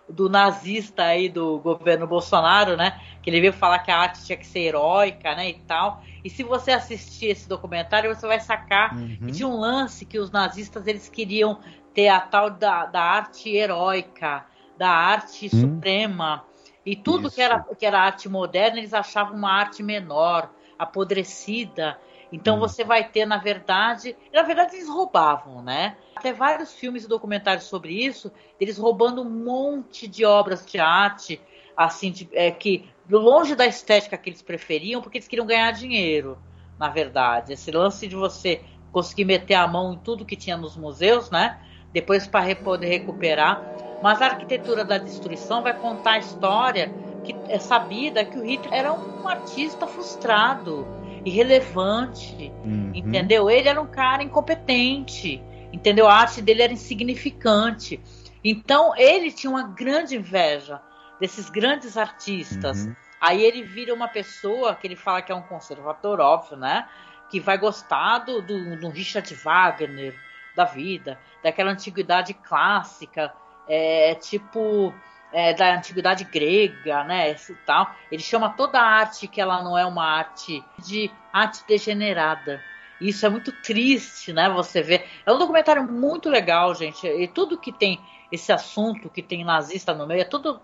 do 0.10 0.30
nazista 0.30 1.04
aí 1.04 1.28
do 1.28 1.60
governo 1.60 2.08
Bolsonaro, 2.08 2.78
né? 2.78 3.00
Que 3.22 3.30
ele 3.30 3.42
veio 3.42 3.54
falar 3.54 3.80
que 3.80 3.92
a 3.92 3.98
arte 3.98 4.26
tinha 4.26 4.38
que 4.38 4.46
ser 4.46 4.60
heróica, 4.60 5.36
né? 5.36 5.50
E 5.50 5.54
tal. 5.54 6.02
E 6.24 6.30
se 6.30 6.44
você 6.44 6.72
assistir 6.72 7.28
esse 7.28 7.48
documentário, 7.48 8.14
você 8.14 8.26
vai 8.26 8.40
sacar 8.40 8.96
uhum. 8.96 9.18
que 9.26 9.32
tinha 9.34 9.48
um 9.48 9.58
lance 9.58 10.06
que 10.06 10.20
os 10.20 10.32
nazistas 10.32 10.88
eles 10.88 11.10
queriam 11.10 11.60
ter 11.94 12.08
a 12.08 12.20
tal 12.20 12.50
da, 12.50 12.86
da 12.86 13.02
arte 13.02 13.50
heróica, 13.50 14.46
da 14.78 14.90
arte 14.90 15.50
uhum. 15.52 15.62
suprema. 15.62 16.46
E 16.86 16.96
tudo 16.96 17.30
que 17.30 17.42
era, 17.42 17.60
que 17.78 17.86
era 17.86 18.00
arte 18.00 18.30
moderna, 18.30 18.78
eles 18.78 18.94
achavam 18.94 19.36
uma 19.36 19.52
arte 19.52 19.84
menor, 19.84 20.50
apodrecida. 20.80 22.00
Então 22.32 22.58
hum. 22.58 22.60
você 22.60 22.84
vai 22.84 23.08
ter, 23.10 23.26
na 23.26 23.38
verdade, 23.38 24.16
na 24.34 24.44
verdade 24.44 24.76
eles 24.76 24.90
roubavam, 24.90 25.62
né? 25.62 25.98
Até 26.16 26.34
vários 26.34 26.74
filmes 26.74 27.06
e 27.06 27.08
documentários 27.08 27.66
sobre 27.66 27.94
isso, 27.94 28.32
eles 28.60 28.78
roubando 28.78 29.22
um 29.22 29.30
monte 29.30 30.08
de 30.08 30.26
obras 30.26 30.66
de 30.66 30.80
arte, 30.80 31.40
assim, 31.76 32.12
de, 32.12 32.30
é, 32.34 32.52
que 32.52 32.90
longe 33.10 33.56
da 33.56 33.66
estética 33.66 34.18
que 34.18 34.30
eles 34.30 34.42
preferiam, 34.42 35.02
porque 35.02 35.18
eles 35.18 35.28
queriam 35.28 35.48
ganhar 35.48 35.72
dinheiro, 35.72 36.38
na 36.78 36.90
verdade. 36.90 37.54
Esse 37.54 37.72
lance 37.72 38.08
de 38.08 38.16
você 38.16 38.64
conseguir 38.92 39.26
meter 39.26 39.54
a 39.54 39.68
mão 39.68 39.94
em 39.94 40.00
tudo 40.00 40.26
que 40.26 40.36
tinha 40.36 40.58
nos 40.58 40.76
museus, 40.76 41.30
né? 41.30 41.58
Depois 41.94 42.28
para 42.28 42.54
poder 42.56 42.88
recuperar. 42.88 43.74
Mas 44.02 44.22
a 44.22 44.26
arquitetura 44.26 44.84
da 44.84 44.98
destruição 44.98 45.62
vai 45.64 45.74
contar 45.74 46.14
a 46.14 46.18
história 46.20 46.94
que 47.24 47.40
é 47.50 47.60
sabida 47.60 48.24
que 48.24 48.38
o 48.40 48.44
Hitler 48.44 48.74
era 48.74 48.94
um 48.94 49.28
artista 49.28 49.86
frustrado 49.88 50.88
irrelevante, 51.28 52.52
uhum. 52.64 52.92
entendeu? 52.94 53.50
Ele 53.50 53.68
era 53.68 53.82
um 53.82 53.88
cara 53.88 54.24
incompetente, 54.24 55.42
entendeu? 55.74 56.08
A 56.08 56.14
arte 56.14 56.42
dele 56.42 56.62
era 56.62 56.74
insignificante. 56.74 58.00
Então 58.44 58.96
ele 58.96 59.32
tinha 59.32 59.50
uma 59.50 59.64
grande 59.64 60.16
inveja 60.16 60.82
desses 61.20 61.50
grandes 61.50 61.98
artistas. 61.98 62.86
Uhum. 62.86 62.96
Aí 63.20 63.44
ele 63.44 63.64
vira 63.64 63.94
uma 63.94 64.08
pessoa 64.08 64.76
que 64.76 64.88
ele 64.88 64.96
fala 64.96 65.22
que 65.22 65.32
é 65.32 65.36
um 65.36 65.42
conservador, 65.42 66.20
óbvio, 66.20 66.56
né? 66.56 66.88
Que 67.30 67.40
vai 67.40 67.58
gostar 67.58 68.20
do, 68.20 68.42
do, 68.42 68.80
do 68.80 68.90
Richard 68.90 69.34
Wagner 69.34 70.16
da 70.56 70.64
vida, 70.64 71.20
daquela 71.44 71.72
antiguidade 71.72 72.34
clássica, 72.34 73.34
é, 73.68 74.16
tipo 74.16 74.94
é, 75.32 75.54
da 75.54 75.76
antiguidade 75.76 76.24
grega, 76.24 77.04
né, 77.04 77.32
e 77.32 77.56
tal. 77.66 77.94
Ele 78.12 78.22
chama 78.22 78.50
toda 78.50 78.80
a 78.80 78.84
arte 78.84 79.28
que 79.28 79.42
ela 79.42 79.64
não 79.64 79.78
é 79.78 79.86
uma 79.86 80.06
arte 80.06 80.64
de 80.80 81.12
arte 81.32 81.64
degenerada. 81.68 82.62
Isso 83.00 83.26
é 83.26 83.30
muito 83.30 83.52
triste, 83.52 84.34
né? 84.34 84.50
Você 84.50 84.82
vê. 84.82 85.06
É 85.26 85.32
um 85.32 85.38
documentário 85.38 85.84
muito 85.84 86.30
legal, 86.30 86.74
gente. 86.74 87.06
E 87.06 87.28
tudo 87.28 87.58
que 87.58 87.72
tem 87.72 88.00
esse 88.32 88.52
assunto, 88.52 89.10
que 89.10 89.22
tem 89.22 89.44
nazista 89.44 89.94
no 89.94 90.08
meio, 90.08 90.22
é 90.22 90.26
tudo 90.26 90.60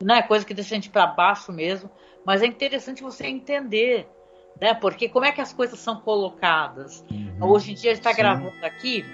né, 0.00 0.22
coisa 0.22 0.44
que 0.44 0.54
deixa 0.54 0.74
a 0.74 0.76
gente 0.76 0.90
para 0.90 1.06
baixo 1.06 1.52
mesmo. 1.52 1.90
Mas 2.24 2.40
é 2.40 2.46
interessante 2.46 3.02
você 3.02 3.26
entender, 3.26 4.08
né? 4.60 4.74
Porque 4.74 5.08
como 5.08 5.24
é 5.24 5.32
que 5.32 5.40
as 5.40 5.52
coisas 5.52 5.78
são 5.78 5.96
colocadas. 5.96 7.04
Uhum, 7.10 7.36
Hoje 7.40 7.72
em 7.72 7.74
dia 7.74 7.90
a 7.90 7.94
gente 7.94 8.06
está 8.06 8.12
gravando 8.16 8.64
aqui 8.64 9.04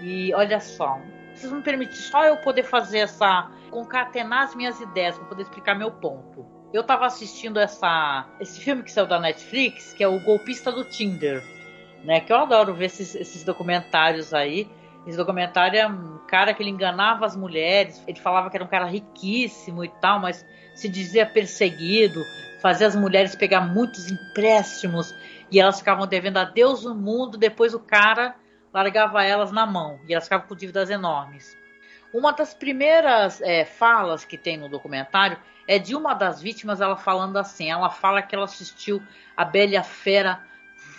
e 0.00 0.34
olha 0.34 0.58
só, 0.58 0.98
vocês 1.42 1.52
me 1.52 1.62
permitem 1.62 1.96
só 1.96 2.24
eu 2.24 2.36
poder 2.36 2.62
fazer 2.62 2.98
essa. 2.98 3.50
concatenar 3.70 4.44
as 4.44 4.54
minhas 4.54 4.80
ideias 4.80 5.16
para 5.18 5.26
poder 5.26 5.42
explicar 5.42 5.74
meu 5.74 5.90
ponto. 5.90 6.46
Eu 6.72 6.84
tava 6.84 7.04
assistindo 7.04 7.58
essa, 7.58 8.26
esse 8.40 8.60
filme 8.60 8.82
que 8.82 8.92
saiu 8.92 9.06
da 9.06 9.18
Netflix, 9.18 9.92
que 9.92 10.02
é 10.02 10.08
o 10.08 10.20
Golpista 10.20 10.70
do 10.70 10.84
Tinder, 10.84 11.42
né? 12.04 12.20
Que 12.20 12.32
eu 12.32 12.36
adoro 12.36 12.74
ver 12.74 12.86
esses, 12.86 13.14
esses 13.14 13.44
documentários 13.44 14.32
aí. 14.32 14.70
Esse 15.06 15.16
documentário 15.16 15.78
é 15.78 15.86
um 15.86 16.18
cara 16.28 16.54
que 16.54 16.62
ele 16.62 16.70
enganava 16.70 17.26
as 17.26 17.36
mulheres, 17.36 18.02
ele 18.06 18.20
falava 18.20 18.48
que 18.48 18.56
era 18.56 18.64
um 18.64 18.68
cara 18.68 18.86
riquíssimo 18.86 19.84
e 19.84 19.88
tal, 20.00 20.20
mas 20.20 20.46
se 20.76 20.88
dizia 20.88 21.26
perseguido, 21.26 22.22
fazia 22.62 22.86
as 22.86 22.94
mulheres 22.94 23.34
pegar 23.34 23.62
muitos 23.62 24.10
empréstimos 24.10 25.12
e 25.50 25.58
elas 25.60 25.80
ficavam 25.80 26.06
devendo 26.06 26.36
a 26.38 26.44
Deus 26.44 26.84
o 26.84 26.94
mundo, 26.94 27.36
depois 27.36 27.74
o 27.74 27.80
cara 27.80 28.36
largava 28.72 29.22
elas 29.22 29.52
na 29.52 29.66
mão 29.66 30.00
e 30.08 30.12
elas 30.12 30.24
ficavam 30.24 30.46
com 30.46 30.54
dívidas 30.54 30.90
enormes. 30.90 31.56
Uma 32.12 32.32
das 32.32 32.52
primeiras 32.52 33.40
é, 33.40 33.64
falas 33.64 34.24
que 34.24 34.36
tem 34.36 34.56
no 34.56 34.68
documentário 34.68 35.38
é 35.66 35.78
de 35.78 35.94
uma 35.94 36.14
das 36.14 36.42
vítimas, 36.42 36.80
ela 36.80 36.96
falando 36.96 37.38
assim: 37.38 37.70
ela 37.70 37.90
fala 37.90 38.22
que 38.22 38.34
ela 38.34 38.44
assistiu 38.44 39.02
a 39.36 39.44
Bela 39.44 39.72
e 39.72 39.76
a 39.76 39.82
Fera 39.82 40.44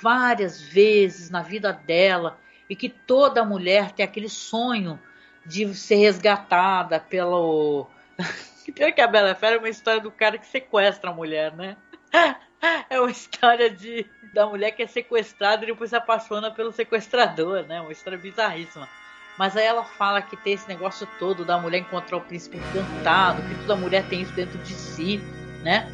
várias 0.01 0.61
vezes 0.61 1.29
na 1.29 1.41
vida 1.41 1.71
dela 1.71 2.39
e 2.69 2.75
que 2.75 2.89
toda 2.89 3.45
mulher 3.45 3.91
tem 3.91 4.03
aquele 4.03 4.29
sonho 4.29 4.99
de 5.45 5.73
ser 5.75 5.95
resgatada 5.95 6.99
pelo. 6.99 7.87
Pior 8.73 8.91
que 8.93 9.01
a 9.01 9.07
Bela 9.07 9.35
Fera 9.35 9.57
é 9.57 9.59
uma 9.59 9.69
história 9.69 10.01
do 10.01 10.11
cara 10.11 10.37
que 10.37 10.47
sequestra 10.47 11.09
a 11.09 11.13
mulher, 11.13 11.53
né? 11.53 11.77
É 12.89 12.99
uma 12.99 13.11
história 13.11 13.69
de 13.69 14.05
da 14.33 14.47
mulher 14.47 14.71
que 14.71 14.81
é 14.81 14.87
sequestrada 14.87 15.63
e 15.63 15.67
depois 15.67 15.91
se 15.91 15.95
apaixona 15.95 16.49
pelo 16.49 16.71
sequestrador, 16.71 17.63
né? 17.67 17.81
Uma 17.81 17.91
história 17.91 18.17
bizarríssima. 18.17 18.89
Mas 19.37 19.55
aí 19.55 19.65
ela 19.65 19.83
fala 19.83 20.21
que 20.21 20.35
tem 20.37 20.53
esse 20.53 20.67
negócio 20.67 21.07
todo 21.19 21.45
da 21.45 21.57
mulher 21.59 21.79
encontrar 21.79 22.17
o 22.17 22.21
príncipe 22.21 22.57
encantado, 22.57 23.41
que 23.43 23.55
toda 23.61 23.75
mulher 23.75 24.03
tem 24.07 24.21
isso 24.21 24.33
dentro 24.33 24.57
de 24.59 24.73
si, 24.73 25.17
né? 25.63 25.91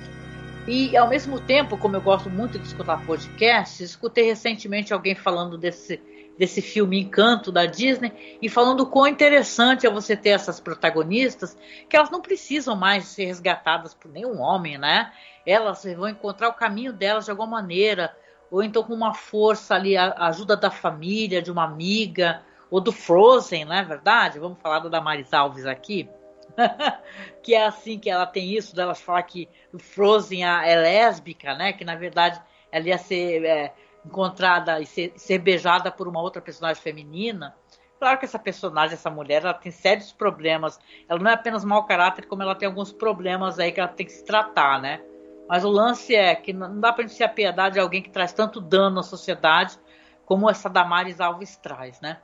E 0.68 0.96
ao 0.96 1.10
mesmo 1.10 1.40
tempo, 1.40 1.78
como 1.78 1.96
eu 1.96 2.02
gosto 2.02 2.30
muito 2.30 2.60
de 2.60 2.68
escutar 2.68 3.04
podcasts, 3.06 3.80
escutei 3.82 4.26
recentemente 4.26 4.94
alguém 4.94 5.16
falando 5.16 5.58
desse, 5.58 6.02
desse 6.38 6.62
filme 6.62 7.00
Encanto 7.00 7.52
da 7.52 7.66
Disney 7.66 8.38
e 8.42 8.48
falando 8.48 8.86
quão 8.86 9.08
interessante 9.08 9.88
é 9.88 9.90
você 9.90 10.16
ter 10.16 10.30
essas 10.30 10.60
protagonistas, 10.60 11.58
que 11.90 11.96
elas 11.96 12.10
não 12.10 12.22
precisam 12.22 12.76
mais 12.76 13.06
ser 13.06 13.26
resgatadas 13.26 13.94
por 13.94 14.12
nenhum 14.12 14.40
homem, 14.40 14.78
né? 14.78 15.12
Elas 15.50 15.84
vão 15.84 16.08
encontrar 16.08 16.50
o 16.50 16.54
caminho 16.54 16.94
delas 16.94 17.26
de 17.26 17.32
alguma 17.32 17.48
maneira, 17.48 18.16
ou 18.52 18.62
então 18.62 18.84
com 18.84 18.94
uma 18.94 19.14
força 19.14 19.76
ali, 19.76 19.98
a 19.98 20.14
ajuda 20.28 20.56
da 20.56 20.70
família, 20.70 21.42
de 21.42 21.52
uma 21.52 21.64
amiga, 21.64 22.42
ou 22.70 22.80
do 22.80 22.92
Frozen, 22.92 23.66
não 23.66 23.74
é 23.74 23.84
verdade? 23.84 24.40
Vamos 24.40 24.60
falar 24.62 24.80
da 24.80 24.90
Damaris 24.90 25.34
Alves 25.34 25.66
aqui. 25.66 26.08
que 27.42 27.56
é 27.56 27.66
assim 27.66 27.98
que 27.98 28.10
ela 28.10 28.26
tem 28.26 28.56
isso, 28.56 28.76
dela 28.76 28.94
falar 28.94 29.24
que 29.24 29.48
o 29.74 29.80
Frozen 29.80 30.46
é 30.46 30.76
lésbica, 30.76 31.56
né? 31.56 31.74
Que 31.74 31.84
na 31.84 31.96
verdade 31.96 32.40
ela 32.72 32.88
ia 32.88 32.98
ser 32.98 33.44
é, 33.44 33.74
encontrada 34.06 34.80
e 34.80 34.86
ser, 34.86 35.14
ser, 35.16 35.40
beijada 35.40 35.92
por 35.92 36.08
uma 36.08 36.22
outra 36.22 36.42
personagem 36.42 36.82
feminina. 36.82 37.56
Claro 37.98 38.18
que 38.18 38.26
essa 38.26 38.40
personagem, 38.40 38.94
essa 38.94 39.10
mulher, 39.10 39.44
ela 39.44 39.54
tem 39.54 39.72
sérios 39.72 40.12
problemas. 40.12 40.80
Ela 41.08 41.20
não 41.20 41.32
é 41.32 41.34
apenas 41.34 41.66
mau 41.66 41.86
caráter, 41.86 42.28
como 42.28 42.42
ela 42.42 42.56
tem 42.56 42.68
alguns 42.68 42.94
problemas 42.94 43.60
aí 43.60 43.72
que 43.72 43.80
ela 43.80 43.90
tem 43.90 44.06
que 44.06 44.12
se 44.12 44.24
tratar, 44.24 44.82
né? 44.82 45.02
Mas 45.50 45.66
o 45.66 45.70
lance 45.70 46.16
é 46.16 46.36
que 46.36 46.54
não 46.54 46.80
dá 46.80 46.94
para 46.94 47.02
gente 47.06 47.16
se 47.16 47.24
apiedar 47.24 47.72
de 47.72 47.80
alguém 47.80 48.02
que 48.02 48.10
traz 48.10 48.32
tanto 48.32 48.62
dano 48.62 49.00
à 49.00 49.04
sociedade 49.04 49.78
como 50.26 50.50
essa 50.50 50.70
Damares 50.70 51.20
Alves 51.20 51.58
traz, 51.58 52.00
né? 52.00 52.22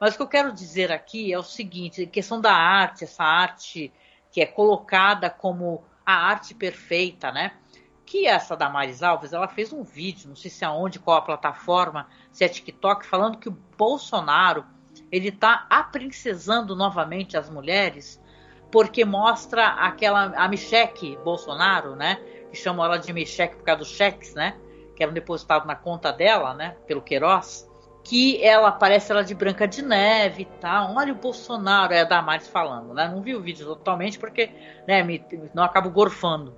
Mas 0.00 0.14
o 0.14 0.16
que 0.16 0.22
eu 0.22 0.28
quero 0.28 0.52
dizer 0.52 0.92
aqui 0.92 1.32
é 1.32 1.38
o 1.38 1.42
seguinte, 1.42 2.04
a 2.04 2.06
questão 2.06 2.40
da 2.40 2.52
arte, 2.52 3.02
essa 3.02 3.24
arte 3.24 3.92
que 4.30 4.40
é 4.40 4.46
colocada 4.46 5.28
como 5.28 5.82
a 6.06 6.14
arte 6.14 6.54
perfeita, 6.54 7.32
né? 7.32 7.52
que 8.08 8.26
essa 8.26 8.56
Damares 8.56 9.02
Alves, 9.02 9.34
ela 9.34 9.46
fez 9.46 9.70
um 9.70 9.82
vídeo, 9.82 10.30
não 10.30 10.36
sei 10.36 10.50
se 10.50 10.64
aonde, 10.64 10.98
qual 10.98 11.18
a 11.18 11.22
plataforma, 11.22 12.08
se 12.32 12.42
é 12.42 12.48
TikTok, 12.48 13.04
falando 13.04 13.36
que 13.36 13.50
o 13.50 13.58
Bolsonaro 13.76 14.64
ele 15.12 15.28
está 15.28 15.66
aprincesando 15.68 16.74
novamente 16.74 17.36
as 17.36 17.50
mulheres, 17.50 18.18
porque 18.72 19.04
mostra 19.04 19.66
aquela 19.66 20.32
a 20.36 20.48
Michelle 20.48 21.18
Bolsonaro, 21.22 21.94
né? 21.96 22.18
Que 22.50 22.56
chamam 22.56 22.84
ela 22.84 22.98
de 22.98 23.12
Michelle 23.12 23.54
por 23.54 23.62
causa 23.62 23.80
dos 23.80 23.90
cheques, 23.90 24.34
né? 24.34 24.56
Que 24.96 25.02
eram 25.02 25.12
depositados 25.12 25.66
na 25.66 25.74
conta 25.74 26.12
dela, 26.12 26.54
né? 26.54 26.76
Pelo 26.86 27.02
Queiroz. 27.02 27.68
Que 28.04 28.42
ela 28.42 28.72
parece 28.72 29.12
ela 29.12 29.22
de 29.22 29.34
Branca 29.34 29.68
de 29.68 29.82
Neve 29.82 30.42
e 30.42 30.60
tal. 30.60 30.94
Olha 30.94 31.12
o 31.12 31.16
Bolsonaro, 31.16 31.92
é 31.92 32.00
a 32.00 32.04
Damares 32.04 32.48
falando, 32.48 32.94
né? 32.94 33.08
Não 33.08 33.20
vi 33.20 33.34
o 33.34 33.40
vídeo 33.40 33.66
totalmente 33.66 34.18
porque, 34.18 34.50
né? 34.86 35.02
Me, 35.02 35.24
não 35.54 35.62
acabo 35.62 35.90
gorfando. 35.90 36.56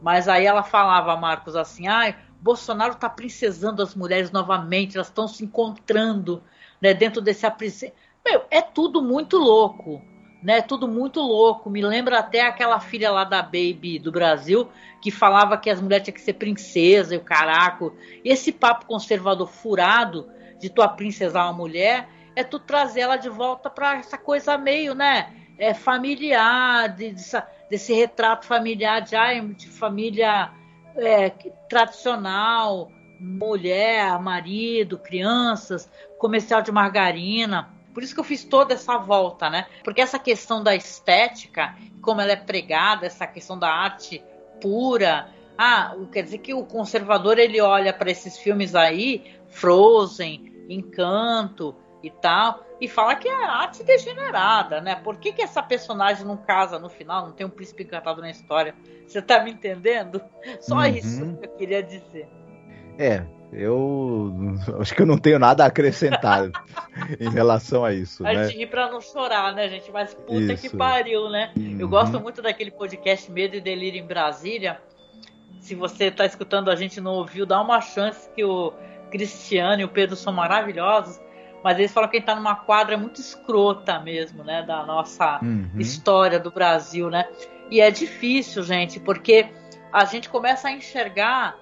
Mas 0.00 0.28
aí 0.28 0.46
ela 0.46 0.62
falava, 0.62 1.16
Marcos, 1.16 1.56
assim, 1.56 1.88
ai, 1.88 2.16
Bolsonaro 2.40 2.92
está 2.92 3.08
princesando 3.08 3.82
as 3.82 3.94
mulheres 3.94 4.30
novamente, 4.30 4.96
elas 4.96 5.08
estão 5.08 5.26
se 5.26 5.44
encontrando 5.44 6.42
né, 6.80 6.94
dentro 6.94 7.20
desse 7.20 7.46
aprise... 7.46 7.92
Meu, 8.24 8.44
é 8.50 8.60
tudo 8.60 9.00
muito 9.02 9.38
louco, 9.38 10.02
né? 10.46 10.62
Tudo 10.62 10.86
muito 10.86 11.20
louco. 11.20 11.68
Me 11.68 11.82
lembra 11.82 12.20
até 12.20 12.42
aquela 12.42 12.78
filha 12.78 13.10
lá 13.10 13.24
da 13.24 13.42
Baby 13.42 13.98
do 13.98 14.12
Brasil 14.12 14.68
que 15.02 15.10
falava 15.10 15.58
que 15.58 15.68
as 15.68 15.80
mulheres 15.80 16.04
tinham 16.04 16.14
que 16.14 16.20
ser 16.20 16.34
princesa 16.34 17.16
e 17.16 17.18
o 17.18 17.20
caraco. 17.20 17.92
Esse 18.24 18.52
papo 18.52 18.86
conservador 18.86 19.48
furado 19.48 20.30
de 20.60 20.70
tu 20.70 20.88
princesar 20.90 21.46
uma 21.46 21.52
mulher 21.52 22.08
é 22.36 22.44
tu 22.44 22.60
trazer 22.60 23.00
ela 23.00 23.16
de 23.16 23.28
volta 23.28 23.68
para 23.68 23.96
essa 23.96 24.16
coisa 24.16 24.56
meio, 24.56 24.94
né? 24.94 25.34
É, 25.58 25.74
familiar, 25.74 26.90
de, 26.90 27.12
desse 27.68 27.92
retrato 27.92 28.46
familiar 28.46 29.00
de, 29.00 29.16
ai, 29.16 29.40
de 29.40 29.66
família 29.66 30.52
é, 30.94 31.30
tradicional, 31.68 32.92
mulher, 33.18 34.16
marido, 34.20 34.96
crianças, 34.96 35.90
comercial 36.20 36.62
de 36.62 36.70
margarina. 36.70 37.74
Por 37.96 38.02
isso 38.02 38.12
que 38.12 38.20
eu 38.20 38.24
fiz 38.24 38.44
toda 38.44 38.74
essa 38.74 38.98
volta, 38.98 39.48
né? 39.48 39.68
Porque 39.82 40.02
essa 40.02 40.18
questão 40.18 40.62
da 40.62 40.76
estética, 40.76 41.74
como 42.02 42.20
ela 42.20 42.32
é 42.32 42.36
pregada, 42.36 43.06
essa 43.06 43.26
questão 43.26 43.58
da 43.58 43.70
arte 43.70 44.22
pura, 44.60 45.30
ah, 45.56 45.96
quer 46.12 46.24
dizer 46.24 46.40
que 46.40 46.52
o 46.52 46.62
conservador 46.62 47.38
ele 47.38 47.58
olha 47.58 47.94
para 47.94 48.10
esses 48.10 48.36
filmes 48.36 48.74
aí, 48.74 49.24
Frozen, 49.48 50.66
Encanto 50.68 51.74
e 52.02 52.10
tal, 52.10 52.66
e 52.78 52.86
fala 52.86 53.14
que 53.14 53.28
é 53.28 53.32
arte 53.32 53.82
degenerada, 53.82 54.78
né? 54.82 54.96
Por 54.96 55.16
que, 55.16 55.32
que 55.32 55.40
essa 55.40 55.62
personagem 55.62 56.26
não 56.26 56.36
casa 56.36 56.78
no 56.78 56.90
final, 56.90 57.24
não 57.24 57.32
tem 57.32 57.46
um 57.46 57.50
príncipe 57.50 57.84
encantado 57.84 58.20
na 58.20 58.28
história? 58.28 58.74
Você 59.06 59.22
tá 59.22 59.42
me 59.42 59.52
entendendo? 59.52 60.20
Só 60.60 60.74
uhum. 60.74 60.84
isso 60.84 61.36
que 61.38 61.46
eu 61.46 61.56
queria 61.56 61.82
dizer. 61.82 62.28
É, 62.98 63.24
eu 63.52 64.32
acho 64.80 64.94
que 64.94 65.02
eu 65.02 65.06
não 65.06 65.18
tenho 65.18 65.38
nada 65.38 65.64
a 65.64 65.66
acrescentar 65.68 66.50
em 67.20 67.30
relação 67.30 67.84
a 67.84 67.92
isso. 67.92 68.26
A 68.26 68.32
né? 68.32 68.44
gente 68.44 68.58
ri 68.58 68.66
pra 68.66 68.90
não 68.90 69.00
chorar, 69.00 69.54
né, 69.54 69.68
gente? 69.68 69.90
Mas 69.90 70.14
puta 70.14 70.52
isso. 70.52 70.62
que 70.70 70.76
pariu, 70.76 71.28
né? 71.28 71.52
Uhum. 71.56 71.76
Eu 71.78 71.88
gosto 71.88 72.20
muito 72.20 72.42
daquele 72.42 72.70
podcast 72.70 73.30
Medo 73.30 73.56
e 73.56 73.60
Delírio 73.60 74.00
em 74.00 74.06
Brasília. 74.06 74.80
Se 75.60 75.74
você 75.74 76.10
tá 76.10 76.24
escutando 76.24 76.70
a 76.70 76.76
gente 76.76 77.00
não 77.00 77.12
ouviu, 77.14 77.44
dá 77.44 77.60
uma 77.60 77.80
chance 77.80 78.28
que 78.34 78.44
o 78.44 78.72
Cristiano 79.10 79.80
e 79.80 79.84
o 79.84 79.88
Pedro 79.88 80.14
são 80.14 80.32
maravilhosos 80.32 81.20
mas 81.66 81.80
eles 81.80 81.92
falam 81.92 82.08
que 82.08 82.16
a 82.16 82.20
gente 82.20 82.26
tá 82.26 82.36
numa 82.36 82.54
quadra 82.54 82.96
muito 82.96 83.20
escrota 83.20 83.98
mesmo, 83.98 84.44
né, 84.44 84.62
da 84.62 84.86
nossa 84.86 85.40
uhum. 85.42 85.68
história 85.80 86.38
do 86.38 86.48
Brasil, 86.48 87.10
né? 87.10 87.28
E 87.68 87.80
é 87.80 87.90
difícil, 87.90 88.62
gente, 88.62 89.00
porque 89.00 89.48
a 89.92 90.04
gente 90.04 90.28
começa 90.28 90.68
a 90.68 90.70
enxergar, 90.70 91.56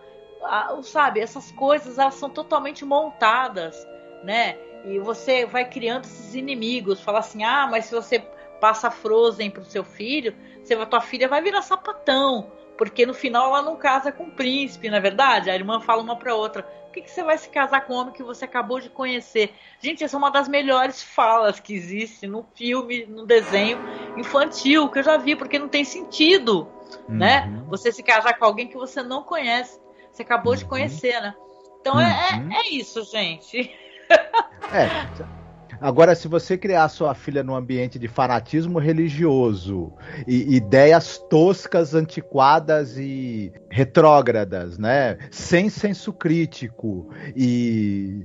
sabe, 0.82 1.20
essas 1.20 1.50
coisas 1.52 1.98
elas 1.98 2.14
são 2.14 2.30
totalmente 2.30 2.84
montadas, 2.84 3.86
né? 4.22 4.56
E 4.84 4.98
você 4.98 5.46
vai 5.46 5.64
criando 5.68 6.04
esses 6.04 6.34
inimigos, 6.34 7.00
fala 7.00 7.20
assim: 7.20 7.42
"Ah, 7.44 7.66
mas 7.70 7.86
se 7.86 7.94
você 7.94 8.18
passa 8.60 8.90
Frozen 8.90 9.50
pro 9.50 9.64
seu 9.64 9.84
filho, 9.84 10.34
você, 10.62 10.74
tua 10.86 11.00
filha 11.00 11.28
vai 11.28 11.42
virar 11.42 11.62
sapatão, 11.62 12.50
porque 12.76 13.06
no 13.06 13.14
final 13.14 13.48
ela 13.48 13.62
não 13.62 13.76
casa 13.76 14.12
com 14.12 14.24
o 14.24 14.30
príncipe, 14.30 14.90
na 14.90 14.98
é 14.98 15.00
verdade? 15.00 15.50
A 15.50 15.54
irmã 15.54 15.80
fala 15.80 16.02
uma 16.02 16.16
para 16.16 16.34
outra: 16.34 16.66
que, 16.94 17.02
que 17.02 17.10
você 17.10 17.24
vai 17.24 17.36
se 17.36 17.48
casar 17.48 17.84
com 17.84 17.94
um 17.94 17.96
homem 17.96 18.14
que 18.14 18.22
você 18.22 18.44
acabou 18.44 18.78
de 18.78 18.88
conhecer? 18.88 19.52
Gente, 19.80 20.04
essa 20.04 20.16
é 20.16 20.18
uma 20.18 20.30
das 20.30 20.48
melhores 20.48 21.02
falas 21.02 21.58
que 21.58 21.74
existe 21.74 22.26
no 22.26 22.46
filme, 22.54 23.04
no 23.06 23.26
desenho 23.26 23.78
infantil 24.16 24.88
que 24.88 25.00
eu 25.00 25.02
já 25.02 25.16
vi, 25.16 25.34
porque 25.34 25.58
não 25.58 25.68
tem 25.68 25.84
sentido, 25.84 26.68
né? 27.08 27.44
uhum. 27.46 27.50
né? 27.50 27.64
Você 27.68 27.90
se 27.90 28.02
casar 28.02 28.38
com 28.38 28.44
alguém 28.44 28.68
que 28.68 28.76
você 28.76 29.02
não 29.02 29.24
conhece, 29.24 29.80
você 30.14 30.22
acabou 30.22 30.52
uhum. 30.52 30.58
de 30.58 30.64
conhecer, 30.64 31.20
né? 31.20 31.34
Então 31.80 32.00
é, 32.00 32.04
é, 32.04 32.36
uhum. 32.36 32.52
é, 32.52 32.56
é 32.56 32.70
isso, 32.70 33.04
gente. 33.04 33.70
É. 34.72 35.34
Agora, 35.80 36.14
se 36.14 36.28
você 36.28 36.56
criar 36.56 36.88
sua 36.88 37.14
filha 37.14 37.42
num 37.42 37.54
ambiente 37.54 37.98
de 37.98 38.08
fanatismo 38.08 38.78
religioso 38.78 39.92
e 40.26 40.56
ideias 40.56 41.18
toscas, 41.18 41.94
antiquadas 41.94 42.96
e 42.96 43.52
retrógradas, 43.68 44.78
né? 44.78 45.18
Sem 45.30 45.68
senso 45.68 46.12
crítico 46.12 47.10
e, 47.36 48.24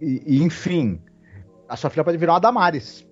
e, 0.00 0.22
e 0.26 0.42
enfim, 0.42 1.02
a 1.68 1.76
sua 1.76 1.90
filha 1.90 2.04
pode 2.04 2.16
virar 2.16 2.34
uma 2.34 2.40
Damares, 2.40 3.06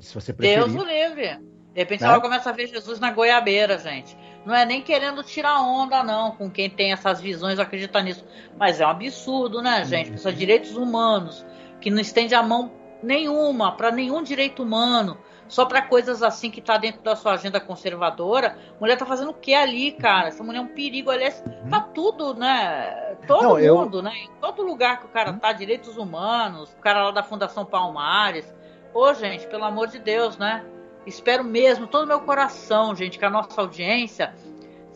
se 0.00 0.14
você 0.14 0.32
preferir. 0.32 0.64
Deus 0.64 0.74
o 0.74 0.84
livre. 0.84 1.38
De 1.72 1.80
repente 1.80 2.02
né? 2.02 2.08
ela 2.08 2.20
começa 2.20 2.50
a 2.50 2.52
ver 2.52 2.66
Jesus 2.66 3.00
na 3.00 3.12
goiabeira, 3.12 3.78
gente. 3.78 4.16
Não 4.44 4.54
é 4.54 4.64
nem 4.64 4.82
querendo 4.82 5.22
tirar 5.22 5.60
onda, 5.60 6.02
não, 6.02 6.32
com 6.32 6.50
quem 6.50 6.68
tem 6.68 6.92
essas 6.92 7.20
visões 7.20 7.58
acredita 7.58 8.02
nisso. 8.02 8.24
Mas 8.58 8.80
é 8.80 8.86
um 8.86 8.90
absurdo, 8.90 9.62
né, 9.62 9.84
gente? 9.84 10.06
Uhum. 10.06 10.12
Precisa 10.12 10.32
de 10.32 10.38
direitos 10.38 10.76
humanos, 10.76 11.46
que 11.80 11.90
não 11.90 12.00
estende 12.00 12.34
a 12.34 12.42
mão 12.42 12.72
nenhuma, 13.02 13.72
para 13.72 13.90
nenhum 13.90 14.22
direito 14.22 14.62
humano, 14.62 15.18
só 15.48 15.66
para 15.66 15.82
coisas 15.82 16.22
assim 16.22 16.50
que 16.50 16.60
tá 16.60 16.76
dentro 16.78 17.02
da 17.02 17.14
sua 17.14 17.34
agenda 17.34 17.60
conservadora. 17.60 18.56
Mulher 18.80 18.96
tá 18.96 19.04
fazendo 19.04 19.30
o 19.30 19.34
que 19.34 19.54
ali, 19.54 19.92
cara? 19.92 20.28
Essa 20.28 20.42
mulher 20.42 20.58
é 20.58 20.62
um 20.62 20.68
perigo, 20.68 21.10
aliás, 21.10 21.42
uhum. 21.44 21.68
tá 21.68 21.80
tudo, 21.80 22.34
né? 22.34 23.16
Todo 23.26 23.42
Não, 23.42 23.76
mundo, 23.76 23.98
eu... 23.98 24.02
né? 24.02 24.12
Em 24.16 24.30
todo 24.40 24.62
lugar 24.62 25.00
que 25.00 25.06
o 25.06 25.10
cara 25.10 25.30
uhum. 25.30 25.38
tá, 25.38 25.52
direitos 25.52 25.96
humanos, 25.96 26.72
o 26.72 26.80
cara 26.80 27.04
lá 27.04 27.10
da 27.10 27.22
Fundação 27.22 27.64
Palmares. 27.64 28.52
Ô, 28.94 29.12
gente, 29.14 29.46
pelo 29.46 29.64
amor 29.64 29.88
de 29.88 29.98
Deus, 29.98 30.36
né? 30.36 30.64
Espero 31.06 31.42
mesmo, 31.42 31.86
todo 31.86 32.06
meu 32.06 32.20
coração, 32.20 32.94
gente, 32.94 33.18
que 33.18 33.24
a 33.24 33.30
nossa 33.30 33.60
audiência 33.60 34.34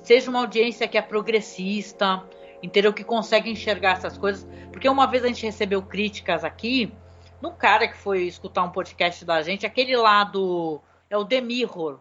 seja 0.02 0.30
uma 0.30 0.38
audiência 0.38 0.86
que 0.86 0.96
é 0.96 1.02
progressista, 1.02 2.22
entendeu? 2.62 2.92
Que 2.92 3.02
consegue 3.02 3.50
enxergar 3.50 3.92
essas 3.92 4.16
coisas. 4.16 4.46
Porque 4.70 4.88
uma 4.88 5.06
vez 5.06 5.24
a 5.24 5.26
gente 5.26 5.44
recebeu 5.44 5.82
críticas 5.82 6.44
aqui 6.44 6.92
num 7.42 7.52
cara 7.52 7.88
que 7.88 7.96
foi 7.96 8.22
escutar 8.22 8.62
um 8.62 8.70
podcast 8.70 9.24
da 9.24 9.42
gente, 9.42 9.66
aquele 9.66 9.96
lá 9.96 10.24
do. 10.24 10.80
É 11.10 11.16
o 11.16 11.24
The 11.24 11.40
Mirror, 11.40 11.98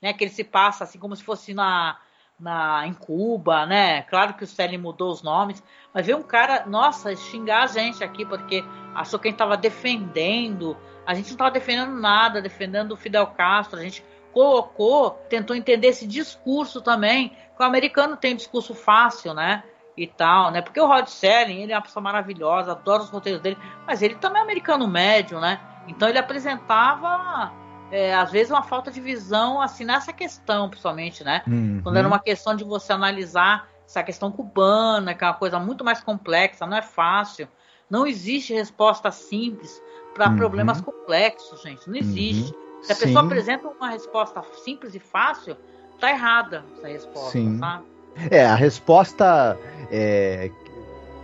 né? 0.00 0.12
Que 0.12 0.24
ele 0.24 0.30
se 0.30 0.44
passa 0.44 0.84
assim 0.84 0.98
como 0.98 1.16
se 1.16 1.22
fosse 1.22 1.54
na, 1.54 1.98
na, 2.38 2.86
em 2.86 2.92
Cuba, 2.92 3.66
né? 3.66 4.02
Claro 4.02 4.34
que 4.34 4.42
o 4.42 4.44
Stanley 4.44 4.78
mudou 4.78 5.10
os 5.10 5.22
nomes, 5.22 5.62
mas 5.92 6.06
veio 6.06 6.18
um 6.18 6.22
cara, 6.22 6.66
nossa, 6.66 7.14
xingar 7.16 7.64
a 7.64 7.66
gente 7.66 8.04
aqui, 8.04 8.24
porque 8.24 8.62
achou 8.94 9.18
que 9.18 9.28
a 9.28 9.30
gente 9.30 9.36
estava 9.36 9.56
defendendo. 9.56 10.76
A 11.06 11.14
gente 11.14 11.26
não 11.26 11.34
estava 11.34 11.50
defendendo 11.50 11.92
nada, 11.92 12.42
defendendo 12.42 12.92
o 12.92 12.96
Fidel 12.96 13.26
Castro, 13.28 13.78
a 13.78 13.82
gente 13.82 14.04
colocou, 14.32 15.10
tentou 15.30 15.56
entender 15.56 15.88
esse 15.88 16.06
discurso 16.06 16.80
também, 16.80 17.30
que 17.30 17.62
o 17.62 17.64
americano 17.64 18.16
tem 18.16 18.34
um 18.34 18.36
discurso 18.36 18.74
fácil, 18.74 19.32
né? 19.32 19.62
e 19.96 20.06
tal, 20.06 20.50
né? 20.50 20.60
Porque 20.60 20.80
o 20.80 20.86
Rod 20.86 21.06
Serling, 21.06 21.62
ele 21.62 21.72
é 21.72 21.76
uma 21.76 21.82
pessoa 21.82 22.02
maravilhosa, 22.02 22.72
adoro 22.72 23.02
os 23.02 23.08
roteiros 23.08 23.40
dele, 23.40 23.56
mas 23.86 24.02
ele 24.02 24.16
também 24.16 24.40
é 24.40 24.44
americano 24.44 24.86
médio, 24.86 25.40
né? 25.40 25.58
Então 25.88 26.08
ele 26.08 26.18
apresentava, 26.18 27.52
é, 27.90 28.14
às 28.14 28.30
vezes, 28.30 28.50
uma 28.50 28.62
falta 28.62 28.90
de 28.90 29.00
visão, 29.00 29.60
assim, 29.60 29.84
nessa 29.84 30.12
questão, 30.12 30.68
principalmente, 30.68 31.24
né? 31.24 31.42
Uhum. 31.46 31.80
Quando 31.82 31.96
era 31.96 32.06
uma 32.06 32.18
questão 32.18 32.54
de 32.54 32.64
você 32.64 32.92
analisar 32.92 33.68
essa 33.86 34.02
questão 34.02 34.30
cubana, 34.30 35.14
que 35.14 35.24
é 35.24 35.26
uma 35.26 35.34
coisa 35.34 35.58
muito 35.58 35.84
mais 35.84 36.02
complexa, 36.02 36.66
não 36.66 36.76
é 36.76 36.82
fácil. 36.82 37.48
Não 37.88 38.06
existe 38.06 38.52
resposta 38.52 39.10
simples 39.12 39.80
para 40.16 40.30
uhum. 40.30 40.36
problemas 40.36 40.80
complexos, 40.80 41.62
gente. 41.62 41.88
Não 41.88 41.96
existe. 41.96 42.52
Uhum. 42.52 42.82
Se 42.82 42.92
a 42.92 42.96
pessoa 42.96 43.20
Sim. 43.20 43.26
apresenta 43.26 43.68
uma 43.68 43.90
resposta 43.90 44.42
simples 44.64 44.94
e 44.94 44.98
fácil, 44.98 45.56
tá 46.00 46.10
errada 46.10 46.64
essa 46.76 46.88
resposta, 46.88 47.30
Sim. 47.32 47.58
tá? 47.58 47.82
É, 48.30 48.46
a 48.46 48.54
resposta 48.54 49.58
é, 49.90 50.50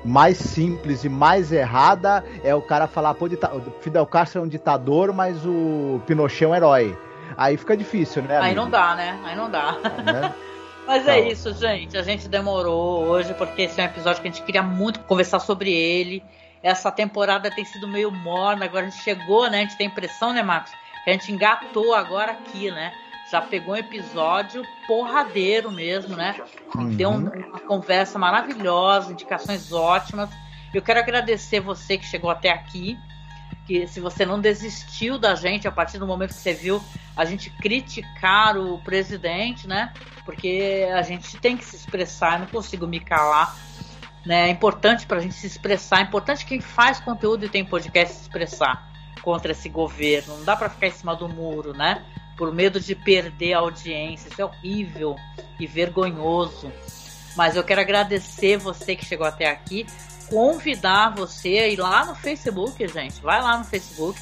mais 0.04 0.36
simples 0.36 1.04
e 1.04 1.08
mais 1.08 1.50
errada 1.50 2.22
é 2.44 2.54
o 2.54 2.60
cara 2.60 2.86
falar, 2.86 3.14
pô, 3.14 3.26
Fidel 3.80 4.06
Castro 4.06 4.40
é 4.40 4.44
um 4.44 4.48
ditador, 4.48 5.12
mas 5.12 5.44
o 5.46 6.00
Pinochet 6.06 6.44
é 6.44 6.48
um 6.48 6.54
herói. 6.54 6.98
Aí 7.36 7.56
fica 7.56 7.74
difícil, 7.74 8.22
né? 8.22 8.36
Amigo? 8.36 8.50
Aí 8.50 8.54
não 8.54 8.68
dá, 8.68 8.94
né? 8.94 9.18
Aí 9.24 9.36
não 9.36 9.50
dá. 9.50 9.72
Né? 10.04 10.34
Mas 10.84 11.06
é 11.06 11.28
isso, 11.28 11.54
gente. 11.54 11.96
A 11.96 12.02
gente 12.02 12.28
demorou 12.28 13.04
hoje 13.04 13.32
porque 13.34 13.62
esse 13.62 13.80
é 13.80 13.84
um 13.84 13.86
episódio 13.86 14.20
que 14.20 14.28
a 14.28 14.30
gente 14.32 14.42
queria 14.42 14.64
muito 14.64 14.98
conversar 15.00 15.38
sobre 15.38 15.72
ele. 15.72 16.22
Essa 16.62 16.90
temporada 16.90 17.50
tem 17.50 17.64
sido 17.64 17.88
meio 17.88 18.10
morna, 18.10 18.64
agora 18.64 18.86
a 18.86 18.88
gente 18.88 19.02
chegou, 19.02 19.50
né? 19.50 19.58
A 19.58 19.62
gente 19.62 19.76
tem 19.76 19.88
impressão, 19.88 20.32
né, 20.32 20.42
Marcos? 20.42 20.72
Que 21.04 21.10
a 21.10 21.12
gente 21.12 21.32
engatou 21.32 21.94
agora 21.94 22.32
aqui, 22.32 22.70
né? 22.70 22.92
já 23.32 23.40
pegou 23.40 23.74
um 23.74 23.78
episódio 23.78 24.62
porradeiro 24.86 25.70
mesmo, 25.70 26.14
né? 26.14 26.36
Uhum. 26.76 26.90
Deu 26.90 27.10
uma 27.10 27.60
conversa 27.60 28.18
maravilhosa, 28.18 29.10
indicações 29.10 29.72
ótimas. 29.72 30.28
Eu 30.74 30.82
quero 30.82 31.00
agradecer 31.00 31.58
você 31.58 31.96
que 31.96 32.04
chegou 32.04 32.30
até 32.30 32.50
aqui, 32.50 32.98
que 33.66 33.86
se 33.86 34.00
você 34.00 34.26
não 34.26 34.38
desistiu 34.38 35.18
da 35.18 35.34
gente 35.34 35.66
a 35.66 35.72
partir 35.72 35.98
do 35.98 36.06
momento 36.06 36.34
que 36.34 36.40
você 36.40 36.52
viu 36.52 36.82
a 37.16 37.24
gente 37.24 37.48
criticar 37.48 38.58
o 38.58 38.78
presidente, 38.80 39.66
né? 39.66 39.94
Porque 40.26 40.86
a 40.94 41.00
gente 41.00 41.38
tem 41.38 41.56
que 41.56 41.64
se 41.64 41.76
expressar, 41.76 42.34
eu 42.34 42.40
não 42.40 42.46
consigo 42.48 42.86
me 42.86 43.00
calar. 43.00 43.56
Né? 44.24 44.48
É 44.48 44.50
importante 44.50 45.06
para 45.06 45.18
a 45.18 45.20
gente 45.20 45.34
se 45.34 45.46
expressar, 45.46 46.00
é 46.00 46.02
importante 46.02 46.46
quem 46.46 46.60
faz 46.60 47.00
conteúdo 47.00 47.44
e 47.44 47.48
tem 47.48 47.64
podcast 47.64 48.14
se 48.14 48.22
expressar 48.22 48.88
contra 49.22 49.52
esse 49.52 49.68
governo. 49.68 50.36
Não 50.36 50.44
dá 50.44 50.56
para 50.56 50.68
ficar 50.68 50.88
em 50.88 50.92
cima 50.92 51.14
do 51.16 51.28
muro, 51.28 51.72
né? 51.72 52.04
Por 52.36 52.52
medo 52.52 52.80
de 52.80 52.94
perder 52.94 53.54
a 53.54 53.58
audiência. 53.58 54.28
Isso 54.28 54.40
é 54.40 54.44
horrível 54.44 55.16
e 55.58 55.66
vergonhoso. 55.66 56.72
Mas 57.36 57.56
eu 57.56 57.64
quero 57.64 57.80
agradecer 57.80 58.56
você 58.58 58.94
que 58.94 59.04
chegou 59.04 59.26
até 59.26 59.48
aqui, 59.48 59.86
convidar 60.28 61.10
você 61.10 61.58
a 61.58 61.68
ir 61.68 61.78
lá 61.78 62.04
no 62.04 62.14
Facebook, 62.14 62.86
gente. 62.88 63.20
Vai 63.22 63.40
lá 63.40 63.56
no 63.56 63.64
Facebook, 63.64 64.20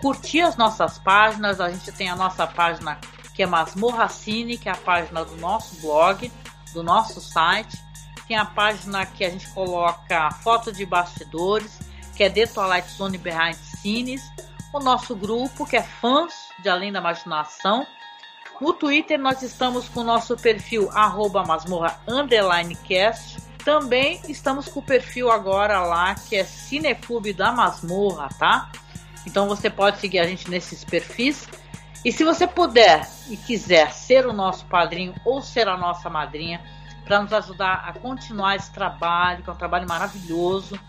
curtir 0.00 0.40
as 0.40 0.56
nossas 0.56 0.98
páginas. 0.98 1.60
A 1.60 1.70
gente 1.70 1.92
tem 1.92 2.08
a 2.08 2.16
nossa 2.16 2.46
página 2.46 2.98
que 3.34 3.42
é 3.42 3.46
Masmorra 3.46 4.08
Cine, 4.08 4.58
que 4.58 4.68
é 4.68 4.72
a 4.72 4.76
página 4.76 5.24
do 5.24 5.36
nosso 5.36 5.80
blog, 5.80 6.30
do 6.72 6.82
nosso 6.82 7.20
site. 7.20 7.78
Tem 8.32 8.38
a 8.38 8.46
página 8.46 9.04
que 9.04 9.26
a 9.26 9.28
gente 9.28 9.46
coloca 9.50 10.30
foto 10.42 10.72
de 10.72 10.86
bastidores, 10.86 11.78
que 12.16 12.24
é 12.24 12.30
The 12.30 12.46
Twilight 12.46 12.88
Zone 12.88 13.18
Behind 13.18 13.56
Cines. 13.56 14.22
O 14.72 14.80
nosso 14.80 15.14
grupo, 15.14 15.66
que 15.66 15.76
é 15.76 15.82
Fãs 15.82 16.32
de 16.62 16.70
Além 16.70 16.90
da 16.90 17.00
Imaginação. 17.00 17.86
No 18.58 18.72
Twitter 18.72 19.18
nós 19.18 19.42
estamos 19.42 19.86
com 19.86 20.00
o 20.00 20.04
nosso 20.04 20.34
perfil 20.34 20.88
arroba 20.92 21.44
masmorra. 21.44 22.00
Também 23.62 24.22
estamos 24.26 24.66
com 24.66 24.80
o 24.80 24.82
perfil 24.82 25.30
agora 25.30 25.80
lá 25.80 26.14
que 26.14 26.34
é 26.34 26.42
Cineclube 26.42 27.34
da 27.34 27.52
Masmorra, 27.52 28.30
tá? 28.38 28.72
Então 29.26 29.46
você 29.46 29.68
pode 29.68 29.98
seguir 29.98 30.20
a 30.20 30.26
gente 30.26 30.48
nesses 30.48 30.84
perfis. 30.84 31.46
E 32.02 32.10
se 32.10 32.24
você 32.24 32.46
puder 32.46 33.06
e 33.28 33.36
quiser 33.36 33.92
ser 33.92 34.26
o 34.26 34.32
nosso 34.32 34.64
padrinho 34.64 35.14
ou 35.22 35.42
ser 35.42 35.68
a 35.68 35.76
nossa 35.76 36.08
madrinha, 36.08 36.62
para 37.12 37.20
nos 37.20 37.32
ajudar 37.34 37.84
a 37.86 37.92
continuar 37.92 38.56
esse 38.56 38.72
trabalho, 38.72 39.44
que 39.44 39.50
é 39.50 39.52
um 39.52 39.56
trabalho 39.56 39.86
maravilhoso, 39.86 40.80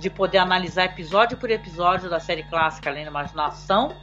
de 0.00 0.10
poder 0.10 0.38
analisar 0.38 0.86
episódio 0.86 1.36
por 1.36 1.48
episódio 1.50 2.10
da 2.10 2.18
série 2.18 2.42
clássica 2.42 2.90
Além 2.90 3.04
da 3.04 3.10
Imaginação, 3.10 3.94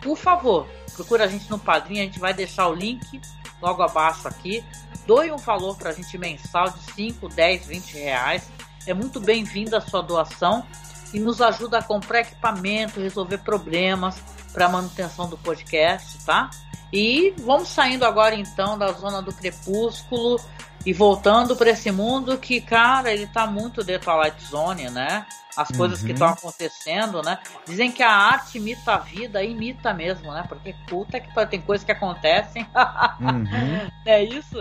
por 0.00 0.16
favor, 0.16 0.68
procura 0.94 1.24
a 1.24 1.26
gente 1.26 1.50
no 1.50 1.58
Padrinho, 1.58 2.02
a 2.02 2.04
gente 2.04 2.20
vai 2.20 2.32
deixar 2.32 2.68
o 2.68 2.74
link 2.74 3.20
logo 3.60 3.82
abaixo 3.82 4.28
aqui. 4.28 4.64
Doe 5.04 5.32
um 5.32 5.36
valor 5.36 5.76
para 5.76 5.90
a 5.90 5.92
gente 5.92 6.16
mensal 6.16 6.70
de 6.70 6.78
5, 6.92 7.28
10, 7.28 7.66
20 7.66 7.94
reais. 7.94 8.48
É 8.86 8.94
muito 8.94 9.18
bem-vinda 9.18 9.78
a 9.78 9.80
sua 9.80 10.02
doação 10.02 10.64
e 11.12 11.18
nos 11.18 11.40
ajuda 11.40 11.78
a 11.78 11.82
comprar 11.82 12.20
equipamento, 12.20 13.00
resolver 13.00 13.38
problemas 13.38 14.16
para 14.52 14.66
a 14.66 14.68
manutenção 14.68 15.28
do 15.28 15.36
podcast, 15.36 16.24
tá? 16.24 16.50
E 16.92 17.34
vamos 17.38 17.68
saindo 17.68 18.04
agora 18.04 18.36
então 18.36 18.78
da 18.78 18.92
zona 18.92 19.20
do 19.20 19.32
crepúsculo 19.32 20.40
e 20.86 20.92
voltando 20.92 21.56
para 21.56 21.70
esse 21.70 21.90
mundo 21.90 22.38
que, 22.38 22.60
cara, 22.60 23.12
ele 23.12 23.26
tá 23.26 23.44
muito 23.44 23.84
The 23.84 23.98
Twilight 23.98 24.40
Zone, 24.44 24.88
né? 24.88 25.26
As 25.56 25.68
coisas 25.68 26.00
uhum. 26.00 26.06
que 26.06 26.12
estão 26.12 26.28
acontecendo, 26.28 27.22
né? 27.22 27.40
Dizem 27.66 27.90
que 27.90 28.04
a 28.04 28.12
arte 28.12 28.58
imita 28.58 28.94
a 28.94 28.98
vida, 28.98 29.42
imita 29.42 29.92
mesmo, 29.92 30.32
né? 30.32 30.44
Porque 30.48 30.76
puta 30.86 31.18
que 31.18 31.28
tem 31.46 31.60
coisas 31.60 31.84
que 31.84 31.90
acontecem. 31.90 32.64
uhum. 33.20 33.90
É 34.06 34.22
isso? 34.22 34.56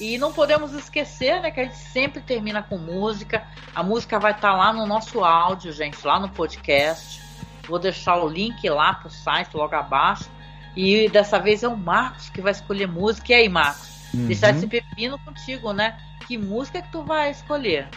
E 0.00 0.18
não 0.18 0.32
podemos 0.32 0.72
esquecer, 0.72 1.40
né, 1.40 1.52
que 1.52 1.60
a 1.60 1.64
gente 1.64 1.76
sempre 1.76 2.20
termina 2.20 2.60
com 2.60 2.76
música. 2.76 3.46
A 3.72 3.84
música 3.84 4.18
vai 4.18 4.32
estar 4.32 4.50
tá 4.50 4.56
lá 4.56 4.72
no 4.72 4.84
nosso 4.84 5.22
áudio, 5.22 5.72
gente, 5.72 6.04
lá 6.04 6.18
no 6.18 6.28
podcast. 6.28 7.22
Vou 7.68 7.78
deixar 7.78 8.16
o 8.16 8.28
link 8.28 8.68
lá 8.68 8.94
pro 8.94 9.10
site 9.10 9.54
logo 9.54 9.76
abaixo. 9.76 10.28
E 10.74 11.08
dessa 11.08 11.38
vez 11.38 11.62
é 11.62 11.68
o 11.68 11.76
Marcos 11.76 12.30
que 12.30 12.40
vai 12.40 12.50
escolher 12.50 12.88
música. 12.88 13.30
E 13.30 13.34
aí, 13.34 13.48
Marcos? 13.48 13.91
Uhum. 14.14 14.26
Deixar 14.26 14.50
esse 14.50 14.66
pepino 14.66 15.18
contigo, 15.20 15.72
né? 15.72 15.96
Que 16.26 16.36
música 16.36 16.82
que 16.82 16.92
tu 16.92 17.02
vai 17.02 17.30
escolher? 17.30 17.88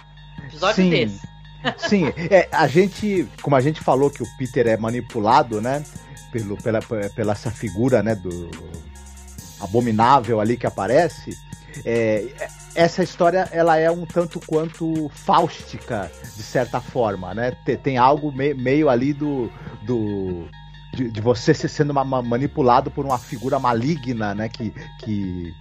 Episódio 0.44 0.84
Sim. 0.84 0.90
desse. 0.90 1.36
Sim, 1.78 2.06
é, 2.30 2.48
a 2.52 2.68
gente, 2.68 3.28
como 3.42 3.56
a 3.56 3.62
gente 3.62 3.82
falou 3.82 4.10
que 4.10 4.22
o 4.22 4.38
Peter 4.38 4.68
é 4.68 4.78
manipulado, 4.78 5.62
né? 5.62 5.84
Pelo, 6.32 6.58
pela, 6.58 6.80
pela 6.82 7.32
essa 7.32 7.50
figura, 7.50 8.04
né? 8.04 8.14
Do 8.14 8.50
abominável 9.60 10.40
ali 10.40 10.58
que 10.58 10.68
aparece. 10.68 11.38
É, 11.84 12.50
essa 12.76 13.04
história 13.04 13.50
ela 13.52 13.78
é 13.78 13.90
um 13.90 14.06
tanto 14.06 14.40
quanto 14.46 15.10
fáustica 15.10 16.12
de 16.36 16.44
certa 16.44 16.80
forma, 16.80 17.34
né? 17.34 17.52
Tem, 17.66 17.78
tem 17.78 17.98
algo 17.98 18.32
me, 18.32 18.54
meio 18.54 18.90
ali 18.90 19.14
do, 19.14 19.52
do 19.84 20.48
de, 20.94 21.10
de, 21.10 21.22
você 21.22 21.54
sendo 21.54 21.94
manipulado 21.94 22.92
por 22.92 23.06
uma 23.06 23.18
figura 23.18 23.60
maligna, 23.60 24.36
né? 24.36 24.50
Que, 24.50 24.74
que 25.00 25.54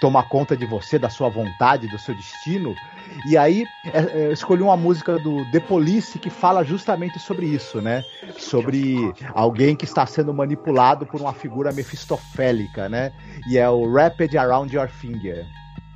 toma 0.00 0.22
conta 0.22 0.56
de 0.56 0.64
você, 0.64 0.98
da 0.98 1.10
sua 1.10 1.28
vontade, 1.28 1.86
do 1.86 1.98
seu 1.98 2.14
destino. 2.14 2.74
E 3.26 3.36
aí 3.36 3.66
é, 3.84 3.98
é, 3.98 4.26
eu 4.26 4.32
escolhi 4.32 4.62
uma 4.62 4.76
música 4.76 5.18
do 5.18 5.44
The 5.50 5.60
Police 5.60 6.18
que 6.18 6.30
fala 6.30 6.64
justamente 6.64 7.18
sobre 7.18 7.46
isso, 7.46 7.80
né? 7.80 8.02
Sobre 8.38 9.12
alguém 9.34 9.76
que 9.76 9.84
está 9.84 10.06
sendo 10.06 10.32
manipulado 10.32 11.06
por 11.06 11.20
uma 11.20 11.34
figura 11.34 11.72
mefistofélica, 11.72 12.88
né? 12.88 13.12
E 13.48 13.58
é 13.58 13.68
o 13.68 13.92
Rapid 13.92 14.34
Around 14.36 14.74
Your 14.74 14.88
Finger. 14.88 15.46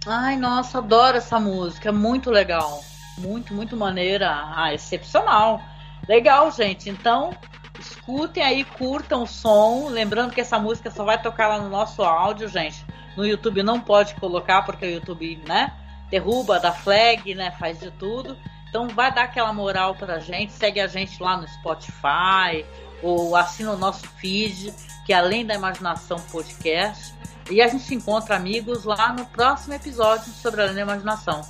Ai, 0.06 0.36
nossa, 0.36 0.78
adoro 0.78 1.16
essa 1.16 1.40
música, 1.40 1.89
é 1.89 1.93
muito 1.93 2.31
legal. 2.31 2.82
Muito, 3.18 3.55
muito 3.55 3.76
maneira. 3.76 4.28
Ah, 4.55 4.74
excepcional. 4.74 5.62
Legal, 6.06 6.51
gente. 6.51 6.90
Então, 6.90 7.31
escutem 7.78 8.43
aí, 8.43 8.64
curtam 8.64 9.22
o 9.22 9.26
som. 9.26 9.89
Lembrando 9.89 10.32
que 10.32 10.40
essa 10.40 10.59
música 10.59 10.90
só 10.90 11.05
vai 11.05 11.20
tocar 11.20 11.48
lá 11.48 11.59
no 11.59 11.70
nosso 11.70 12.02
áudio, 12.02 12.48
gente. 12.48 12.85
No 13.16 13.27
YouTube 13.27 13.62
não 13.62 13.81
pode 13.81 14.15
colocar 14.15 14.62
porque 14.62 14.86
o 14.86 14.91
YouTube, 14.91 15.41
né, 15.47 15.73
derruba, 16.11 16.59
dá 16.59 16.73
flag, 16.73 17.35
né, 17.35 17.51
faz 17.59 17.78
de 17.78 17.91
tudo. 17.93 18.36
Então 18.69 18.89
vai 18.89 19.12
dar 19.12 19.24
aquela 19.24 19.53
moral 19.53 19.95
pra 19.95 20.19
gente, 20.19 20.53
segue 20.53 20.81
a 20.81 20.86
gente 20.86 21.23
lá 21.23 21.36
no 21.36 21.47
Spotify 21.47 22.65
ou 23.03 23.36
assina 23.36 23.73
o 23.73 23.78
nosso 23.78 24.07
feed, 24.19 24.73
que 25.07 25.12
é 25.12 25.16
Além 25.16 25.47
da 25.47 25.55
Imaginação 25.55 26.19
Podcast. 26.32 27.15
E 27.51 27.61
a 27.61 27.69
gente 27.69 27.85
se 27.85 27.95
encontra, 27.95 28.36
amigos, 28.36 28.85
lá 28.85 29.12
no 29.12 29.27
próximo 29.27 29.74
episódio 29.74 30.32
sobre 30.32 30.62
Além 30.62 30.74
da 30.74 30.81
Imaginação. 30.81 31.43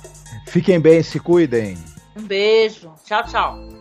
Fiquem 0.47 0.79
bem, 0.79 1.01
se 1.01 1.19
cuidem. 1.19 1.77
Um 2.15 2.23
beijo. 2.23 2.93
Tchau, 3.05 3.23
tchau. 3.23 3.74